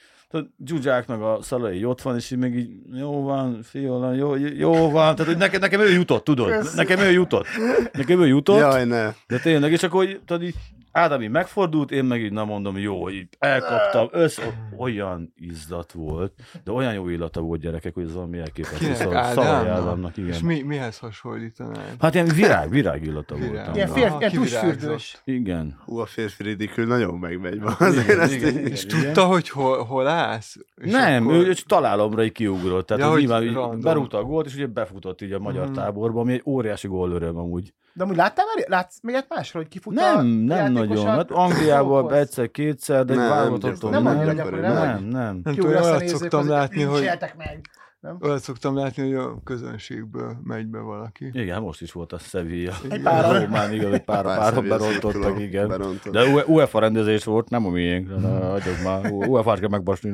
Zsuzsák 0.64 1.06
meg 1.06 1.22
a 1.22 1.38
Szalai 1.42 1.76
így 1.76 1.84
ott 1.84 2.02
van, 2.02 2.16
és 2.16 2.30
így 2.30 2.38
meg 2.38 2.54
így, 2.56 2.70
jó 2.92 3.22
van, 3.22 3.62
Fiola, 3.62 4.12
jó, 4.12 4.34
jó 4.36 4.72
van, 4.90 5.14
tehát 5.14 5.26
hogy 5.32 5.36
nekem, 5.36 5.60
nekem 5.60 5.80
ő 5.80 5.90
jutott, 5.90 6.24
tudod, 6.24 6.50
Köszi. 6.50 6.76
nekem 6.76 6.98
ő 6.98 7.10
jutott, 7.10 7.46
nekem 7.92 8.20
ő 8.20 8.26
jutott, 8.26 8.58
Jaj, 8.58 8.84
ne. 8.84 9.12
de 9.26 9.38
tényleg, 9.38 9.72
és 9.72 9.82
akkor 9.82 10.08
így, 10.08 10.20
tudod, 10.24 10.42
így 10.42 10.54
Ádám 10.96 11.22
így 11.22 11.30
megfordult, 11.30 11.90
én 11.90 12.04
meg 12.04 12.20
így 12.22 12.32
nem 12.32 12.46
mondom, 12.46 12.78
jó, 12.78 13.10
így 13.10 13.28
elkaptam, 13.38 14.08
össze, 14.10 14.42
olyan 14.78 15.32
izzat 15.36 15.92
volt, 15.92 16.32
de 16.64 16.72
olyan 16.72 16.92
jó 16.92 17.08
illata 17.08 17.40
volt 17.40 17.60
gyerekek, 17.60 17.94
hogy 17.94 18.04
ez 18.04 18.14
valami 18.14 18.38
elképesztő. 18.38 18.78
Kinek? 18.78 18.96
Szalai- 18.96 19.32
Szalai 19.32 19.48
Ádámnak? 19.48 19.76
Ádámnak, 19.78 20.16
És 20.16 20.24
igen. 20.26 20.44
mi, 20.44 20.62
mihez 20.62 20.98
hasonlítanál? 20.98 21.84
Hát 22.00 22.14
ilyen 22.14 22.26
virág, 22.26 22.70
virág 22.70 23.02
illata 23.06 23.36
volt. 23.36 23.50
Virág. 23.50 23.74
Ilyen, 23.76 23.88
fér, 23.88 24.12
ilyen 24.18 24.32
tusfürdős. 24.32 25.20
Igen. 25.24 25.78
Hú, 25.84 25.98
a 25.98 26.06
férfi 26.06 26.42
ridikül 26.42 26.86
nagyon 26.86 27.14
megmegy 27.14 27.60
ma. 27.60 27.70
Azért 27.78 28.08
Igen, 28.08 28.20
ezt 28.20 28.34
igen, 28.34 28.48
igen. 28.58 28.66
És 28.66 28.86
tudta, 28.86 29.24
hogy 29.24 29.48
hol, 29.48 29.84
hol 29.84 30.06
állsz? 30.06 30.56
És 30.76 30.90
nem, 30.92 31.22
akkor- 31.22 31.34
ő, 31.36 31.46
ő 31.46 31.54
csak 31.54 31.66
találomra 31.66 32.24
így 32.24 32.32
kiugrott. 32.32 32.86
Tehát 32.86 33.02
Ja, 33.02 33.10
hogy 33.10 33.18
nyilván 33.20 33.42
így 33.42 33.52
random. 33.52 33.80
berúgta 33.80 34.18
a 34.18 34.22
gólt, 34.22 34.46
és 34.46 34.54
ugye 34.54 34.66
befutott 34.66 35.22
így 35.22 35.32
a 35.32 35.38
magyar 35.38 35.64
Mhm. 35.64 35.74
táborba, 35.74 36.20
ami 36.20 36.32
egy 36.32 36.42
óriási 36.46 36.88
gólöröm 36.88 37.36
amúgy. 37.36 37.72
De 37.96 38.02
amúgy 38.02 38.16
láttál 38.16 38.44
már, 38.54 38.64
látsz 38.68 38.96
még 39.02 39.14
egy 39.14 39.24
másról, 39.28 39.62
hogy 39.62 39.72
kifut 39.72 39.94
Nem, 39.94 40.18
a 40.18 40.22
nem 40.22 40.72
nagyon. 40.72 41.06
Hát 41.06 41.30
Angliában 41.30 42.12
egyszer-kétszer, 42.12 43.04
de 43.04 43.12
egy 43.12 43.18
Nem, 43.18 43.28
válogatottan 43.28 43.90
nem 43.90 44.02
nem. 44.02 44.12
annyira 44.12 44.26
Nem, 44.26 44.36
gyakori, 44.36 44.60
nem, 44.60 44.72
nem? 44.72 45.04
nem. 45.04 45.40
Nem 45.44 45.54
tudom, 45.54 45.70
olyat 45.70 46.06
szoktam 46.08 46.48
látni, 46.48 46.82
hogy 46.82 47.00
"Nincsetek 47.00 47.36
meg. 47.36 47.60
Nem? 48.00 48.16
olyat 48.22 48.40
szoktam 48.42 48.76
látni, 48.76 49.02
hogy 49.02 49.14
a 49.14 49.40
közönségből 49.44 50.36
megy 50.44 50.66
be 50.66 50.78
valaki. 50.78 51.30
Igen, 51.32 51.62
most 51.62 51.80
is 51.80 51.92
volt 51.92 52.12
a 52.12 52.18
Sevilla. 52.18 52.72
Egy 52.90 53.02
páran. 53.02 53.40
Rómán, 53.44 53.72
igen, 53.72 53.92
egy 53.92 54.04
pár, 54.04 54.24
Pár 54.24 54.52
Sevilla 54.52 54.78
berontottak, 54.78 55.38
igen. 55.40 55.68
berontott. 55.68 56.12
De 56.12 56.22
UE- 56.24 56.46
UEFA 56.46 56.78
rendezés 56.78 57.24
volt, 57.24 57.50
nem 57.50 57.66
a 57.66 57.70
miénk. 57.70 58.20
Na, 58.20 58.48
Hagyjuk 58.50 58.82
már, 58.84 59.10
UEFA-t 59.10 59.58
kell 59.60 59.68
megbasni. 59.68 60.12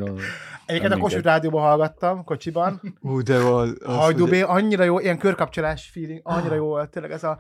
Egyébként 0.66 0.92
a. 0.92 0.96
Kossuth 0.96 1.24
rádióban 1.24 1.62
hallgattam, 1.62 2.24
kocsiban. 2.24 2.80
Ú, 3.00 3.22
de 3.22 3.34
az, 3.36 3.76
az 3.84 3.94
Hajdú 3.96 4.26
hogy- 4.28 4.44
annyira 4.46 4.84
jó, 4.84 4.98
ilyen 4.98 5.18
körkapcsolás 5.18 5.90
feeling, 5.92 6.20
annyira 6.22 6.54
jó 6.54 6.64
volt, 6.66 6.90
tényleg 6.90 7.10
ez 7.12 7.24
a, 7.24 7.38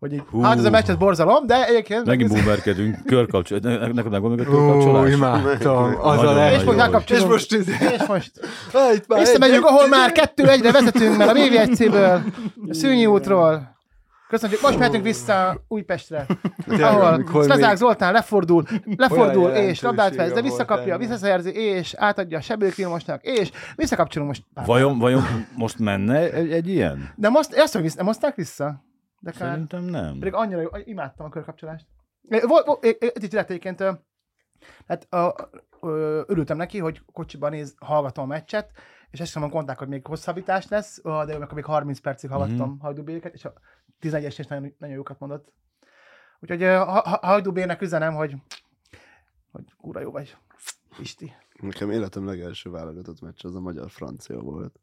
hogy 0.00 0.12
így, 0.12 0.22
Hú. 0.30 0.40
hát 0.40 0.58
ez 0.58 0.64
a 0.64 0.70
meccs, 0.70 0.88
ez 0.88 0.96
borzalom, 0.96 1.46
de 1.46 1.66
egyébként... 1.66 2.04
Megint 2.04 2.30
boomerkedünk, 2.30 2.96
körkapcsolás. 3.06 3.62
Ne- 3.62 3.78
ne- 3.78 3.92
Neked 3.92 4.10
megvan 4.10 4.30
még 4.30 4.46
a 4.46 4.50
Ó, 4.50 4.56
körkapcsolás? 4.56 5.12
imádtam. 5.12 5.96
Az 6.00 6.18
a 6.18 6.22
Nagyon 6.22 6.52
és 6.52 6.62
most 6.64 6.76
leg... 6.76 7.18
És 7.18 7.24
most 7.24 7.52
ez... 7.52 7.68
És 7.68 8.06
most 8.06 8.30
Hát, 8.72 9.04
már 9.08 9.18
visszamegyünk, 9.18 9.64
egy- 9.64 9.70
ahol 9.72 9.88
már 9.88 10.12
kettő 10.12 10.48
egyre 10.48 10.72
vezetünk, 10.72 11.16
mert 11.16 11.30
a 11.30 11.34
BVC-ből, 11.34 12.22
a 12.68 12.74
Szűnyi 12.74 13.06
útról. 13.06 13.74
Köszönjük, 14.28 14.60
most 14.62 14.78
mehetünk 14.78 15.02
vissza 15.04 15.64
Újpestre, 15.68 16.26
ahol 16.80 17.24
Szlazák 17.42 17.76
Zoltán 17.76 18.12
lefordul, 18.12 18.64
lefordul, 18.96 19.50
és 19.50 19.80
labdát 19.82 20.14
vesz, 20.16 20.32
de 20.32 20.42
visszakapja, 20.42 20.98
visszaszerzi, 20.98 21.50
és 21.50 21.94
átadja 21.96 22.38
a 22.38 22.40
Sebők 22.40 22.74
Vilmosnak, 22.74 23.22
és 23.22 23.50
visszakapcsolunk 23.76 24.30
most. 24.30 24.66
Vajon, 24.66 24.98
vajon 24.98 25.22
most 25.56 25.78
menne 25.78 26.32
egy, 26.32 26.52
egy 26.52 26.68
ilyen? 26.68 27.12
De 27.16 27.28
most, 27.28 27.52
ezt 27.52 27.72
hogy 27.72 27.82
vissza, 27.82 27.96
nem 27.96 28.06
hozták 28.06 28.34
vissza? 28.34 28.84
De 29.20 29.30
kár. 29.30 29.50
Szerintem 29.50 29.84
nem. 29.84 30.18
Pedig 30.18 30.34
annyira 30.34 30.60
jó, 30.60 30.68
imádtam 30.84 31.26
a 31.26 31.28
körkapcsolást. 31.28 31.86
Volt, 32.28 32.66
volt, 32.66 32.84
lett 33.32 33.50
egyébként, 33.50 33.80
hát 34.86 35.06
ö, 35.10 35.28
ö, 35.80 36.22
örültem 36.26 36.56
neki, 36.56 36.78
hogy 36.78 37.02
kocsiban 37.12 37.50
néz, 37.50 37.74
hallgatom 37.78 38.24
a 38.24 38.26
meccset, 38.26 38.70
és 39.10 39.20
ezt 39.20 39.34
mondom, 39.34 39.52
mondták, 39.52 39.78
hogy 39.78 39.88
még 39.88 40.06
hosszabbítás 40.06 40.68
lesz, 40.68 41.02
de 41.02 41.10
akkor 41.10 41.52
még 41.52 41.64
30 41.64 41.98
percig 41.98 42.30
hallgattam. 42.30 42.78
Hajdubéket, 42.78 43.34
és 43.34 43.44
a 43.44 43.52
11-es 44.00 44.34
is 44.38 44.46
nagyon, 44.46 44.74
nagyon 44.78 44.94
jókat 44.94 45.18
mondott. 45.18 45.52
Úgyhogy 46.40 46.62
ha, 46.62 46.84
ha, 46.84 47.18
Hajdubének 47.26 47.80
üzenem, 47.80 48.14
hogy, 48.14 48.36
hogy 49.50 49.64
kúra 49.76 50.00
jó 50.00 50.10
vagy, 50.10 50.36
Isti. 50.98 51.32
Nekem 51.60 51.90
életem 51.90 52.26
legelső 52.26 52.70
válogatott 52.70 53.20
meccs 53.20 53.44
az 53.44 53.54
a 53.54 53.60
magyar-francia 53.60 54.40
volt. 54.40 54.80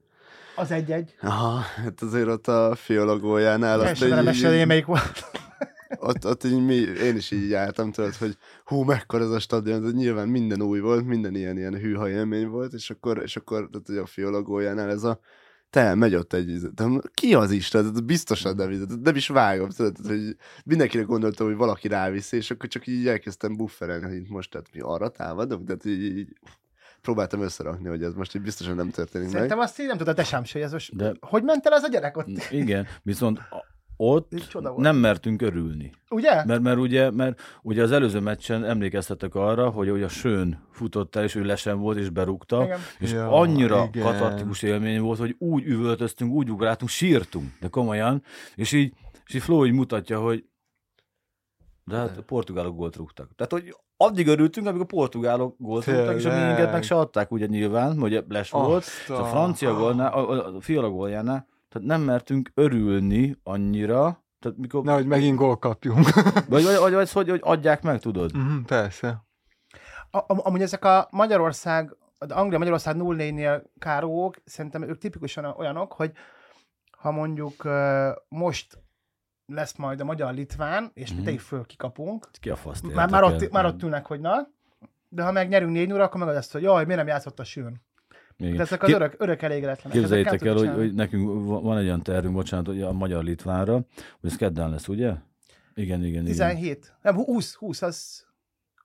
Az 0.55 0.71
egy-egy. 0.71 1.15
Aha, 1.21 1.59
hát 1.59 2.01
azért 2.01 2.27
ott 2.27 2.47
a 2.47 2.75
fiolagójánál 2.75 3.79
azt 3.79 4.09
nem 4.09 4.23
mesélje, 4.23 4.65
melyik 4.65 4.85
volt. 4.85 5.25
ott, 6.09 6.25
ott 6.25 6.43
így 6.43 6.65
mi, 6.65 6.73
én 6.75 7.15
is 7.15 7.31
így 7.31 7.53
álltam, 7.53 7.91
tudod, 7.91 8.15
hogy 8.15 8.37
hú, 8.65 8.81
mekkora 8.81 9.23
ez 9.23 9.29
a 9.29 9.39
stadion, 9.39 9.83
de 9.83 9.89
nyilván 9.91 10.27
minden 10.27 10.61
új 10.61 10.79
volt, 10.79 11.05
minden 11.05 11.35
ilyen, 11.35 11.57
ilyen 11.57 11.77
hűha 11.77 12.09
élmény 12.09 12.47
volt, 12.47 12.73
és 12.73 12.89
akkor, 12.89 13.21
és 13.23 13.35
akkor 13.35 13.69
tehát, 13.71 13.87
hogy 13.87 13.97
a 13.97 14.05
fiolagójánál 14.05 14.89
ez 14.89 15.03
a 15.03 15.19
te, 15.69 15.95
megy 15.95 16.15
ott 16.15 16.33
egy, 16.33 16.57
de 16.57 16.85
ki 17.13 17.33
az 17.33 17.51
Isten? 17.51 17.81
Tehát 17.81 18.05
biztosan 18.05 18.55
nem, 18.55 18.69
tehát 18.69 19.01
nem 19.01 19.15
is 19.15 19.27
vágom, 19.27 19.69
tudod, 19.69 19.97
hogy 20.07 20.35
mindenkire 20.65 21.03
gondoltam, 21.03 21.47
hogy 21.47 21.55
valaki 21.55 21.87
ráviszi, 21.87 22.37
és 22.37 22.51
akkor 22.51 22.69
csak 22.69 22.87
így 22.87 23.07
elkezdtem 23.07 23.55
bufferelni, 23.55 24.05
hogy 24.05 24.29
most 24.29 24.51
tehát 24.51 24.67
mi 24.73 24.79
arra 24.79 25.09
támadok, 25.09 25.63
tehát 25.65 25.85
így, 25.85 26.17
így 26.17 26.33
próbáltam 27.03 27.41
összerakni, 27.41 27.87
hogy 27.87 28.03
ez 28.03 28.13
most 28.13 28.35
így 28.35 28.41
biztosan 28.41 28.75
nem 28.75 28.89
történik 28.89 29.29
Szerintem 29.29 29.57
meg. 29.57 29.67
azt 29.67 29.79
így 29.79 29.87
nem 29.87 29.97
tudod, 29.97 30.15
te 30.15 30.23
sem 30.23 30.43
hogy 30.51 30.61
ez 30.61 30.71
most, 30.71 30.95
De- 30.95 31.13
hogy 31.19 31.43
ment 31.43 31.65
el 31.65 31.73
ez 31.73 31.83
a 31.83 31.87
gyerek 31.87 32.17
ott? 32.17 32.27
Igen, 32.51 32.87
viszont 33.01 33.39
ott 33.97 34.33
Ez 34.33 34.47
csoda 34.47 34.69
volt. 34.69 34.81
nem 34.81 34.95
mertünk 34.95 35.41
örülni. 35.41 35.93
Ugye? 36.09 36.45
Mert, 36.45 36.61
mert, 36.61 36.77
ugye, 36.77 37.11
mert 37.11 37.41
ugye 37.61 37.83
az 37.83 37.91
előző 37.91 38.19
meccsen 38.19 38.65
emlékeztetek 38.65 39.35
arra, 39.35 39.69
hogy, 39.69 39.89
hogy 39.89 40.01
a 40.03 40.07
Sön 40.07 40.67
futott 40.71 41.15
el, 41.15 41.23
és 41.23 41.35
ő 41.35 41.43
lesen 41.43 41.79
volt, 41.79 41.97
és 41.97 42.09
berúgta, 42.09 42.63
Igen. 42.63 42.79
és 42.99 43.11
Ja, 43.11 43.31
annyira 43.31 43.87
igen. 43.91 44.03
katartikus 44.03 44.61
élmény 44.61 44.99
volt, 45.01 45.19
hogy 45.19 45.35
úgy 45.39 45.63
üvöltöztünk, 45.65 46.31
úgy 46.33 46.49
ugráltunk, 46.51 46.91
sírtunk, 46.91 47.51
de 47.59 47.67
komolyan, 47.67 48.23
és 48.55 48.71
így, 48.71 48.93
és 49.25 49.33
így 49.33 49.41
Flo 49.41 49.65
így 49.65 49.73
mutatja, 49.73 50.19
hogy 50.19 50.45
de 51.85 51.95
hát 51.97 52.17
a 52.17 52.23
portugálok 52.23 52.75
gólt 52.75 52.95
rúgtak. 52.95 53.35
Tehát, 53.35 53.51
hogy 53.51 53.75
addig 54.03 54.27
örültünk, 54.27 54.67
amíg 54.67 54.81
a 54.81 54.85
portugálok 54.85 55.55
gólt 55.57 55.85
rúgtak, 55.85 56.15
és 56.15 56.25
a 56.25 56.33
miénket 56.33 56.71
meg 56.71 56.83
se 56.83 56.95
adták 56.95 57.31
ugye 57.31 57.45
nyilván, 57.45 57.99
hogy 57.99 58.23
les 58.27 58.49
volt. 58.49 58.83
És 58.83 59.09
a 59.09 59.25
francia 59.25 59.73
gólnál, 59.73 60.13
a, 60.13 60.29
a, 60.29 60.55
a 60.55 60.61
fiala 60.61 60.89
góljánál, 60.89 61.47
tehát 61.69 61.87
nem 61.87 62.01
mertünk 62.01 62.51
örülni 62.53 63.37
annyira, 63.43 64.23
tehát 64.39 64.57
mikor, 64.57 64.83
Nehogy 64.83 65.05
megint 65.05 65.37
gól 65.37 65.57
kapjunk. 65.57 66.13
vagy, 66.49 66.63
vagy, 66.63 66.77
vagy, 66.79 66.93
vagy 66.93 67.11
hogy, 67.11 67.29
hogy 67.29 67.41
adják 67.43 67.81
meg, 67.83 67.99
tudod? 67.99 68.35
Mhm, 68.35 68.61
Persze. 68.61 69.23
A, 70.11 70.17
am- 70.27 70.41
amúgy 70.43 70.61
ezek 70.61 70.85
a 70.85 71.07
Magyarország, 71.11 71.95
az 72.17 72.31
Anglia-Magyarország 72.31 72.95
0-4-nél 72.99 73.63
kárók, 73.79 74.35
szerintem 74.45 74.81
ők 74.81 74.97
tipikusan 74.97 75.45
olyanok, 75.45 75.93
hogy 75.93 76.11
ha 76.91 77.11
mondjuk 77.11 77.67
most 78.27 78.82
lesz 79.45 79.75
majd 79.77 79.99
a 79.99 80.03
magyar-litván, 80.03 80.91
és 80.93 81.09
mi 81.09 81.15
Mhm. 81.15 81.25
tegyük 81.25 81.39
föl 81.39 81.65
kikapunk, 81.65 82.29
Ki 82.39 82.49
a 82.49 82.55
faszt 82.55 82.93
már, 82.93 83.09
már, 83.09 83.23
ott, 83.23 83.51
már 83.51 83.65
ott 83.65 83.83
ülnek, 83.83 84.05
hogy 84.05 84.19
na, 84.19 84.47
de 85.09 85.23
ha 85.23 85.31
meg 85.31 85.49
nyerünk 85.49 85.71
4 85.71 85.93
óra, 85.93 86.03
akkor 86.03 86.19
meg 86.19 86.29
az 86.29 86.35
lesz, 86.35 86.51
hogy 86.51 86.61
jaj, 86.61 86.83
miért 86.85 86.99
nem 86.99 87.07
játszott 87.07 87.39
a 87.39 87.43
sűn. 87.43 87.81
Igen. 88.37 88.55
De 88.55 88.61
ezek 88.61 88.81
az 88.81 88.87
Ki- 88.87 88.95
örök, 88.95 89.15
örök 89.17 89.41
elégedetlenek. 89.41 89.99
Képzeljétek 89.99 90.45
el, 90.45 90.55
hogy, 90.55 90.69
hogy 90.69 90.93
nekünk 90.93 91.47
va- 91.47 91.61
van 91.61 91.77
egy 91.77 91.85
olyan 91.85 92.03
tervünk, 92.03 92.33
bocsánat, 92.33 92.65
hogy 92.65 92.81
a 92.81 92.91
magyar 92.91 93.23
litvánra, 93.23 93.73
hogy 94.21 94.29
ez 94.29 94.35
kedden 94.35 94.69
lesz, 94.69 94.87
ugye? 94.87 95.13
Igen, 95.73 95.99
igen, 95.99 96.05
igen. 96.05 96.23
17. 96.23 96.93
Nem, 97.01 97.15
20, 97.15 97.53
20, 97.55 97.81
az, 97.81 98.25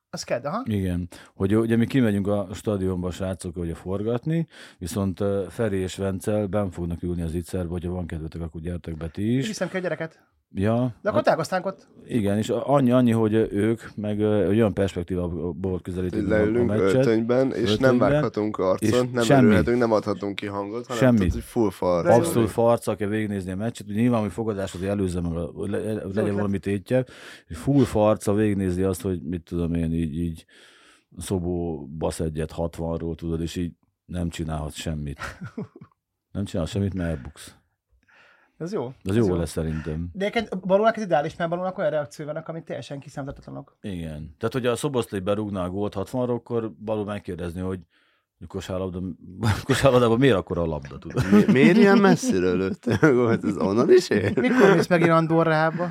az 0.09 0.23
kedd, 0.23 0.45
aha. 0.45 0.61
Igen, 0.65 1.07
hogy 1.35 1.55
ugye 1.55 1.75
mi 1.75 1.85
kimegyünk 1.85 2.27
a 2.27 2.47
stadionba, 2.53 3.11
srácok, 3.11 3.57
ugye 3.57 3.73
forgatni, 3.75 4.47
viszont 4.77 5.23
Feri 5.49 5.77
és 5.77 5.95
Vencel 5.95 6.47
ben 6.47 6.71
fognak 6.71 7.03
ülni 7.03 7.21
az 7.21 7.33
ittszerbe, 7.33 7.69
hogyha 7.69 7.91
van 7.91 8.07
kedvetek, 8.07 8.41
akkor 8.41 8.61
gyertek 8.61 8.97
be 8.97 9.07
ti 9.09 9.37
is. 9.37 9.47
Viszem 9.47 9.69
ki 9.69 9.77
a 9.77 9.79
gyereket. 9.79 10.27
Ja, 10.53 10.95
De 11.01 11.09
akkor 11.09 11.21
találkoztánk 11.21 11.65
ott. 11.65 11.87
igen, 12.07 12.37
és 12.37 12.49
annyi, 12.49 12.91
annyi, 12.91 13.11
hogy 13.11 13.33
ők 13.33 13.81
meg 13.95 14.19
uh, 14.19 14.25
olyan 14.47 14.73
perspektívából 14.73 15.79
közelítik 15.81 16.21
meg 16.27 16.31
a, 16.31 16.35
leülünk 16.43 16.67
meccset. 16.67 16.93
öltönyben, 16.93 17.47
és 17.53 17.53
nem 17.55 17.67
Öltönyben, 17.69 18.11
vághatunk 18.11 18.57
arcon, 18.57 19.09
nem 19.13 19.23
semmi. 19.23 19.77
nem 19.77 19.91
adhatunk 19.91 20.35
ki 20.35 20.45
hangot, 20.45 20.85
hanem 20.87 21.01
Semmi. 21.01 21.17
tudod, 21.17 21.31
hogy 21.33 21.43
full 21.43 21.69
far. 21.69 22.03
De 22.03 22.11
jó. 22.11 22.17
Abszolút 22.17 22.49
farccal 22.49 22.95
kell 22.95 23.07
végignézni 23.07 23.51
a 23.51 23.55
meccset, 23.55 23.85
hogy 23.85 23.95
nyilván, 23.95 24.21
hogy 24.21 24.31
fogadás, 24.31 24.71
hogy 24.71 24.85
előzze 24.85 25.21
meg, 25.21 25.33
a, 25.35 25.51
le, 25.55 25.77
le- 25.77 25.93
legyen 25.93 26.07
ötlet. 26.07 26.31
valami 26.33 26.59
tétje, 26.59 27.05
full 27.49 27.83
farccal 27.83 28.35
végignézni 28.35 28.83
azt, 28.83 29.01
hogy 29.01 29.21
mit 29.21 29.43
tudom 29.43 29.73
én, 29.73 29.93
így, 29.93 30.17
így 30.17 30.45
Szobó 31.17 31.87
basz 31.97 32.19
egyet 32.19 32.53
60-ról, 32.57 33.15
tudod, 33.15 33.41
és 33.41 33.55
így 33.55 33.71
nem 34.05 34.29
csinálhat 34.29 34.73
semmit. 34.73 35.19
Nem 36.31 36.45
csinál 36.45 36.65
semmit, 36.65 36.93
mert 36.93 37.09
elbuksz. 37.17 37.55
Ez 38.59 38.73
jó. 38.73 38.93
Az 39.03 39.15
jó, 39.15 39.35
lesz 39.35 39.51
szerintem. 39.51 40.09
De 40.13 40.25
egyébként 40.25 40.65
Balónak 40.67 40.95
ez 40.97 41.03
ideális, 41.03 41.35
mert 41.35 41.49
Balónak 41.49 41.77
olyan 41.77 41.89
reakciói 41.89 42.27
vannak, 42.27 42.47
amik 42.47 42.63
teljesen 42.63 42.99
kiszámíthatatlanok. 42.99 43.77
Igen. 43.81 44.35
Tehát, 44.37 44.53
hogyha 44.53 44.71
a 44.71 44.75
Szoboszlai 44.75 45.19
berúgná 45.19 45.63
a 45.63 45.69
gólt 45.69 45.93
60 45.93 46.29
akkor 46.29 46.71
Baló 46.71 47.03
megkérdezni, 47.03 47.61
hogy 47.61 47.79
kosárlabda, 48.47 49.01
kosárlabdában 49.63 50.17
miért 50.17 50.35
akkor 50.35 50.57
a 50.57 50.65
labda, 50.65 50.97
tudod? 50.97 51.31
Mi, 51.31 51.43
miért 51.51 51.77
ilyen 51.77 51.97
messziről 51.97 52.57
lőtte 52.57 52.97
a 53.01 53.13
gólt? 53.21 53.43
Ez 53.43 53.57
onnan 53.57 53.91
is 53.91 54.09
ér? 54.09 54.37
Mikor 54.39 54.75
mész 54.75 54.87
megint 54.87 55.09
Andorrába? 55.09 55.89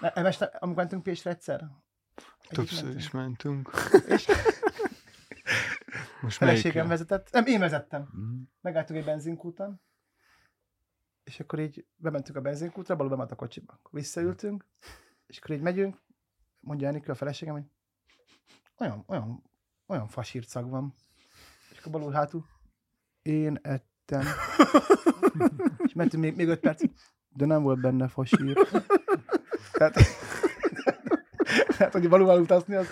Emeste, 0.00 0.44
amikor 0.44 0.76
mentünk 0.76 1.02
Pécsre 1.02 1.30
egyszer? 1.30 1.68
Többször 2.48 2.96
is 2.96 3.10
mentünk. 3.10 3.70
És 4.06 4.26
Most 6.20 6.36
feleségem 6.36 6.86
melyikre? 6.86 6.88
vezetett. 6.88 7.32
Nem, 7.32 7.46
én 7.46 7.58
vezettem. 7.58 8.08
Mhm. 8.12 8.40
Megálltunk 8.60 8.98
egy 8.98 9.04
benzinkúton, 9.04 9.80
és 11.24 11.40
akkor 11.40 11.58
így 11.58 11.86
bementünk 11.96 12.36
a 12.38 12.40
benzinkútra, 12.40 12.96
Baló 12.96 13.08
bement 13.08 13.30
a 13.30 13.34
kocsiba. 13.34 13.80
Visszaültünk, 13.90 14.64
és 15.26 15.38
akkor 15.38 15.54
így 15.54 15.62
megyünk, 15.62 16.00
mondja 16.60 16.88
Enikő 16.88 17.12
a 17.12 17.14
feleségem, 17.14 17.54
hogy 17.54 17.64
olyan, 18.78 19.04
olyan, 19.06 19.42
olyan 19.86 20.08
fasírt 20.08 20.48
szag 20.48 20.70
van. 20.70 20.94
És 21.70 21.78
akkor 21.78 21.92
Baló 21.92 22.08
hátul, 22.08 22.46
én 23.22 23.58
ettem. 23.62 24.22
és 25.86 25.92
mentünk 25.92 26.22
még, 26.22 26.36
még 26.36 26.48
öt 26.48 26.60
perc, 26.60 26.82
de 27.28 27.46
nem 27.46 27.62
volt 27.62 27.80
benne 27.80 28.08
fasír. 28.08 28.56
Tehát, 29.72 29.94
tehát 31.76 31.92
hogy 31.92 32.08
Balóval 32.08 32.40
utazni, 32.40 32.74
az... 32.74 32.88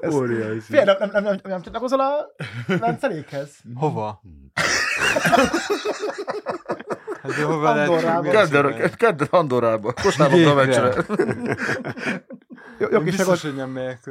Ez- 0.00 0.14
Óriási. 0.14 0.60
Fél, 0.60 0.84
nem, 0.84 0.96
nem, 0.98 1.10
nem, 1.12 1.22
nem, 1.22 1.38
nem 1.42 1.62
csatlakozol 1.62 2.00
a 2.00 2.34
Vencelékhez? 2.66 3.50
Hova? 3.74 4.22
Hát 7.22 7.36
de 7.36 7.44
hova 7.44 7.74
lehet 7.74 8.96
kedden 8.96 9.28
Andorrába, 9.30 9.92
kosárlabda 10.02 10.36
Végre. 10.36 10.82
meccsre. 10.82 11.04
Jó, 12.78 12.86
jó 12.90 13.00
biztos, 13.00 13.18
megold... 13.26 13.40
hogy 13.40 13.54
nem 13.54 13.70
megyek 13.70 14.10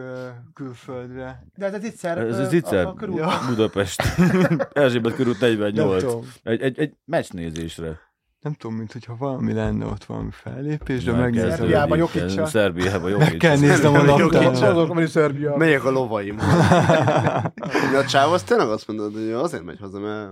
külföldre. 0.53 1.43
De 1.55 1.66
ez 1.66 1.74
az 1.74 1.84
egyszer... 1.84 2.18
Ez 2.18 2.38
ö, 2.38 2.41
az 2.41 2.53
egyszer? 2.53 2.86
A, 2.86 2.93
a. 2.93 3.18
Ja. 3.18 3.39
Budapest. 3.47 4.01
Erzsébet 4.74 5.16
körül 5.16 5.36
Nem 5.39 5.57
48. 5.57 6.03
tudom, 6.03 6.32
Egy, 6.43 6.61
egy, 6.61 6.80
egy 6.80 6.93
meccsnézésre. 7.05 7.99
Nem 8.46 8.54
tudom, 8.54 8.76
mint 8.76 8.91
hogyha 8.91 9.16
valami 9.18 9.54
lenne 9.54 9.86
ott 9.86 10.04
valami 10.04 10.30
fellépés, 10.32 11.04
de 11.04 11.12
megnézem. 11.12 11.50
Szerbiában 11.50 11.98
Jokic-sal. 11.98 12.46
Szerbiában 12.46 13.12
Meg 13.12 13.20
Jokic. 13.20 13.39
kell 13.39 13.58
néznem 13.58 13.93
a 13.93 14.04
labdát. 14.04 15.58
Melyek 15.58 15.86
a 15.86 15.91
lovaim? 15.91 16.36
Ugye 17.88 17.98
a 17.98 18.06
csáv 18.08 18.32
az 18.32 18.43
tényleg 18.43 18.68
azt 18.68 18.88
mondod, 18.88 19.14
hogy 19.14 19.32
azért 19.32 19.64
megy 19.64 19.80
haza, 19.80 20.00
mert 20.00 20.30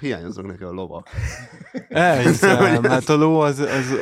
hiányoznak 0.00 0.46
neki 0.46 0.62
a 0.62 0.70
lovak. 0.70 1.08
Elhiszem, 1.88 2.82
hát 2.84 3.08
a 3.08 3.16
ló 3.16 3.40
az... 3.40 3.58
az. 3.58 3.98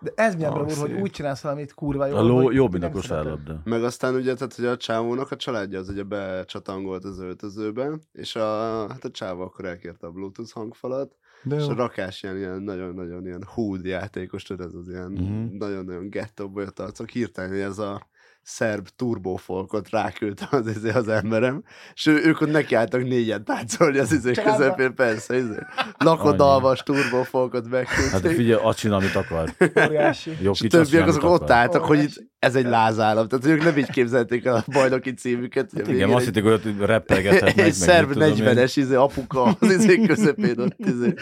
De 0.00 0.12
ez 0.14 0.34
milyen 0.34 0.52
bravúr, 0.52 0.76
hogy 0.76 0.92
úgy 0.92 1.10
csinálsz 1.10 1.40
valamit 1.40 1.74
kurva 1.74 2.06
jól, 2.06 2.18
A 2.18 2.22
ló 2.22 2.42
hogy 2.42 2.54
jobb, 2.54 2.72
mint 2.72 2.84
a 2.84 2.90
kosárlabda. 2.90 3.60
Meg 3.64 3.84
aztán 3.84 4.14
ugye, 4.14 4.34
tehát 4.34 4.54
hogy 4.54 4.64
a 4.64 4.76
csávónak 4.76 5.30
a 5.30 5.36
családja 5.36 5.78
az 5.78 5.88
ugye 5.88 6.02
becsatangolt 6.02 7.04
az 7.04 7.18
öltözőbe, 7.18 7.90
és 8.12 8.36
a, 8.36 8.86
hát 8.88 9.04
a 9.04 9.10
csávó 9.10 9.42
akkor 9.42 9.64
elkérte 9.64 10.06
a 10.06 10.10
bluetooth 10.10 10.52
hangfalat, 10.52 11.16
De 11.42 11.56
és 11.56 11.66
a 11.66 11.74
rakás 11.74 12.22
ilyen, 12.22 12.36
ilyen 12.36 12.62
nagyon-nagyon 12.62 13.26
ilyen 13.26 13.42
hood 13.46 13.84
játékos, 13.84 14.42
tudod, 14.42 14.66
ez 14.66 14.74
az 14.74 14.88
ilyen 14.88 15.10
Mhm. 15.10 15.56
nagyon-nagyon 15.56 16.10
ghetto 16.10 16.48
bolyot 16.48 16.78
arcok, 16.78 17.08
hirtelen 17.08 17.52
ez 17.60 17.78
a 17.78 18.06
szerb 18.48 18.86
turbofolkot 18.96 19.90
ráküldte 19.90 20.48
az, 20.50 20.66
izé 20.76 20.90
az 20.90 21.08
emberem, 21.08 21.62
és 21.94 22.06
ő, 22.06 22.20
ők 22.24 22.40
ott 22.40 22.50
nekiálltak 22.50 23.02
négyen 23.02 23.44
táncolni 23.44 23.98
az 23.98 24.12
izé 24.12 24.32
közepén, 24.32 24.94
persze, 24.94 25.36
izé. 25.36 25.56
lakodalmas 25.98 26.82
turbofolkot 26.82 27.68
megküldték. 27.68 28.10
Hát 28.10 28.32
figyelj, 28.34 28.60
azt 28.62 28.78
csinál, 28.78 28.98
amit 28.98 29.14
akar. 29.14 29.54
Óriási. 29.86 30.30
és 30.30 30.36
a 30.38 30.42
Jokic 30.42 30.74
azt 30.74 30.90
többiek 30.90 31.06
azok 31.08 31.22
amit 31.22 31.34
ott 31.34 31.42
akar. 31.42 31.56
álltak, 31.56 31.84
hogy 31.84 31.96
Óriási. 31.96 32.20
itt 32.20 32.34
ez 32.38 32.54
egy 32.54 32.66
lázállam. 32.66 33.28
Tehát, 33.28 33.44
hogy 33.44 33.52
ők 33.54 33.64
nem 33.64 33.76
így 33.76 33.90
képzelték 33.90 34.44
el 34.44 34.54
a 34.54 34.64
bajnoki 34.72 35.14
címüket. 35.14 35.70
hogy 35.70 35.80
a 35.80 35.84
Hát 35.84 35.94
igen, 35.94 36.10
azt 36.10 36.24
hitték, 36.24 36.42
hogy 36.42 36.52
ott 36.52 36.86
reppegethetnek. 36.86 37.48
egy 37.58 37.64
meg 37.64 37.72
szerb 37.72 38.12
tudom 38.12 38.28
én. 38.28 38.34
40-es 38.36 38.72
izé, 38.74 38.94
apuka 38.94 39.42
az 39.60 39.70
izé 39.70 40.00
közepén 40.00 40.60
ott 40.60 40.76
izé, 40.78 41.14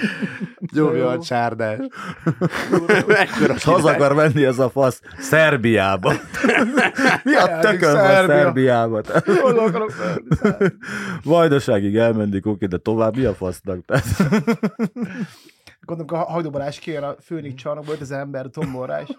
nyomja 0.72 1.08
a 1.08 1.18
csárdás. 1.18 1.78
Haza 3.62 3.90
akar 3.90 4.14
menni 4.14 4.44
ez 4.44 4.58
a 4.58 4.70
fasz 4.70 5.00
Szerbiába. 5.18 6.12
Mi 7.22 7.34
a 7.34 7.58
tökön 7.58 7.92
van. 7.92 8.26
Szerbiába? 8.26 9.02
Hol 9.40 9.58
akarok? 9.58 9.92
Vajdaságig 11.24 11.96
elmendik, 11.96 12.46
oké, 12.46 12.66
de 12.66 12.76
tovább 12.76 13.16
mi 13.16 13.24
a 13.24 13.34
fasznak? 13.34 13.84
Tehát, 13.84 14.04
Gondolom, 15.84 16.20
a 16.20 16.24
Hajdó 16.24 16.50
Balázs 16.50 16.78
kijön 16.78 17.02
a 17.02 17.14
főnik 17.20 17.54
csarnokból, 17.54 17.94
ez 17.94 18.00
az 18.00 18.10
ember 18.10 18.46
tomborrá, 18.46 19.00
és 19.00 19.10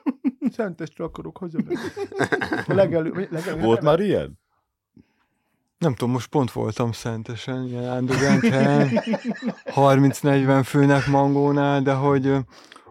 szentestre 0.51 1.03
akarok 1.13 1.37
hazamenni. 1.37 1.75
A 2.67 2.73
legelő, 2.73 3.27
legelő, 3.31 3.61
volt 3.61 3.81
már 3.81 3.99
ilyen? 3.99 4.39
Nem 5.77 5.93
tudom, 5.93 6.13
most 6.13 6.29
pont 6.29 6.51
voltam 6.51 6.91
szentesen, 6.91 7.63
ilyen 7.63 7.85
ándogánk 7.85 8.43
helyen, 8.45 8.89
30-40 9.65 10.61
főnek 10.65 11.07
mangónál, 11.07 11.81
de 11.81 11.93
hogy 11.93 12.33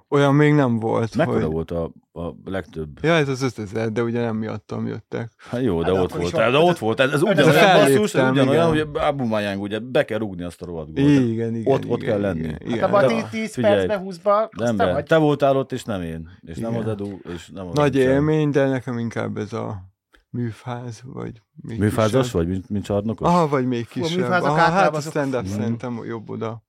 olyan 0.08 0.34
még 0.34 0.54
nem 0.54 0.78
volt. 0.78 1.16
Mekkora 1.16 1.42
hogy... 1.42 1.52
volt 1.52 1.70
a, 1.70 1.90
a 2.16 2.34
legtöbb? 2.44 2.98
Ja, 3.02 3.12
ez 3.14 3.28
az 3.28 3.42
5000, 3.42 3.92
de 3.92 4.02
ugye 4.02 4.20
nem 4.20 4.36
miattam 4.36 4.86
jöttek. 4.86 5.30
Hát 5.50 5.62
jó, 5.62 5.82
de 5.82 5.92
Hát 5.94 6.02
ott 6.02 6.12
volt. 6.12 6.30
van. 6.30 6.52
De 6.52 6.58
ott 6.58 6.78
volt. 6.78 7.00
Ez, 7.00 7.10
ez 7.12 7.22
ugyanolyan 7.22 7.52
felléptem, 7.52 7.94
basszus, 7.94 8.14
ez 8.14 8.30
ugyanolyan, 8.30 8.68
hogy 8.68 8.88
Abu 8.92 9.24
Mayang, 9.24 9.62
ugye 9.62 9.78
be 9.78 10.04
kell 10.04 10.18
rúgni 10.18 10.42
azt 10.42 10.62
a 10.62 10.66
rohadt 10.66 10.94
gólt. 10.94 11.08
Igen, 11.08 11.54
igen. 11.54 11.72
ott- 11.72 11.86
ott 11.88 12.02
igen, 12.02 12.10
kell 12.10 12.20
lenni. 12.20 12.38
Igen, 12.64 12.90
Hát 12.90 13.02
igen. 13.10 13.22
a 13.24 13.28
10 13.30 13.52
figyelj, 13.54 13.86
percbe, 13.86 14.04
20-ba, 14.04 14.48
Nem, 14.56 14.76
vagy. 14.76 15.04
Te 15.04 15.16
voltál 15.16 15.56
ott, 15.56 15.72
és 15.72 15.84
nem 15.84 16.02
én. 16.02 16.28
És 16.40 16.58
nem 16.58 16.76
az 16.76 16.86
Edu, 16.86 17.18
és 17.34 17.48
nem 17.48 17.66
az 17.66 17.74
Nagy 17.74 17.96
élmény, 17.96 18.50
de 18.50 18.66
nekem 18.68 18.98
inkább 18.98 19.36
ez 19.36 19.52
a 19.52 19.82
műfáz, 20.30 21.00
vagy 21.04 21.42
még 21.62 21.78
Műfázas 21.78 22.22
kisebb. 22.22 22.32
vagy, 22.40 22.48
mint, 22.48 22.68
mint 22.68 22.84
csarnokos? 22.84 23.28
Aha, 23.28 23.48
vagy 23.48 23.66
még 23.66 23.84
Fú, 23.86 24.00
a 24.00 24.06
kisebb. 24.06 24.30
Aha, 24.30 24.54
hát 24.54 24.96
a 24.96 25.00
stand-up 25.00 25.42
Mhm. 25.42 25.50
szerintem 25.50 26.00
jobb 26.06 26.30
oda. 26.30 26.62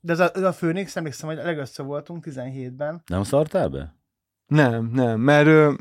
De 0.00 0.12
ez 0.12 0.20
a, 0.20 0.30
ez 0.34 0.42
a 0.42 0.52
Főnix, 0.52 0.96
emlékszem, 0.96 1.28
hogy 1.28 1.38
először 1.38 1.86
voltunk 1.86 2.24
17-ben. 2.24 3.02
Nem 3.06 3.22
szartál 3.22 3.68
be? 3.68 3.96
Nem, 4.48 4.90
nem, 4.92 5.20
mert 5.20 5.46
ö, 5.46 5.74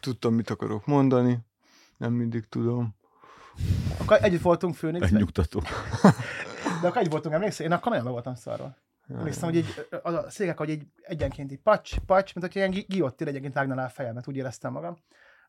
tudtam, 0.00 0.34
mit 0.34 0.50
akarok 0.50 0.86
mondani. 0.86 1.38
Nem 1.96 2.12
mindig 2.12 2.48
tudom. 2.48 2.96
Akkor 3.98 4.18
együtt 4.22 4.42
voltunk 4.42 4.74
Főnixben, 4.74 5.10
Megnyugtató. 5.12 5.62
de 6.80 6.86
akkor 6.86 6.96
együtt 6.96 7.10
voltunk, 7.10 7.34
emlékszel? 7.34 7.66
Én 7.66 7.72
akkor 7.72 7.88
nagyon 7.90 8.04
be 8.04 8.10
voltam 8.10 8.34
szarva. 8.34 8.76
Emlékszem, 9.08 9.48
hogy 9.48 9.56
egy, 9.56 9.86
az 10.02 10.14
a 10.14 10.30
székek, 10.30 10.58
hogy 10.58 10.70
egy 10.70 10.86
egyenként 11.02 11.52
így 11.52 11.60
pacs, 11.60 11.96
pacs, 11.98 12.34
mint 12.34 12.46
hogyha 12.46 12.58
ilyen 12.58 12.70
gi- 12.70 12.86
giottin 12.88 13.26
egyenként 13.26 13.54
vágnál 13.54 13.78
a 13.78 13.88
fejemet, 13.88 14.28
úgy 14.28 14.36
éreztem 14.36 14.72
magam. 14.72 14.96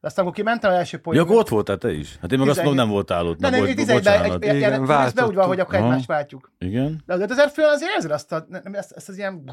De 0.02 0.08
aztán, 0.08 0.24
akkor 0.26 0.38
kimentem, 0.38 0.72
az 0.72 0.78
első 0.78 0.98
Ja, 0.98 1.04
poén. 1.04 1.20
akkor 1.20 1.36
ott 1.36 1.48
voltál 1.50 1.78
te 1.78 1.92
is? 1.92 2.18
Hát 2.22 2.32
én 2.32 2.40
meg 2.40 2.48
azt 2.48 2.64
mondom, 2.64 2.74
17. 2.74 2.78
nem 2.86 2.90
voltál 2.90 3.26
ott. 3.28 3.40
Nem, 3.40 3.52
nem, 3.52 3.60
bocs, 3.60 3.70
11-ben 3.70 3.96
bocsánat. 3.96 4.44
egy, 4.44 4.50
egy, 4.50 4.56
Igen, 4.56 4.74
egy, 4.74 5.22
úgy 5.22 5.36
van, 5.36 5.48
hogy 5.48 5.60
akkor 5.60 5.76
Aha. 5.76 5.84
egymást 5.86 6.06
váltjuk. 6.08 6.52
Igen? 6.58 7.02
De 7.06 7.14
az 7.14 7.20
5000 7.20 7.50
fő 7.50 7.64
azért 7.64 7.92
érzed 7.96 8.12
azt, 8.12 8.32
a, 8.32 8.46
nem, 8.50 8.74
ezt, 8.74 8.92
ezt 8.92 9.10
az 9.10 9.18
ilyen... 9.18 9.52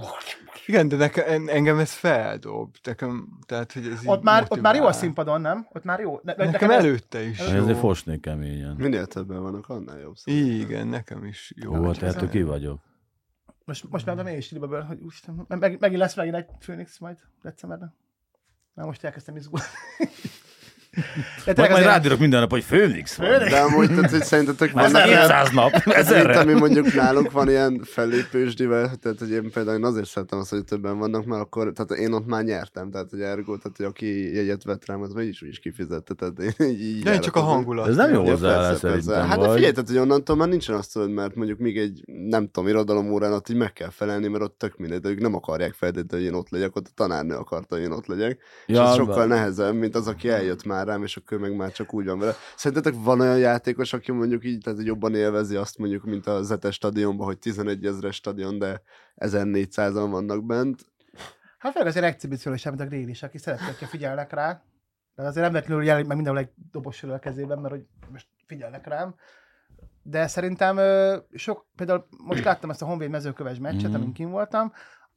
Igen, 0.67 0.89
de 0.89 0.97
nekem, 0.97 1.49
engem 1.49 1.79
ez 1.79 1.93
feldob. 1.93 2.77
Nekem, 2.83 3.29
tehát, 3.47 3.73
hogy 3.73 3.87
ez 3.87 4.03
így 4.03 4.09
Ott 4.09 4.23
már, 4.23 4.47
ott 4.49 4.61
már 4.61 4.75
jó 4.75 4.81
a 4.81 4.85
motivál. 4.85 4.93
színpadon, 4.93 5.41
nem? 5.41 5.67
Ott 5.73 5.85
már 5.85 6.01
jó. 6.01 6.21
Ne, 6.23 6.35
Nekem 6.37 6.71
előtte 6.71 7.23
is 7.23 7.39
Ez 7.39 7.53
jó. 7.53 7.59
Ezért 7.59 7.79
fosnék 7.79 8.21
keményen. 8.21 8.75
Minél 8.79 9.07
többen 9.07 9.43
vannak, 9.43 9.69
annál 9.69 9.99
jobb. 9.99 10.17
szerintem. 10.17 10.61
Igen, 10.61 10.87
nekem 10.87 11.25
is 11.25 11.53
jó. 11.57 11.75
Jó, 11.75 11.85
hát 11.85 11.99
tehát 11.99 12.23
ez- 12.23 12.31
ki 12.31 12.43
vagyok. 12.43 12.79
Most, 13.65 13.91
most 13.91 14.07
már 14.07 14.27
én 14.27 14.37
is 14.37 14.53
hogy 14.89 15.01
úristen, 15.03 15.45
meg, 15.49 15.77
megint 15.81 16.01
lesz 16.01 16.17
megint 16.17 16.35
egy 16.35 16.47
Phoenix 16.59 16.99
majd 16.99 17.19
decemberben. 17.43 17.95
Na 18.77 18.87
most 18.87 19.05
elkezdtem 19.05 19.37
izgulni. 19.37 19.65
De 21.45 21.53
Majd, 21.57 21.71
majd 21.71 21.85
rádírok 21.85 22.19
minden 22.19 22.41
nap, 22.41 22.51
hogy 22.51 22.65
Főnix 22.65 23.15
van. 23.15 23.29
Főnix? 23.29 23.51
De 23.51 23.59
amúgy, 23.59 23.89
tehát, 23.89 24.11
hogy 24.11 24.23
szerintetek 24.23 24.73
van 24.91 24.91
ilyen, 24.91 25.07
200 25.07 25.51
nap. 25.51 25.73
mint 25.73 25.97
Ezerre. 25.97 26.39
ami 26.39 26.53
mondjuk 26.53 26.95
nálunk 26.95 27.31
van 27.31 27.49
ilyen 27.49 27.81
fellépősdivel, 27.85 28.93
tehát 29.03 29.19
hogy 29.19 29.31
én 29.31 29.51
például 29.51 29.77
én 29.77 29.85
azért 29.85 30.07
szeretem 30.07 30.39
azt, 30.39 30.51
hogy 30.51 30.65
többen 30.65 30.99
vannak, 30.99 31.25
mert 31.25 31.43
akkor, 31.43 31.73
tehát 31.73 32.03
én 32.03 32.13
ott 32.13 32.27
már 32.27 32.45
nyertem, 32.45 32.91
tehát 32.91 33.11
hogy 33.11 33.21
ergo, 33.21 33.57
tehát 33.57 33.77
hogy 33.77 33.87
aki 33.87 34.35
jegyet 34.35 34.65
vett 34.65 34.87
rám, 34.87 35.03
az 35.03 35.13
meg 35.13 35.27
is, 35.27 35.41
is 35.41 35.59
kifizette, 35.59 36.15
tehát 36.15 36.39
én 36.39 36.69
így, 36.69 36.81
így 36.81 37.03
De 37.03 37.13
én 37.13 37.21
csak 37.21 37.37
a 37.37 37.41
hangulat. 37.41 37.89
Ez 37.89 37.97
nem 37.97 38.13
jó 38.13 38.25
hozzáállás 38.25 38.79
szerintem. 38.79 39.29
Hát 39.29 39.41
de 39.41 39.53
figyelj, 39.53 39.73
tehát, 39.73 39.89
hogy 39.89 39.99
onnantól 39.99 40.37
már 40.37 40.49
nincsen 40.49 40.75
azt 40.75 40.93
tudod, 40.93 41.11
mert 41.11 41.35
mondjuk 41.35 41.59
még 41.59 41.79
egy, 41.79 42.03
nem 42.07 42.51
tudom, 42.51 42.69
irodalom 42.69 43.13
órán 43.13 43.33
ott 43.33 43.49
így 43.49 43.57
meg 43.57 43.73
kell 43.73 43.91
felelni, 43.91 44.29
mert 44.29 44.45
ott 44.45 44.59
tök 44.59 44.77
mindegy, 44.77 45.01
de 45.01 45.09
ők 45.09 45.21
nem 45.21 45.35
akarják 45.35 45.73
feltétlenül, 45.73 46.27
hogy 46.27 46.35
én 46.35 46.41
ott 46.41 46.51
legyek, 46.51 46.77
ott 46.77 46.87
a 46.87 46.91
tanárnő 46.95 47.35
akarta, 47.35 47.75
hogy 47.75 47.85
én 47.85 47.91
ott 47.91 48.07
legyek. 48.07 48.39
Ja, 48.67 48.83
és 48.83 48.89
ez 48.89 48.95
sokkal 48.95 49.27
nehezebb, 49.27 49.75
mint 49.75 49.95
az, 49.95 50.07
aki 50.07 50.29
eljött 50.29 50.65
már 50.65 50.84
rám, 50.85 51.03
és 51.03 51.17
akkor 51.17 51.39
meg 51.39 51.57
már 51.57 51.73
csak 51.73 51.95
úgy 51.95 52.05
van 52.05 52.19
vele. 52.19 52.35
Szerintetek 52.57 53.01
van 53.03 53.21
olyan 53.21 53.39
játékos, 53.39 53.93
aki 53.93 54.13
mondjuk 54.13 54.45
így, 54.45 54.63
tehát 54.63 54.85
jobban 54.85 55.15
élvezi 55.15 55.57
azt 55.57 55.79
mondjuk, 55.79 56.05
mint 56.05 56.27
a 56.27 56.43
Zetes 56.43 56.75
stadionban, 56.75 57.27
hogy 57.27 57.39
11 57.39 57.87
ezres 57.87 58.17
stadion, 58.17 58.59
de 58.59 58.83
1400-an 59.17 60.07
vannak 60.11 60.45
bent. 60.45 60.83
Hát 61.59 61.73
főleg 61.73 61.89
azért 61.89 62.05
exhibíciós, 62.05 62.65
mint 62.65 62.81
a 62.81 62.87
Grill 62.87 63.09
is, 63.09 63.23
aki 63.23 63.39
szeretne, 63.39 63.67
hogyha 63.67 63.87
figyelnek 63.87 64.33
rá. 64.33 64.63
De 65.15 65.23
azért 65.23 65.45
nem 65.45 65.53
vetlenül 65.53 65.85
jelenik 65.85 66.07
meg 66.07 66.17
mindenhol 66.17 66.43
egy 66.43 66.51
dobos 66.71 67.03
a 67.03 67.19
kezében, 67.19 67.59
mert 67.59 67.75
hogy 67.75 67.87
most 68.11 68.27
figyelnek 68.47 68.87
rám. 68.87 69.15
De 70.03 70.27
szerintem 70.27 70.81
sok, 71.35 71.67
például 71.77 72.07
most 72.25 72.45
láttam 72.45 72.71
ezt 72.71 72.83
a 72.83 72.87
Honvéd 72.87 73.11
mezőköves 73.11 73.59
meccset, 73.59 73.83
mm-hmm. 73.83 73.95
amin 73.95 74.13
kim 74.13 74.31
voltam, 74.31 74.73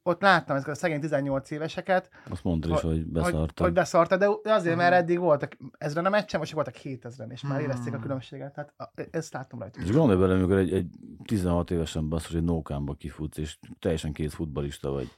ott 0.08 0.20
láttam 0.20 0.56
ezeket 0.56 0.74
a 0.74 0.78
szegény 0.78 1.00
18 1.00 1.50
éveseket, 1.50 2.10
Azt 2.28 2.44
mondta 2.44 2.68
is, 2.68 2.80
hogy 2.80 2.90
hogy, 2.90 3.06
beszartam. 3.06 3.66
hogy 3.66 3.72
beszarta, 3.74 4.16
de 4.16 4.28
azért, 4.52 4.76
mert 4.76 4.92
eddig 4.94 5.18
voltak 5.18 5.56
ezren 5.78 6.04
a 6.06 6.08
meccsen, 6.08 6.40
most 6.40 6.52
voltak 6.52 6.74
7000-en, 6.82 7.30
és 7.30 7.42
már 7.42 7.60
érezték 7.60 7.94
a 7.94 7.98
különbséget. 7.98 8.54
Hát 8.54 8.74
a- 8.76 8.92
ezt 9.10 9.32
láttam 9.32 9.58
rajta. 9.58 9.80
És 9.80 9.90
gondolj 9.90 10.18
bele, 10.20 10.34
amikor 10.34 10.56
egy, 10.56 10.72
egy 10.72 10.86
16 11.24 11.70
évesen 11.70 12.08
basszus, 12.08 12.34
egy 12.34 12.42
nókámba 12.44 12.94
kifutsz, 12.94 13.38
és 13.38 13.58
teljesen 13.78 14.12
kész 14.12 14.34
futbalista 14.34 14.90
vagy. 14.90 15.08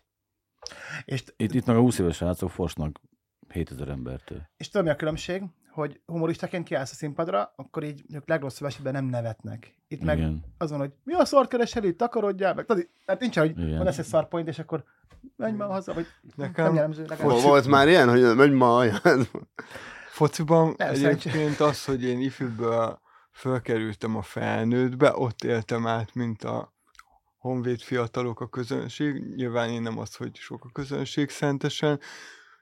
És, 1.05 1.25
Itt, 1.37 1.53
itt 1.53 1.67
meg 1.67 1.77
a 1.77 1.81
20 1.81 1.99
éves 1.99 2.17
srácok 2.17 2.51
fosnak 2.51 3.01
7000 3.49 3.89
embertől. 3.89 4.43
és 4.57 4.69
tudom, 4.69 4.87
mi 4.87 4.93
a 4.93 4.97
különbség, 4.97 5.43
hogy 5.71 6.01
humoristaként 6.07 6.65
kiállsz 6.65 6.91
a 6.93 6.95
színpadra, 6.95 7.53
akkor 7.57 7.83
így 7.85 8.05
ők 8.13 8.29
legrosszabb 8.29 8.69
esetben 8.69 8.93
nem 8.93 9.05
nevetnek. 9.05 9.75
Itt 9.89 10.03
meg 10.03 10.19
Igen. 10.19 10.45
az 10.59 10.71
van, 10.71 10.79
hogy 10.79 10.93
mi 11.05 11.13
a 11.15 11.25
szart 11.25 11.49
keresel 11.49 11.85
itt, 11.85 11.99
takarodjál 11.99 12.55
meg. 12.55 12.65
Tudod, 12.67 12.89
hát 13.07 13.21
nincs, 13.21 13.39
hogy 13.39 13.51
Igen. 13.51 13.69
mondasz 13.77 13.99
egy 13.99 14.05
szarpoint, 14.05 14.49
és 14.49 14.59
akkor 14.59 14.85
menj 15.37 15.57
már 15.57 15.69
haza, 15.69 15.95
vagy 15.95 16.07
Nekem 16.37 16.65
nem 16.65 16.75
jellemző. 16.75 17.03
legalább- 17.09 17.33
Hol 17.33 17.41
volt 17.41 17.67
már 17.67 17.89
ilyen, 17.89 18.09
hogy 18.09 18.37
megy 18.37 18.53
ma 18.53 18.77
olyan? 18.77 18.99
Fociban 20.11 20.75
Nem, 20.77 20.89
egyébként 20.95 21.61
az, 21.61 21.85
hogy 21.85 22.05
én 22.05 22.21
ifjúből 22.21 23.01
fölkerültem 23.33 24.17
a 24.17 24.23
felnőttbe, 24.23 25.13
ott 25.17 25.43
éltem 25.45 25.87
át, 25.87 26.15
mint 26.15 26.45
a 26.45 26.73
honvéd 27.39 27.81
fiatalok 27.81 28.41
a 28.41 28.49
közönség. 28.49 29.35
Nyilván 29.37 29.71
én 29.71 29.83
nem 29.83 29.99
az, 29.99 30.15
hogy 30.15 30.37
sok 30.37 30.65
a 30.65 30.69
közönség 30.73 31.31
szentesen, 31.31 32.01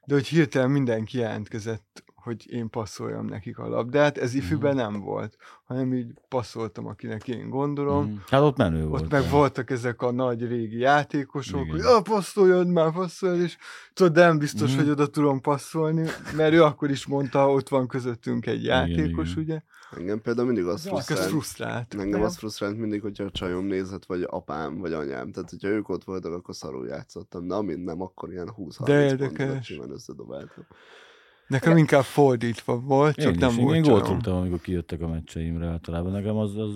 de 0.04 0.14
hogy 0.14 0.26
hirtelen 0.26 0.70
mindenki 0.70 1.18
jelentkezett 1.18 2.04
hogy 2.22 2.52
én 2.52 2.70
passzoljam 2.70 3.26
nekik 3.26 3.58
a 3.58 3.68
labdát. 3.68 4.18
Ez 4.18 4.34
ifiben 4.34 4.74
nem 4.74 5.00
volt, 5.00 5.36
hanem 5.64 5.94
így 5.94 6.12
passzoltam, 6.28 6.86
akinek 6.86 7.28
én 7.28 7.48
gondolom. 7.50 8.04
Mhm. 8.04 8.16
Hát 8.28 8.40
ott 8.40 8.56
menő 8.56 8.86
volt. 8.86 9.02
Ott 9.02 9.10
meg 9.10 9.30
voltak 9.30 9.70
ezek 9.70 10.02
a 10.02 10.10
nagy 10.10 10.46
régi 10.46 10.78
játékosok, 10.78 11.60
Igen. 11.60 11.70
hogy 11.70 11.80
ja, 11.80 12.00
passzoljad 12.02 12.68
már, 12.68 12.92
passzoljad, 12.92 13.40
és 13.40 13.56
tudod, 13.94 14.12
de 14.12 14.26
nem 14.26 14.38
biztos, 14.38 14.70
Mhm. 14.70 14.78
hogy 14.80 14.90
oda 14.90 15.06
tudom 15.06 15.40
passzolni, 15.40 16.06
mert 16.36 16.52
ő 16.52 16.62
akkor 16.62 16.90
is 16.90 17.06
mondta, 17.06 17.50
ott 17.52 17.68
van 17.68 17.86
közöttünk 17.88 18.46
egy 18.46 18.64
játékos, 18.64 19.30
igen. 19.30 19.42
ugye? 19.44 19.60
Engem 19.98 20.20
például 20.20 20.46
mindig 20.46 20.64
az 20.66 20.74
ez 20.74 20.86
frusztrált. 20.86 21.28
frusztrált. 21.28 21.94
Engem 21.98 22.22
az 22.22 22.36
frusztrált 22.36 22.78
mindig, 22.78 23.00
hogyha 23.00 23.24
a 23.24 23.30
csajom 23.30 23.64
nézett, 23.64 24.04
vagy 24.04 24.26
apám, 24.26 24.78
vagy 24.78 24.92
anyám. 24.92 25.32
Tehát, 25.32 25.50
hogyha 25.50 25.68
ők 25.68 25.88
ott 25.88 26.04
voltak, 26.04 26.32
akkor 26.32 26.54
szarul 26.54 26.86
játszottam. 26.86 27.46
De 27.48 27.54
amint 27.54 27.84
nem, 27.84 28.02
akkor 28.02 28.30
ilyen 28.30 28.50
20 28.50 28.78
De 28.78 28.92
30 28.92 29.10
érdekes. 29.10 29.46
pontot 29.46 29.62
simán 29.64 29.90
összedobáltam. 29.90 30.64
Nekem 31.48 31.76
inkább 31.76 32.02
fordítva 32.04 32.80
volt, 32.80 33.14
csak 33.16 33.32
Én 33.32 33.38
nem 33.38 33.48
is, 33.50 33.56
volt 33.56 33.76
én 33.76 33.82
gólt 33.82 34.06
rúgtam, 34.06 34.36
amikor 34.36 34.60
kijöttek 34.60 35.00
a 35.00 35.08
meccseimre 35.08 35.66
általában. 35.66 36.12
Nekem 36.12 36.36
az, 36.36 36.56
az, 36.56 36.70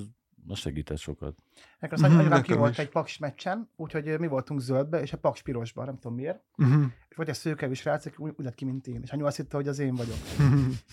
az 0.48 0.58
segített 0.58 0.98
sokat. 0.98 1.34
Nekem 1.78 2.04
az 2.04 2.10
anyukám 2.16 2.42
ki 2.42 2.52
volt 2.52 2.70
is. 2.70 2.78
egy 2.78 2.88
paks 2.88 3.18
meccsen, 3.18 3.68
úgyhogy 3.76 4.18
mi 4.18 4.26
voltunk 4.26 4.60
zöldbe, 4.60 5.00
és 5.00 5.12
a 5.12 5.16
paks 5.16 5.42
pirosba, 5.42 5.84
nem 5.84 5.98
tudom 5.98 6.16
miért. 6.16 6.40
Mhm. 6.56 6.82
És 7.08 7.16
volt 7.16 7.28
egy 7.28 7.34
szőkevű 7.34 7.72
srác, 7.72 8.06
aki 8.06 8.14
úgy, 8.18 8.32
úgy 8.36 8.44
lett 8.44 8.54
ki, 8.54 8.64
mint 8.64 8.86
én. 8.86 9.00
És 9.02 9.10
anyu 9.10 9.24
azt 9.26 9.36
hitte, 9.36 9.56
hogy 9.56 9.68
az 9.68 9.78
én 9.78 9.94
vagyok. 9.94 10.14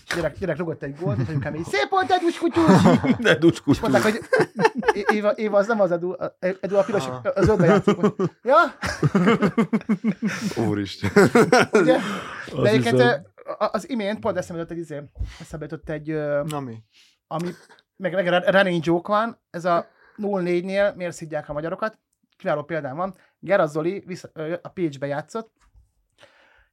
És 0.06 0.14
gyerek, 0.14 0.38
gyerek 0.38 0.56
rugott 0.56 0.82
egy 0.82 0.96
gólt, 1.00 1.18
és 1.18 1.28
anyukám 1.28 1.54
így, 1.54 1.64
szép 1.64 1.88
volt, 1.90 2.10
Edus 2.10 2.38
kutyus! 2.38 2.82
De 3.18 3.38
mondták, 3.80 4.02
hogy 4.02 4.20
Éva, 5.14 5.30
Éva 5.34 5.58
az 5.58 5.66
nem 5.66 5.80
az 5.80 5.90
Edu, 5.90 6.10
a- 6.10 6.36
Edu 6.60 6.76
a 6.76 6.82
piros, 6.82 7.06
Ah. 7.06 7.20
a 7.34 7.42
zöldbe 7.42 7.64
játszik. 7.66 7.96
Hogy, 7.96 8.14
Ja, 8.42 8.56
Úristen. 10.68 11.10
ugye? 11.72 11.96
Az 12.52 12.62
De 12.62 12.68
egyébként 12.68 13.30
az 13.58 13.88
imént 13.88 14.20
pont 14.20 14.36
eszembe 14.36 14.62
jutott 14.62 14.76
egy 14.76 14.82
izé, 14.82 15.02
eszembe 15.40 15.64
jutott 15.64 15.88
egy... 15.88 16.08
Na 16.44 16.60
mi? 16.60 16.82
Ami, 17.26 17.50
meg, 17.96 18.12
meg 18.12 18.26
running 18.26 18.84
joke 18.84 19.12
van, 19.12 19.38
ez 19.50 19.64
a 19.64 19.86
04-nél 20.16 20.94
miért 20.94 21.12
szidják 21.12 21.48
a 21.48 21.52
magyarokat, 21.52 21.98
kiváló 22.36 22.62
példám 22.62 22.96
van, 22.96 23.16
Geraz 23.38 23.70
Zoli 23.70 24.02
vissza, 24.06 24.30
a 24.62 24.68
Pécsbe 24.68 25.06
játszott, 25.06 25.52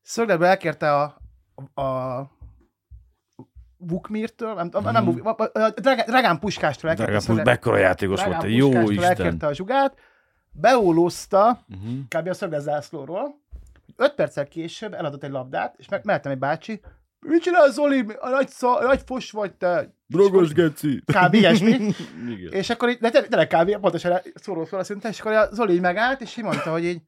Szögletbe 0.02 0.48
elkérte 0.48 0.94
a, 0.94 1.18
a 1.82 2.22
Vukmirtől, 3.78 4.54
nem 4.54 4.70
tudom, 4.70 4.92
nem, 4.92 5.06
mm. 5.06 5.18
Dragán 6.06 6.40
Puskástól 6.40 6.90
elkérte. 6.90 7.12
Dragán 7.12 7.36
Puskás, 7.36 7.80
játékos 7.80 8.24
volt, 8.24 8.44
jó 8.44 8.90
Isten. 8.90 9.04
elkérte 9.04 9.48
a 9.48 9.54
zsugát, 9.54 9.98
beólózta, 10.52 11.66
uh-huh. 11.70 11.92
Mhm. 11.92 12.00
kb. 12.10 12.28
a 12.28 12.34
szöglezászlóról, 12.34 13.42
öt 13.98 14.14
perccel 14.16 14.48
később 14.48 14.94
eladott 14.94 15.24
egy 15.24 15.32
labdát, 15.32 15.76
és 15.78 15.90
meg 15.90 16.02
mehettem 16.04 16.32
egy 16.32 16.38
bácsi, 16.38 16.82
mit 17.20 17.42
csinál 17.42 17.72
Zoli, 17.72 18.06
a 18.20 18.30
nagy, 18.30 18.50
szá, 18.50 18.68
a 18.68 18.84
nagy 18.84 19.02
fos 19.06 19.32
vagy 19.32 19.54
te? 19.54 19.94
Drogos 20.08 20.54
geci. 20.54 21.04
Kb. 21.06 21.34
ilyesmi. 21.34 21.94
és 22.50 22.70
akkor 22.70 22.90
így, 22.90 22.98
de 22.98 23.10
tényleg 23.10 23.48
kb. 23.48 23.80
pontosan 23.80 24.12
e- 24.12 24.24
szóró 24.34 24.64
fel 24.64 24.84
szinte, 24.84 25.10
és 25.10 25.20
akkor 25.20 25.32
a 25.32 25.48
Zoli 25.52 25.74
így 25.74 25.82
megállt, 25.82 26.22
és 26.22 26.38
így 26.38 26.44
mondta, 26.44 26.72
hogy 26.72 26.84
így, 26.84 27.02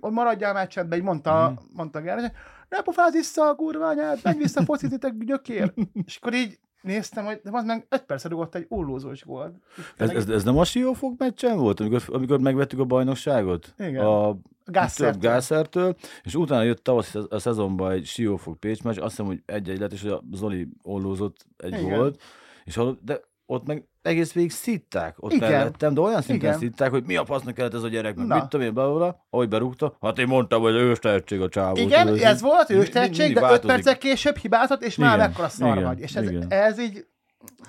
ha 0.00 0.10
maradjál 0.10 0.52
már 0.52 0.66
csendben, 0.66 0.98
így 0.98 1.04
mondta, 1.04 1.50
mhm. 1.50 1.76
mondta 1.76 2.00
Gergely, 2.00 2.32
ne 2.68 2.82
pofáz 2.82 3.12
vissza 3.12 3.48
a 3.48 3.54
kurványát, 3.54 4.22
menj 4.22 4.38
vissza 4.38 4.62
focizitek 4.64 5.14
gyökér. 5.18 5.72
és 6.06 6.16
akkor 6.16 6.34
így 6.34 6.58
néztem, 6.82 7.24
hogy 7.24 7.40
de 7.42 7.50
az 7.52 7.64
meg 7.64 7.86
5 7.88 8.02
percre 8.02 8.28
rugott 8.28 8.54
egy 8.54 8.66
ollózós 8.68 9.24
gólt. 9.24 9.54
Ez, 9.96 10.10
ez, 10.10 10.28
ez, 10.28 10.44
nem 10.44 10.58
a 10.58 10.64
Siófok 10.64 11.18
meccsen 11.18 11.58
volt, 11.58 11.80
amikor, 11.80 12.02
amikor 12.06 12.40
megvettük 12.40 12.78
a 12.78 12.84
bajnokságot? 12.84 13.74
Igen. 13.78 14.04
A 14.04 14.36
Gásszertől. 14.64 15.20
Gászertől, 15.20 15.96
és 16.22 16.34
utána 16.34 16.62
jött 16.62 16.84
tavasz 16.84 17.14
a 17.28 17.38
szezonban 17.38 17.90
egy 17.90 18.04
Siófok 18.06 18.60
Pécs 18.60 18.82
meccs, 18.82 18.98
azt 18.98 19.08
hiszem, 19.08 19.26
hogy 19.26 19.42
egy-egy 19.46 19.78
lett, 19.78 19.92
és 19.92 20.02
hogy 20.02 20.10
a 20.10 20.22
Zoli 20.32 20.68
ollózott 20.82 21.46
egy 21.56 21.80
Igen. 21.80 21.98
volt, 21.98 22.22
és 22.64 22.80
de 23.00 23.20
ott 23.46 23.66
meg 23.66 23.88
egész 24.02 24.32
végig 24.32 24.50
szitták 24.50 25.22
ott 25.22 25.32
Igen. 25.32 25.50
mellettem, 25.50 25.94
de 25.94 26.00
olyan 26.00 26.22
szinten 26.22 26.48
Igen. 26.48 26.58
szitták, 26.58 26.90
hogy 26.90 27.04
mi 27.04 27.16
a 27.16 27.24
fasznak 27.24 27.54
kellett 27.54 27.74
ez 27.74 27.82
a 27.82 27.88
gyerek, 27.88 28.16
meg 28.16 28.26
Na. 28.26 28.34
mit 28.34 28.48
tudom 28.48 28.66
én 28.66 28.74
belőle, 28.74 29.16
ahogy 29.30 29.48
berúgta, 29.48 29.96
hát 30.00 30.18
én 30.18 30.26
mondtam, 30.26 30.62
hogy 30.62 30.74
ős 30.74 30.98
tehetség 30.98 31.40
a 31.40 31.48
csávó. 31.48 31.76
Igen, 31.76 32.06
tudod, 32.06 32.22
ez 32.22 32.40
volt, 32.40 32.70
ős 32.70 32.88
tehetség, 32.88 33.34
de 33.34 33.40
5 33.40 33.46
változik. 33.48 33.66
perccel 33.66 33.98
később 33.98 34.36
hibázott, 34.36 34.82
és 34.82 34.96
már 34.96 35.18
mekkora 35.18 35.48
szar 35.48 35.76
igen, 35.76 35.88
vagy. 35.88 36.00
És 36.00 36.16
ez, 36.16 36.30
igen. 36.30 36.46
ez 36.50 36.78
így, 36.80 37.06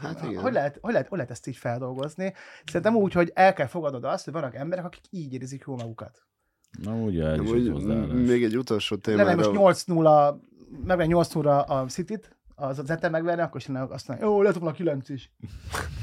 Hát 0.01 0.23
igen. 0.23 0.41
hogy 0.41 0.53
lehet, 0.53 0.77
hogy, 0.81 0.91
lehet, 0.91 1.07
hogy 1.07 1.17
lehet 1.17 1.33
ezt 1.33 1.47
így 1.47 1.57
feldolgozni? 1.57 2.33
Szerintem 2.65 2.95
úgy, 2.95 3.13
hogy 3.13 3.31
el 3.33 3.53
kell 3.53 3.67
fogadnod 3.67 4.03
azt, 4.03 4.23
hogy 4.23 4.33
vannak 4.33 4.55
emberek, 4.55 4.85
akik 4.85 5.03
így 5.09 5.33
érzik 5.33 5.63
jól 5.67 5.75
magukat. 5.75 6.25
Na 6.83 6.93
ugye, 6.93 7.25
ez 7.25 7.39
is 7.39 7.69
hozzáállás. 7.71 8.07
még 8.27 8.43
egy 8.43 8.57
utolsó 8.57 8.95
témára. 8.95 9.35
most 9.53 9.85
8-0, 9.87 10.33
megven 10.85 11.07
8 11.07 11.33
0 11.33 11.61
a 11.61 11.85
City-t, 11.85 12.35
az 12.55 12.79
az 12.79 12.89
Eten 12.89 13.11
megverni, 13.11 13.41
akkor 13.41 13.59
is 13.61 13.67
lenne 13.67 13.87
azt 13.89 14.07
mondja, 14.07 14.25
jó, 14.25 14.41
lehet 14.41 14.57
volna 14.57 14.75
9 14.75 15.09
is. 15.09 15.31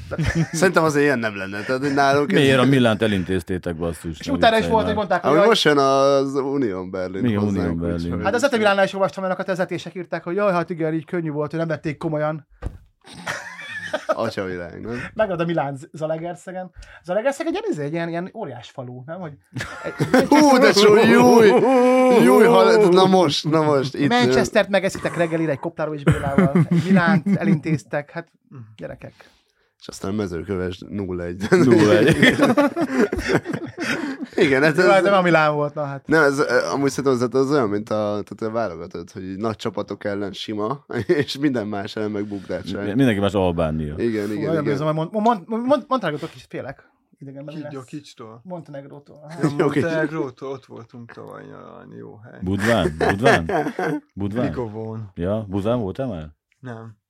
Szerintem 0.52 0.84
azért 0.84 1.04
ilyen 1.04 1.18
nem 1.18 1.36
lenne. 1.36 1.62
Tehát 1.62 1.94
nálunk 1.94 2.32
ez- 2.32 2.38
Miért 2.38 2.58
a 2.58 2.64
Millánt 2.64 3.02
elintéztétek 3.02 3.76
basszus? 3.76 4.20
És 4.20 4.28
utána 4.28 4.58
is 4.58 4.66
volt, 4.66 4.86
hogy 4.86 4.94
mondták, 4.94 5.24
hogy 5.24 5.34
jaj, 5.36 5.46
most 5.46 5.64
jön 5.64 5.78
az 5.78 6.34
Union 6.34 6.90
Berlin 6.90 7.24
Igen, 7.24 7.42
Union 7.42 7.78
Berlin. 7.78 8.20
Hát 8.22 8.34
az 8.34 8.44
Eten 8.44 8.58
Milánnál 8.58 8.84
is 8.84 8.92
olvastam 8.94 9.22
olyanokat, 9.22 9.46
vezetések 9.46 9.94
írták, 9.94 10.24
hogy 10.24 10.34
jaj, 10.34 10.52
hát 10.52 10.70
igen, 10.70 10.94
így 10.94 11.04
könnyű 11.04 11.30
volt, 11.30 11.50
hogy 11.50 11.58
nem 11.58 11.68
vették 11.68 11.96
komolyan. 11.96 12.46
Atyavilág, 14.07 14.80
nem? 14.80 15.01
Megrad 15.14 15.40
a 15.40 15.45
Milán 15.45 15.78
Zalegerszegen. 15.93 16.70
Zalegerszeg 17.05 17.47
egy 17.47 17.53
ilyen, 17.53 17.86
egy 17.86 17.93
ilyen, 17.93 18.09
ilyen 18.09 18.30
óriás 18.34 18.70
falu, 18.70 19.03
nem? 19.07 19.20
Hogy 19.20 19.32
egy, 19.84 20.26
Hú, 20.28 20.59
de 20.59 20.72
csó, 20.72 20.97
júj! 20.97 21.47
Júj, 22.22 22.45
hal... 22.45 22.88
na 22.88 23.07
most, 23.07 23.51
na 23.51 23.62
most. 23.62 23.95
Itt, 23.95 24.09
Manchester-t 24.09 24.68
megeszitek 24.68 25.16
reggelire 25.16 25.53
egy 25.53 25.59
Koptáró 25.59 25.95
és 25.95 26.03
Bélával. 26.03 26.66
Milánt 26.84 27.36
elintéztek, 27.36 28.11
hát 28.11 28.28
gyerekek. 28.76 29.30
És 29.82 29.88
aztán 29.88 30.14
mezőköves 30.14 30.82
0-1. 30.88 31.36
0-1. 31.50 34.30
Igen, 34.36 34.62
hát 34.62 34.76
Jó, 34.76 34.82
hát 34.82 35.02
nem 35.02 35.12
ez, 35.12 35.18
a 35.18 35.22
Milán 35.22 35.54
volt, 35.54 35.74
na 35.74 35.84
hát. 35.84 36.06
nem, 36.06 36.22
ez, 36.22 36.38
amúgy 36.72 36.90
szerintem 36.90 37.28
az, 37.28 37.34
az 37.34 37.50
olyan, 37.50 37.68
mint 37.68 37.90
a, 37.90 38.22
tehát 38.24 38.40
a 38.40 38.50
válogatott, 38.50 39.12
hogy 39.12 39.36
nagy 39.36 39.56
csapatok 39.56 40.04
ellen 40.04 40.32
sima, 40.32 40.84
és 41.22 41.38
minden 41.38 41.66
más 41.66 41.96
ellen 41.96 42.10
meg 42.10 42.26
bukdácság. 42.26 42.94
Mindenki 42.94 43.20
más 43.20 43.32
Albánia. 43.32 43.94
Igen, 43.96 44.26
Fú, 44.26 44.32
igen, 44.32 44.50
igen. 44.50 44.64
bízom, 44.64 44.94
mond, 44.94 45.12
mond, 45.12 45.48
mond, 45.48 45.66
mond, 45.66 45.84
Montenegrótól 45.88 46.28
is 46.34 46.46
félek. 46.48 46.90
Idegenben 47.18 47.82
kicstól. 47.86 48.40
Montenegrótól. 48.44 49.26
Hát, 49.28 49.56
Montenegrótól 49.56 50.50
ott 50.50 50.66
voltunk 50.66 51.12
tavaly 51.12 51.44
nyaralni, 51.44 51.96
jó 51.96 52.16
hely. 52.16 52.38
Budván? 52.42 52.94
Budván? 52.98 53.50
Budván? 54.14 54.44
Likovón. 54.44 55.10
Ja, 55.14 55.46
Budván 55.48 55.80
voltál 55.80 56.06
már? 56.06 56.28
Nem. 56.60 57.00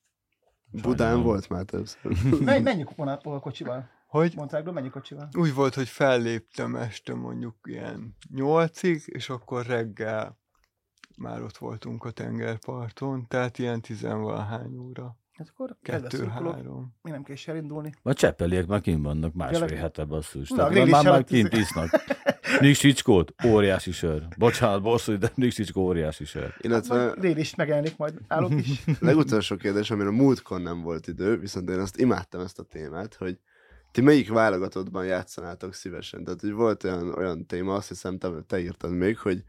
Budán 0.72 1.22
volt 1.22 1.48
már 1.48 1.64
többször. 1.64 2.16
menj, 2.44 2.62
menjünk 2.62 2.94
volna 2.96 3.16
kocsival. 3.40 3.90
Hogy? 4.06 4.32
Montenegro, 4.36 4.72
menjünk 4.72 4.94
kocsival. 4.94 5.28
Úgy 5.38 5.54
volt, 5.54 5.74
hogy 5.74 5.88
felléptem 5.88 6.76
este 6.76 7.14
mondjuk 7.14 7.56
ilyen 7.62 8.16
nyolcig, 8.28 9.02
és 9.06 9.28
akkor 9.28 9.66
reggel 9.66 10.38
már 11.16 11.42
ott 11.42 11.56
voltunk 11.56 12.04
a 12.04 12.10
tengerparton, 12.10 13.26
tehát 13.28 13.58
ilyen 13.58 13.80
tizenvalahány 13.80 14.76
óra. 14.76 15.16
Hát 15.32 15.52
akkor 15.54 15.76
kedves 15.82 16.12
szurkolók, 16.12 16.52
Kettő-három. 16.52 16.94
mi 17.02 17.10
nem 17.10 17.22
kell 17.22 17.34
is 17.34 17.48
elindulni. 17.48 17.92
A 18.02 18.12
cseppeliek 18.12 18.66
már 18.66 18.80
kint 18.80 19.02
vannak 19.04 19.34
másfél 19.34 19.58
Tényleg? 19.58 19.78
hete 19.78 20.04
basszus. 20.04 20.48
Na, 20.48 20.56
Tehát 20.56 20.74
már, 20.74 21.04
már 21.04 21.06
előtt 21.06 21.26
kint 21.26 21.52
isznak. 21.52 21.90
Niksicskót, 22.60 23.34
óriási 23.46 23.92
sör. 23.92 24.26
Bocsánat, 24.38 24.82
bosszú, 24.82 25.18
de 25.18 25.30
Niksicskó 25.34 25.82
óriási 25.82 26.24
sör. 26.24 26.54
Illetve 26.60 27.14
Dél 27.20 27.36
is 27.36 27.54
megjelenik 27.54 27.96
majd, 27.96 28.14
állok 28.28 28.52
is. 28.54 28.84
legutolsó 29.00 29.56
kérdés, 29.56 29.90
amire 29.90 30.10
múltkor 30.10 30.60
nem 30.60 30.82
volt 30.82 31.06
idő, 31.06 31.38
viszont 31.38 31.70
én 31.70 31.78
azt 31.78 32.00
imádtam 32.00 32.40
ezt 32.40 32.58
a 32.58 32.62
témát, 32.62 33.14
hogy 33.14 33.38
ti 33.90 34.00
melyik 34.00 34.28
válogatottban 34.28 35.04
játszanátok 35.04 35.74
szívesen? 35.74 36.24
Tehát, 36.24 36.40
hogy 36.40 36.52
volt 36.52 36.84
olyan, 36.84 37.14
olyan 37.14 37.46
téma, 37.46 37.74
azt 37.74 37.88
hiszem, 37.88 38.18
te, 38.18 38.28
te 38.46 38.60
írtad 38.60 38.92
még, 38.92 39.18
hogy 39.18 39.44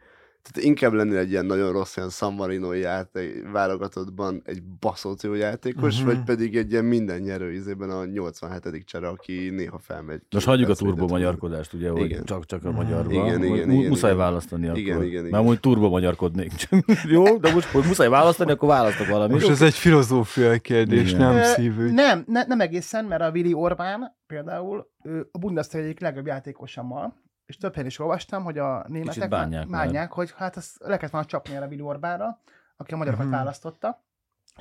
tehát 0.52 0.68
inkább 0.68 0.94
lennél 0.94 1.18
egy 1.18 1.30
ilyen 1.32 1.46
nagyon 1.46 1.72
rossz, 1.72 1.96
ilyen 1.98 2.10
San 2.10 2.34
Marino 2.34 2.74
játék, 2.74 3.52
válogatottban 3.52 4.42
egy 4.46 4.64
baszott 4.80 5.22
jó 5.22 5.34
játékos, 5.34 5.98
Mhm. 5.98 6.06
vagy 6.06 6.24
pedig 6.24 6.56
egy 6.56 6.72
ilyen 6.72 6.86
minden 6.86 7.20
nyerő 7.22 7.52
izében 7.52 7.90
a 7.90 8.06
87. 8.06 8.84
csere, 8.86 9.08
aki 9.08 9.50
néha 9.50 9.78
felmegy. 9.80 10.22
Most 10.32 10.46
hagyjuk 10.46 10.70
a 10.70 10.76
turbo 10.76 11.08
magyarkodást, 11.08 11.74
ugye, 11.74 11.90
hogy 11.90 12.02
Igen. 12.06 12.24
csak, 12.24 12.46
csak 12.46 12.64
a 12.66 12.68
Mhm. 12.68 12.76
magyarban. 12.78 13.12
Igen, 13.12 13.44
igen, 13.44 13.72
igen, 13.72 13.90
Muszáj 13.90 14.12
igen. 14.12 14.24
választani 14.24 14.66
akkor. 14.68 14.78
Igen, 14.80 15.04
igen, 15.04 15.26
igen. 15.26 15.42
Mert 15.42 15.46
úgy 15.52 15.60
turbo 15.60 15.90
magyarkodnék. 15.90 16.52
Jó, 17.04 17.38
de 17.38 17.54
most, 17.54 17.68
hogy 17.68 17.84
muszáj 17.86 18.10
választani, 18.10 18.52
akkor 18.52 18.70
választok 18.70 19.08
valamit. 19.08 19.34
Most 19.34 19.50
ez 19.50 19.62
egy 19.62 19.74
filozófiai 19.74 20.60
kérdés, 20.60 21.12
Igen. 21.12 21.20
nem 21.22 21.36
Ö, 21.36 21.44
szívügy. 21.44 21.92
Nem, 21.94 22.24
ne, 22.28 22.44
nem 22.46 22.60
egészen, 22.62 23.06
mert 23.06 23.22
a 23.22 23.30
Willi 23.30 23.54
Orbán 23.54 24.18
például 24.28 24.88
ő 25.04 25.28
a 25.32 25.38
Bundesliga 25.38 25.86
egyik 25.86 26.00
legjobb 26.00 26.26
játékosammal, 26.26 27.22
és 27.46 27.58
több 27.58 27.72
helyen 27.74 27.88
is 27.90 28.00
olvastam, 28.00 28.44
hogy 28.44 28.58
a 28.58 28.86
németek 28.88 29.30
bánják 29.30 29.68
már. 29.68 29.86
bánják 29.86 30.12
hogy 30.12 30.34
hát 30.38 30.56
azt 30.58 30.78
le 30.80 30.96
kellett 30.98 31.12
volna 31.12 31.28
csapni 31.28 31.56
erre 31.56 31.66
Willi 31.66 31.82
Orbánra, 31.82 32.40
aki 32.78 32.94
a 32.94 32.98
magyarokat 32.98 33.26
Mhm. 33.26 33.36
választotta. 33.36 34.04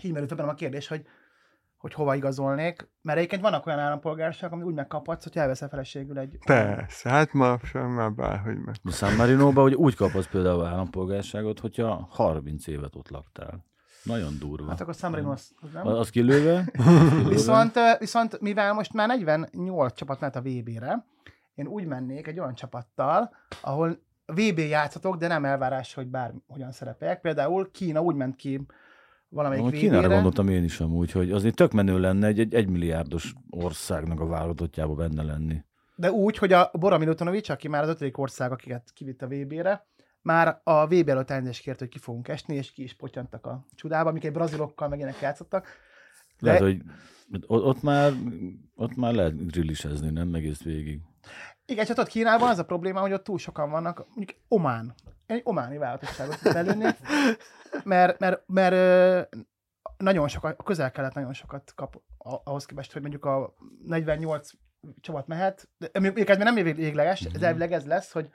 Így 0.03 0.13
merült 0.13 0.37
bennem 0.37 0.51
a 0.51 0.55
kérdés, 0.55 0.89
hogy 0.89 1.07
hogy 1.77 1.95
hova 1.95 2.15
igazolnék, 2.15 2.89
mert 3.01 3.19
egyébként 3.19 3.43
vannak 3.43 3.67
olyan 3.67 3.79
állampolgárságok, 3.79 4.55
ami 4.55 4.63
úgy 4.65 4.75
megkaphatsz, 4.75 5.23
hogy 5.23 5.37
elveszel 5.37 5.69
feleségül 5.69 6.19
egy... 6.19 6.39
Persze, 6.45 7.11
hát 7.11 7.33
ma 7.33 7.59
sem 7.65 7.87
már 7.91 8.13
bárhogy 8.13 8.59
meg. 8.59 8.75
A 8.85 8.91
San 8.91 9.15
Marinóban 9.15 9.63
hogy 9.63 9.75
úgy 9.75 9.95
kapsz 9.95 10.27
például 10.27 10.65
állampolgárságot, 10.67 11.59
hogyha 11.61 12.09
30 12.11 12.67
évet 12.67 12.95
ott 12.95 13.09
laktál. 13.09 13.65
Nagyon 14.03 14.33
durva. 14.39 14.69
Hát 14.69 14.81
akkor 14.81 14.95
San 14.95 15.11
Marino 15.11 15.31
az, 15.31 15.51
az 15.61 15.69
nem? 15.73 15.87
Az, 15.87 16.11
kilőve? 16.11 16.59
Az 16.65 16.67
kilőve. 17.11 17.29
Viszont, 17.29 17.75
viszont 17.99 18.41
mivel 18.41 18.73
most 18.73 18.93
már 18.93 19.09
48 19.09 19.95
csapat 19.95 20.21
mehet 20.21 20.37
a 20.37 20.41
VB-re, 20.41 21.05
én 21.55 21.67
úgy 21.67 21.85
mennék 21.85 22.27
egy 22.27 22.39
olyan 22.39 22.55
csapattal, 22.55 23.31
ahol 23.61 23.99
VB 24.27 24.59
játszhatok, 24.59 25.17
de 25.17 25.27
nem 25.27 25.45
elvárás, 25.45 25.95
hogy 25.95 26.07
bár 26.07 26.33
hogyan 26.47 26.73
szerepeljek. 26.73 27.21
Például 27.21 27.71
Kína 27.71 28.01
úgy 28.01 28.15
ment 28.15 28.37
ki 28.37 28.67
valamelyik 29.29 29.65
Amúgy 29.65 29.79
Kínára 29.79 30.09
gondoltam 30.09 30.49
én 30.49 30.65
is 30.65 30.81
amúgy, 30.81 31.13
hogy 31.13 31.31
azért 31.31 31.55
tök 31.55 31.73
menő 31.73 31.99
lenne 31.99 32.27
egy, 32.27 32.41
egy 32.41 32.55
egymilliárdos 32.55 33.35
országnak 33.51 34.21
a 34.21 34.27
válogatottjába 34.27 34.95
benne 34.95 35.23
lenni. 35.23 35.65
De 35.95 36.11
úgy, 36.11 36.37
hogy 36.37 36.53
a 36.53 36.71
Bora 36.73 36.99
Milutinovic, 36.99 37.49
aki 37.49 37.69
már 37.69 37.83
az 37.83 37.89
ötödik 37.89 38.19
ország, 38.19 38.53
akiket 38.53 38.91
kivitt 38.95 39.23
a 39.23 39.27
VB-re, 39.27 39.87
már 40.23 40.61
a 40.65 40.87
VB 40.87 41.09
előtt 41.09 41.31
elnézést 41.31 41.63
kért, 41.63 41.79
hogy 41.79 41.89
ki 41.89 41.99
fogunk 41.99 42.29
esni, 42.29 42.55
és 42.55 42.73
ki 42.73 42.83
is 42.83 42.95
potyantak 42.95 43.47
a 43.47 43.67
csudába, 43.75 44.09
amik 44.09 44.25
egy 44.25 44.33
brazilokkal 44.33 44.89
meg 44.89 45.15
játszottak. 45.21 45.67
Lehet, 46.39 46.61
De- 46.61 46.67
hogy 46.67 46.83
ott, 47.47 47.65
ott, 47.65 47.83
már, 47.83 48.13
ott 48.75 48.97
már 48.97 49.15
lehet 49.15 49.47
grillisezni, 49.51 50.11
nem 50.11 50.35
egész 50.35 50.63
végig. 50.63 51.01
Igen, 51.67 51.85
csak 51.85 51.99
ott 51.99 52.09
Kínában 52.09 52.49
az 52.49 52.59
a 52.59 52.65
probléma, 52.65 53.01
hogy 53.01 53.13
ott 53.13 53.25
túl 53.25 53.39
sokan 53.39 53.71
vannak, 53.71 54.07
mondjuk 54.15 54.39
Omán. 54.49 54.95
Egy 55.27 55.41
ománi 55.45 55.79
válogatottságot 55.79 56.39
belőnék, 56.53 56.97
mert, 57.85 58.19
mert, 58.19 58.43
mert 58.47 59.29
nagyon 59.97 60.29
sokat, 60.29 60.59
a 60.59 60.63
közel-kelet 60.63 61.15
nagyon 61.15 61.33
sokat 61.33 61.73
kap 61.75 62.03
ahhoz 62.19 62.67
képest, 62.67 62.93
hogy 62.93 63.01
mondjuk 63.01 63.25
a 63.25 63.55
48 63.87 64.51
csapat 65.01 65.27
mehet, 65.27 65.69
de 65.79 66.01
mondjuk 66.01 66.29
ez 66.29 66.37
még 66.37 66.47
nem 66.47 66.55
végleges, 66.75 67.21
Mhm. 67.21 67.39
de 67.39 67.47
elvileg 67.47 67.73
ez 67.73 67.87
lesz, 67.87 68.13
hogy 68.13 68.31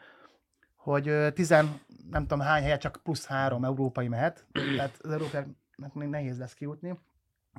hogy 0.75 1.33
tizen, 1.33 1.79
nem 2.09 2.21
tudom 2.21 2.39
hány 2.39 2.61
helyet, 2.61 2.79
csak 2.81 2.99
plusz 3.03 3.25
három 3.25 3.63
európai 3.65 4.07
mehet, 4.07 4.45
tehát 4.75 4.97
az 5.01 5.11
európaiaknak 5.11 5.93
még 5.93 6.07
nehéz 6.07 6.37
lesz 6.37 6.53
kijutni, 6.53 6.99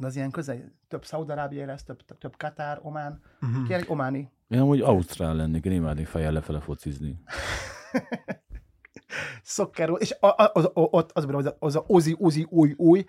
de 0.01 0.07
az 0.07 0.17
ilyen 0.17 0.31
közel, 0.31 0.73
több 0.89 1.05
Szaudarábiai 1.05 1.65
lesz, 1.65 1.83
több, 1.85 2.05
több, 2.05 2.19
több 2.19 2.37
Katár, 2.37 2.79
Omán, 2.83 3.23
Mhm. 3.41 3.65
kér 3.65 3.77
egy 3.77 3.85
ománi 3.89 4.31
Én 4.49 4.61
amúgy 4.61 4.81
Ausztrál 4.81 5.35
lennék, 5.35 5.65
én 5.65 5.73
imádnék 5.73 6.07
fejjel 6.07 6.33
lefele 6.33 6.61
focizni. 6.61 7.21
szokkerú, 9.43 9.95
és 9.95 10.17
a, 10.21 10.27
a, 10.27 10.51
az, 10.53 10.71
ott 10.73 11.11
az, 11.13 11.27
az, 11.29 11.55
az 11.59 11.77
a 11.77 11.85
ozi, 11.87 12.17
ozi, 12.19 12.47
új, 12.51 12.75
új, 12.77 13.05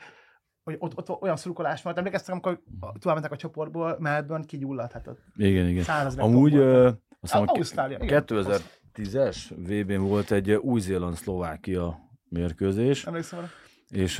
hogy 0.63 0.75
ott, 0.79 0.97
ott 0.97 1.21
olyan 1.21 1.35
szurkolás 1.35 1.81
volt. 1.81 1.97
Emlékeztem, 1.97 2.33
amikor 2.33 2.61
tovább 2.99 3.31
a 3.31 3.35
csoportból, 3.35 3.95
Melbourne 3.99 4.45
kigyulladt, 4.45 4.91
hát 4.91 5.07
ott 5.07 5.19
Igen, 5.35 5.67
igen. 5.67 5.83
Amúgy 6.17 6.51
voltak. 6.55 6.69
ö, 6.73 6.85
azt 6.87 6.97
hiszem, 7.19 7.41
a 7.41 7.51
Ausztrália, 7.51 7.97
igen. 8.01 8.23
2010-es 8.27 9.37
VB-n 9.55 10.01
volt 10.01 10.31
egy 10.31 10.51
Új-Zéland-Szlovákia 10.51 11.99
mérkőzés, 12.29 13.05
Emlékszem 13.05 13.39
arra? 13.39 13.47
És 13.89 14.19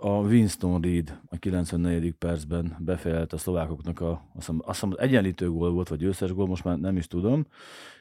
a 0.00 0.20
Winston 0.26 0.80
Reed 0.80 1.18
a 1.30 1.36
94. 1.36 2.12
percben 2.12 2.76
befejelt 2.78 3.32
a 3.32 3.38
szlovákoknak 3.38 4.00
a, 4.00 4.10
azt 4.10 4.20
hiszem, 4.34 4.60
azt 4.64 4.80
hiszem 4.80 4.94
egyenlítő 4.98 5.50
gól 5.50 5.70
volt, 5.70 5.88
vagy 5.88 5.98
győztes 5.98 6.32
gól, 6.32 6.46
most 6.46 6.64
már 6.64 6.78
nem 6.78 6.96
is 6.96 7.06
tudom, 7.06 7.46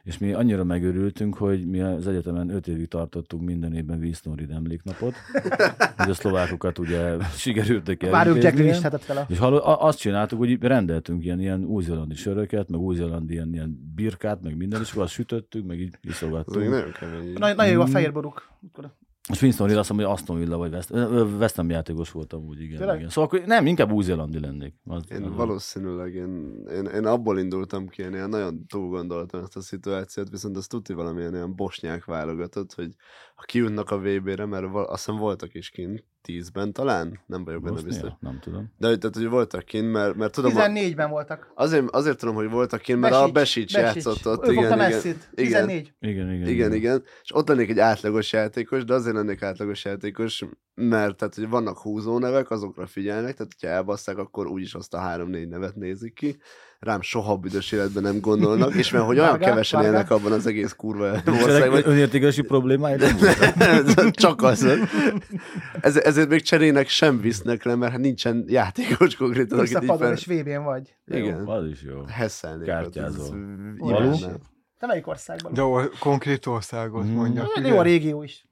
és 0.04 0.18
mi 0.18 0.34
annyira 0.34 0.64
megörültünk, 0.64 1.36
hogy 1.36 1.68
mi 1.68 1.80
az 1.82 2.08
egyetemen 2.08 2.50
5 2.50 2.68
évig 2.68 2.88
tartottunk 2.88 3.44
minden 3.44 3.74
évben 3.74 4.00
Winston 4.00 4.36
Reed 4.36 4.52
emléknapot, 4.52 5.14
hogy 5.98 6.10
a 6.10 6.14
szlovákokat 6.14 6.80
ugye. 6.80 7.16
Grealish 8.56 8.82
tetett 8.82 9.04
fel 9.04 9.18
a... 9.18 9.26
És 9.30 9.38
hallod, 9.38 9.62
a- 9.62 9.84
azt 9.84 10.00
csináltuk, 10.00 10.40
hogy 10.40 10.62
rendeltünk 10.62 11.24
ilyen, 11.24 11.40
ilyen 11.40 11.64
új-zélandi 11.64 12.16
söröket, 12.16 12.70
meg 12.70 12.80
új-zélandi 12.80 13.34
ilyen, 13.34 13.54
ilyen 13.54 13.92
birkát, 13.96 14.42
meg 14.42 14.58
minden, 14.58 14.82
és 14.82 14.92
akkor 14.92 15.04
azt 15.04 15.14
sütöttük, 15.14 15.66
meg 15.66 15.80
így 15.80 15.98
iszogattunk. 16.02 16.70
nagyon 17.40 17.56
nagyon 17.56 17.74
jó 17.74 17.82
a 17.82 17.88
Mm. 17.88 19.07
És 19.32 19.42
Winston 19.42 19.68
Reed 19.68 19.78
azt 19.80 19.90
mondom, 19.90 20.08
hogy 20.08 20.16
Aston 20.18 20.38
Villa 20.38 20.58
vagy 20.58 20.74
West, 20.74 20.90
West 21.40 21.56
Ham 21.56 21.70
játékos 21.70 22.12
voltam 22.12 22.44
úgy, 22.46 22.62
igen, 22.62 22.78
Tényleg? 22.78 22.98
igen. 22.98 23.10
Szóval 23.10 23.24
akkor 23.24 23.48
nem, 23.48 23.66
inkább 23.66 23.92
új-zélandi 23.92 24.40
lennék. 24.40 24.76
Az, 24.86 25.04
Én 25.12 25.24
az- 25.24 25.36
valószínűleg, 25.36 26.14
én, 26.14 26.64
én, 26.74 26.86
én 26.86 27.06
abból 27.06 27.40
indultam 27.40 27.88
ki, 27.88 28.02
én 28.02 28.14
ilyen 28.14 28.30
nagyon 28.30 28.66
túl 28.68 28.90
gondoltam 28.90 29.44
ezt 29.44 29.56
a 29.56 29.62
szituációt, 29.62 30.30
viszont 30.30 30.58
azt 30.58 30.70
tudti 30.70 30.94
valamilyen 30.94 31.34
ilyen 31.34 31.56
bosnyák 31.56 32.06
válogatott, 32.06 32.74
hogy 32.74 32.92
ha 33.36 33.44
kijutnak 33.44 33.90
a 33.92 34.00
VB-re, 34.00 34.46
mert 34.46 34.72
val- 34.72 34.90
azt 34.90 35.06
hiszem 35.06 35.20
voltak 35.20 35.54
is 35.54 35.70
kint, 35.70 36.04
tízben 36.28 36.74
talán, 36.74 37.20
nem 37.26 37.44
vagyok 37.44 37.62
benne 37.62 37.74
Bosznia? 37.74 37.92
biztos. 37.92 38.12
Nem 38.20 38.40
tudom. 38.40 38.74
De 38.78 38.98
tehát, 38.98 39.16
hogy 39.16 39.28
voltak 39.28 39.66
kint, 39.66 39.92
mert, 39.92 40.16
mert 40.16 40.34
tudom, 40.34 40.58
a, 40.58 40.60
14-ben 40.60 41.10
voltak. 41.10 41.52
azért, 41.56 41.90
azért 41.90 42.18
tudom, 42.20 42.36
hogy 42.36 42.50
voltak 42.50 42.82
kint, 42.82 43.00
mert 43.00 43.14
a 43.14 43.32
Besics 43.32 43.74
játszott 43.74 44.28
ott. 44.28 44.48
Ő 44.48 44.52
fogta 44.52 44.52
igen, 44.52 44.64
igen, 44.64 44.78
Messit. 44.78 45.30
igen. 45.36 45.68
14. 45.68 45.94
Igen, 46.00 46.34
igen. 46.34 46.48
Igen, 46.48 46.74
igen. 46.74 47.04
És 47.24 47.36
ott 47.36 47.48
lennék 47.48 47.70
egy 47.70 47.80
átlagos 47.80 48.32
játékos, 48.34 48.84
de 48.84 48.94
azért 48.94 49.16
lennék 49.16 49.42
átlagos 49.42 49.86
játékos, 49.86 50.44
mert 50.82 51.16
tehát, 51.18 51.36
hogy 51.36 51.50
vannak 51.50 51.78
húzó 51.78 52.20
nevek, 52.20 52.52
azokra 52.52 52.86
figyelnek, 52.86 53.36
tehát 53.36 53.54
hogyha 53.60 53.76
elbasszák, 53.76 54.18
akkor 54.18 54.48
úgyis 54.48 54.74
azt 54.74 54.94
a 54.94 54.98
három-négy 54.98 55.48
nevet 55.48 55.76
nézik 55.76 56.14
ki. 56.14 56.38
Rám 56.80 57.02
soha 57.02 57.38
büdös 57.38 57.72
életben 57.72 58.04
nem 58.04 58.20
gondolnak, 58.20 58.74
és 58.74 58.92
mert 58.92 59.06
hogy 59.06 59.20
olyan 59.20 59.38
kevesen 59.38 59.84
élnek 59.84 60.12
abban 60.12 60.32
az 60.32 60.46
egész 60.48 60.74
kurva 60.74 61.12
országban, 61.44 61.80
nem 62.98 63.18
voltak? 63.86 64.12
csak 64.12 64.42
az. 64.42 64.68
Ez, 65.82 65.98
ezért 65.98 66.30
még 66.30 66.42
cserének 66.42 66.88
sem 66.88 67.20
visznek 67.22 67.64
le, 67.64 67.76
mert 67.76 67.92
hát 67.92 68.02
nincsen 68.02 68.46
játékos 68.48 69.16
konkrétan, 69.16 69.60
Ülsz 69.60 69.74
a 69.74 69.78
akit 69.78 69.90
így 69.90 69.96
padon, 69.98 70.16
fel... 70.16 70.34
és 70.36 70.42
VB-n 70.42 70.64
vagy. 70.64 70.96
Igen. 71.08 71.44
Jó, 71.46 71.50
az 71.50 71.66
is 71.66 71.82
jó. 71.82 72.04
Való? 73.78 74.06
imádnám. 74.06 74.38
Te 74.80 74.88
melyik 74.88 75.08
országban? 75.08 75.54
De 75.54 75.62
or- 75.64 75.98
konkrét 76.00 76.46
országot 76.46 77.04
Mhm. 77.04 77.14
mondjak. 77.14 77.52
Hát? 77.56 77.68
Jó 77.68 77.78
a 77.78 77.82
régió 77.82 78.24
is. 78.24 78.47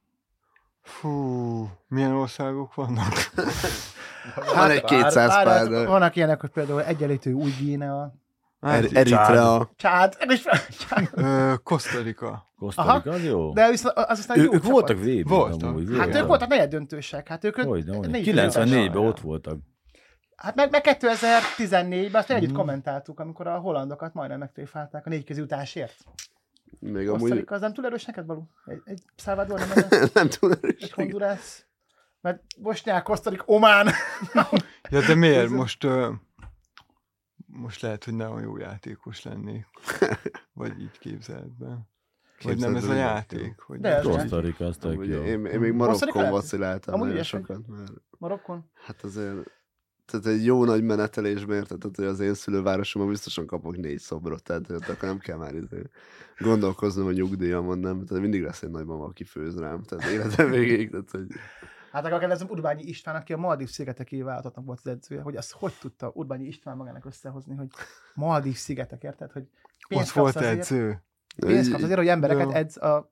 Fú, 0.86 1.70
milyen 1.88 2.12
országok 2.12 2.74
vannak? 2.76 3.14
Van 4.56 4.70
egy 4.70 4.84
200 4.84 5.14
Várj, 5.16 5.46
pár, 5.46 5.58
hát 5.58 5.70
de 5.70 5.86
Vannak 5.86 6.16
ilyenek, 6.16 6.42
hogy 6.42 6.50
például 6.50 6.84
egyenlítő 6.84 7.34
új 7.34 7.52
Guinea, 7.60 8.14
Hát, 8.62 8.84
Er- 8.84 8.94
Eritrea. 8.96 9.70
Csád, 9.76 10.18
Rica. 10.28 10.58
Kosztarika, 11.64 12.46
az 13.04 13.24
jó. 13.24 13.54
De 13.54 13.70
viszont 13.70 13.98
az 13.98 14.20
aztán 14.20 14.38
Ő, 14.40 14.44
jó 14.44 14.54
ők 14.54 14.62
csapat. 14.62 14.72
voltak 14.72 14.98
vb 14.98 15.28
Voltak. 15.30 15.70
amúgy. 15.70 15.98
Hát 15.98 16.16
ők 16.16 16.28
voltak 16.28 16.48
negyed 16.50 16.70
döntősek, 16.70 17.28
hát 17.28 17.44
ők 17.44 17.56
Hogy, 17.56 17.84
de, 17.84 17.96
hogy. 17.96 18.10
négy 18.10 18.28
94-ben 18.30 18.68
döntős. 18.92 18.96
ott 19.10 19.20
voltak. 19.20 19.58
Hát 20.36 20.56
meg, 20.56 20.72
meg 20.72 20.82
2014-ben 21.00 22.22
azt 22.22 22.32
együtt 22.32 22.50
Mhm. 22.50 22.58
kommentáltuk, 22.58 23.20
amikor 23.20 23.48
a 23.48 23.58
hollandokat 23.58 24.14
majdnem 24.14 24.40
megtréfálták 24.40 25.06
a 25.06 25.10
négy 25.10 25.24
közültásért. 25.26 25.96
Még 26.80 27.10
amúgy 27.10 27.32
Rica, 27.32 27.56
az 27.56 27.62
nem 27.62 27.74
túl 27.74 27.86
erős 27.86 28.06
neked, 28.06 28.26
Balú? 28.26 28.50
Egy, 28.66 28.82
egy 28.86 29.04
Salvador 29.16 29.60
nem 29.60 29.70
erős? 29.76 30.12
nem 30.12 30.28
Egy 30.32 30.58
erős. 30.64 30.94
Honduras? 30.94 31.66
Mert 32.22 32.44
Bosnyák, 32.58 33.04
Kosztarik, 33.04 33.42
Omán. 33.46 33.88
Ja, 34.90 35.02
de 35.02 35.16
miért? 35.16 35.50
Most, 35.50 35.84
ö, 35.84 36.12
most 37.46 37.82
lehet, 37.82 38.04
hogy 38.04 38.14
nagyon 38.14 38.42
jó 38.42 38.58
játékos 38.58 39.24
lennék. 39.24 39.66
Vagy 40.54 40.82
így 40.82 40.98
képzeled 41.00 41.52
be. 41.58 41.88
Vagy 42.44 42.58
nem 42.58 42.76
ez 42.76 42.84
a 42.84 42.88
hogy 42.88 42.96
játék. 42.98 43.60
Hogy 43.60 43.80
De 43.80 43.96
ez 43.96 44.04
Kosztarika, 44.04 44.66
az 44.66 44.78
tök 44.78 45.06
jó. 45.06 45.24
Én, 45.24 45.46
én 45.46 45.60
még 45.60 45.72
Marokkon 45.72 46.30
vaciláltam 46.30 47.00
nagyon 47.00 47.24
sokat, 47.24 47.68
mert 47.68 47.92
Marokkon? 48.18 48.72
hát 48.74 49.04
azért 49.04 49.52
tehát 50.06 50.26
egy 50.26 50.46
jó 50.46 50.66
nagy 50.66 50.84
menetelésben 50.84 51.56
érted, 51.56 51.78
tehát, 51.78 51.96
hogy 51.96 52.06
az 52.06 52.20
én 52.20 52.34
szülővárosomban 52.34 53.12
biztosan 53.12 53.46
kapok 53.46 53.78
négy 53.78 54.00
szobrot, 54.00 54.44
tehát 54.44 54.68
hogy 54.68 54.76
akkor 54.76 55.10
nem 55.10 55.20
kell 55.20 55.38
már 55.38 55.54
izé 55.56 55.82
gondolkoznom 56.38 57.08
a 57.08 57.12
nyugdíjamon, 57.12 57.80
nem, 57.80 58.06
tehát 58.06 58.24
mindig 58.24 58.44
lesz 58.44 58.62
egy 58.62 58.70
nagymama, 58.70 59.06
aki 59.06 59.24
főz 59.24 59.60
rám, 59.60 59.84
tehát 59.84 60.12
életem 60.12 60.50
végéig, 60.50 60.90
tehát 60.90 61.12
hogy 61.12 61.28
Hát 61.96 62.06
akkor 62.06 62.20
kérdezem 62.20 62.48
Urbányi 62.50 62.84
István, 62.84 63.16
aki 63.16 63.34
a 63.34 63.38
Maldív 63.38 63.70
szigeteki 63.70 64.22
váltatnak 64.22 64.66
volt 64.66 64.80
az 64.84 64.88
edzője, 64.88 65.22
hogy 65.22 65.36
azt 65.36 65.52
hogy 65.52 65.74
tudta 65.80 66.12
Urbányi 66.14 66.46
István 66.46 66.78
magának 66.78 67.06
összehozni, 67.06 67.56
hogy 67.56 67.68
Maldív 68.14 68.56
szigetek, 68.56 69.04
érted? 69.04 69.32
Hogy 69.32 69.50
Ott 69.90 70.10
volt 70.10 70.36
azért, 70.36 70.58
edző. 70.58 71.04
pénzt 71.36 71.72
kapsz 71.72 71.84
azért, 71.84 71.98
hogy 71.98 72.08
embereket 72.08 72.52
edz 72.52 72.78
a 72.78 73.12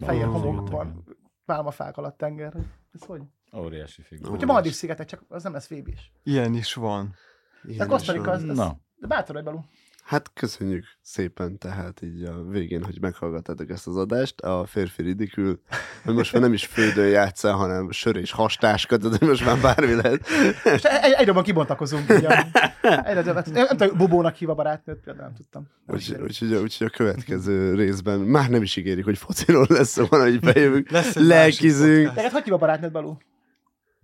fehér 0.00 0.26
homokban, 0.26 1.04
pálmafák 1.44 1.96
alatt 1.96 2.16
tenger. 2.16 2.54
Ez 2.92 3.04
hogy? 3.04 3.22
Óriási 3.56 4.02
figura. 4.02 4.30
Hogyha 4.30 4.46
Maldív 4.46 4.72
szigetek, 4.72 5.06
csak 5.06 5.24
az 5.28 5.42
nem 5.42 5.52
lesz 5.52 5.68
vb 5.68 5.88
is. 5.88 6.12
Ilyen 6.22 6.54
is 6.54 6.74
van. 6.74 7.14
De 7.62 7.72
ilyen 7.72 7.88
Rica 7.88 8.14
van. 8.14 8.28
az, 8.28 8.42
az 8.42 8.56
Na. 8.56 8.80
de 8.96 9.06
bátor 9.06 9.34
vagy 9.34 9.44
Balú. 9.44 9.64
Hát 10.04 10.30
köszönjük 10.34 10.84
szépen 11.02 11.58
tehát 11.58 12.02
így 12.02 12.22
a 12.22 12.42
végén, 12.48 12.84
hogy 12.84 13.00
meghallgattátok 13.00 13.70
ezt 13.70 13.86
az 13.86 13.96
adást. 13.96 14.40
A 14.40 14.66
férfi 14.66 15.02
ridikül, 15.02 15.60
hogy 16.04 16.14
most 16.14 16.32
már 16.32 16.42
nem 16.42 16.52
is 16.52 16.66
fődő 16.66 17.08
játszál, 17.08 17.52
hanem 17.52 17.90
sör 17.90 18.16
és 18.16 18.30
hastáska, 18.30 18.96
tehát 18.96 19.18
hogy 19.18 19.28
most 19.28 19.44
már 19.44 19.60
bármi 19.60 19.94
lehet. 19.94 20.26
És 20.64 20.82
egy, 20.82 21.12
egyre 21.12 21.24
jobban 21.24 21.42
kibontakozunk. 21.42 22.08
Ugye. 22.08 22.28
Egyre 22.82 23.22
többet. 23.22 23.50
Nem 23.50 23.66
tudom, 23.66 23.96
Bobónak 23.96 24.34
hív 24.34 24.50
a 24.50 24.54
barátnőt, 24.54 25.00
például 25.04 25.24
nem 25.24 25.34
tudtam. 25.34 25.68
Nem 25.86 25.96
Úgyhogy 25.96 26.20
úgy, 26.20 26.38
úgy, 26.42 26.54
úgy, 26.54 26.76
a 26.80 26.90
következő 26.90 27.74
részben 27.74 28.18
már 28.18 28.50
nem 28.50 28.62
is 28.62 28.76
ígérik, 28.76 29.04
hogy 29.04 29.18
fociról 29.18 29.66
lesz 29.68 29.88
szó, 29.88 30.06
hanem 30.10 30.26
hogy 30.26 30.40
bejövünk, 30.40 30.88
lelkizünk. 31.14 32.14
Neked 32.14 32.32
hogy 32.32 32.44
hív 32.44 32.52
a 32.52 32.56
barátnőt, 32.56 32.92
Balú? 32.92 33.16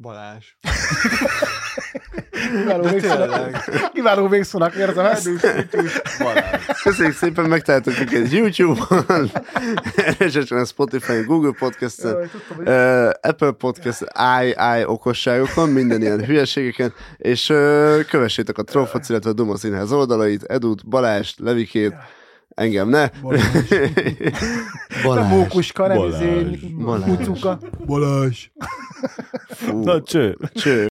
Balázs. 0.00 0.46
Kiváló 2.62 2.88
végszónak. 2.88 3.90
Kiváló 3.92 4.28
végszónak 4.28 4.74
érzem 4.74 5.04
ezt. 5.04 5.28
Köszönjük 6.82 7.14
szépen, 7.14 7.44
megtaláltok 7.44 7.98
minket 7.98 8.32
YouTube-on, 8.32 9.30
esetleg 10.18 10.66
Spotify, 10.66 11.22
Google 11.22 11.52
Podcast-en, 11.58 12.30
uh, 12.58 13.10
Apple 13.20 13.50
Podcast, 13.50 14.00
i, 14.42 14.48
i 14.48 14.84
okosságokon, 14.84 15.68
minden 15.68 16.00
ilyen 16.00 16.24
hülyeségeken, 16.24 16.92
és 17.16 17.48
uh, 17.48 18.04
kövessétek 18.04 18.58
a 18.58 18.62
Trófac, 18.62 19.08
illetve 19.08 19.30
a 19.30 19.32
Duma 19.32 19.56
Színház 19.56 19.92
oldalait, 19.92 20.42
Edut, 20.42 20.88
Balást, 20.88 21.38
Levikét, 21.38 21.94
engem 22.60 22.88
ne. 22.88 23.02
A 25.04 25.22
mókuska, 25.22 25.86
nem 25.86 25.96
Balázs. 25.96 26.22
izé, 26.22 26.58
Balázs. 26.74 27.60
Balázs. 27.86 28.48
Fú, 29.48 29.82
Na 29.84 30.02
cső! 30.02 30.36
cső. 30.54 30.78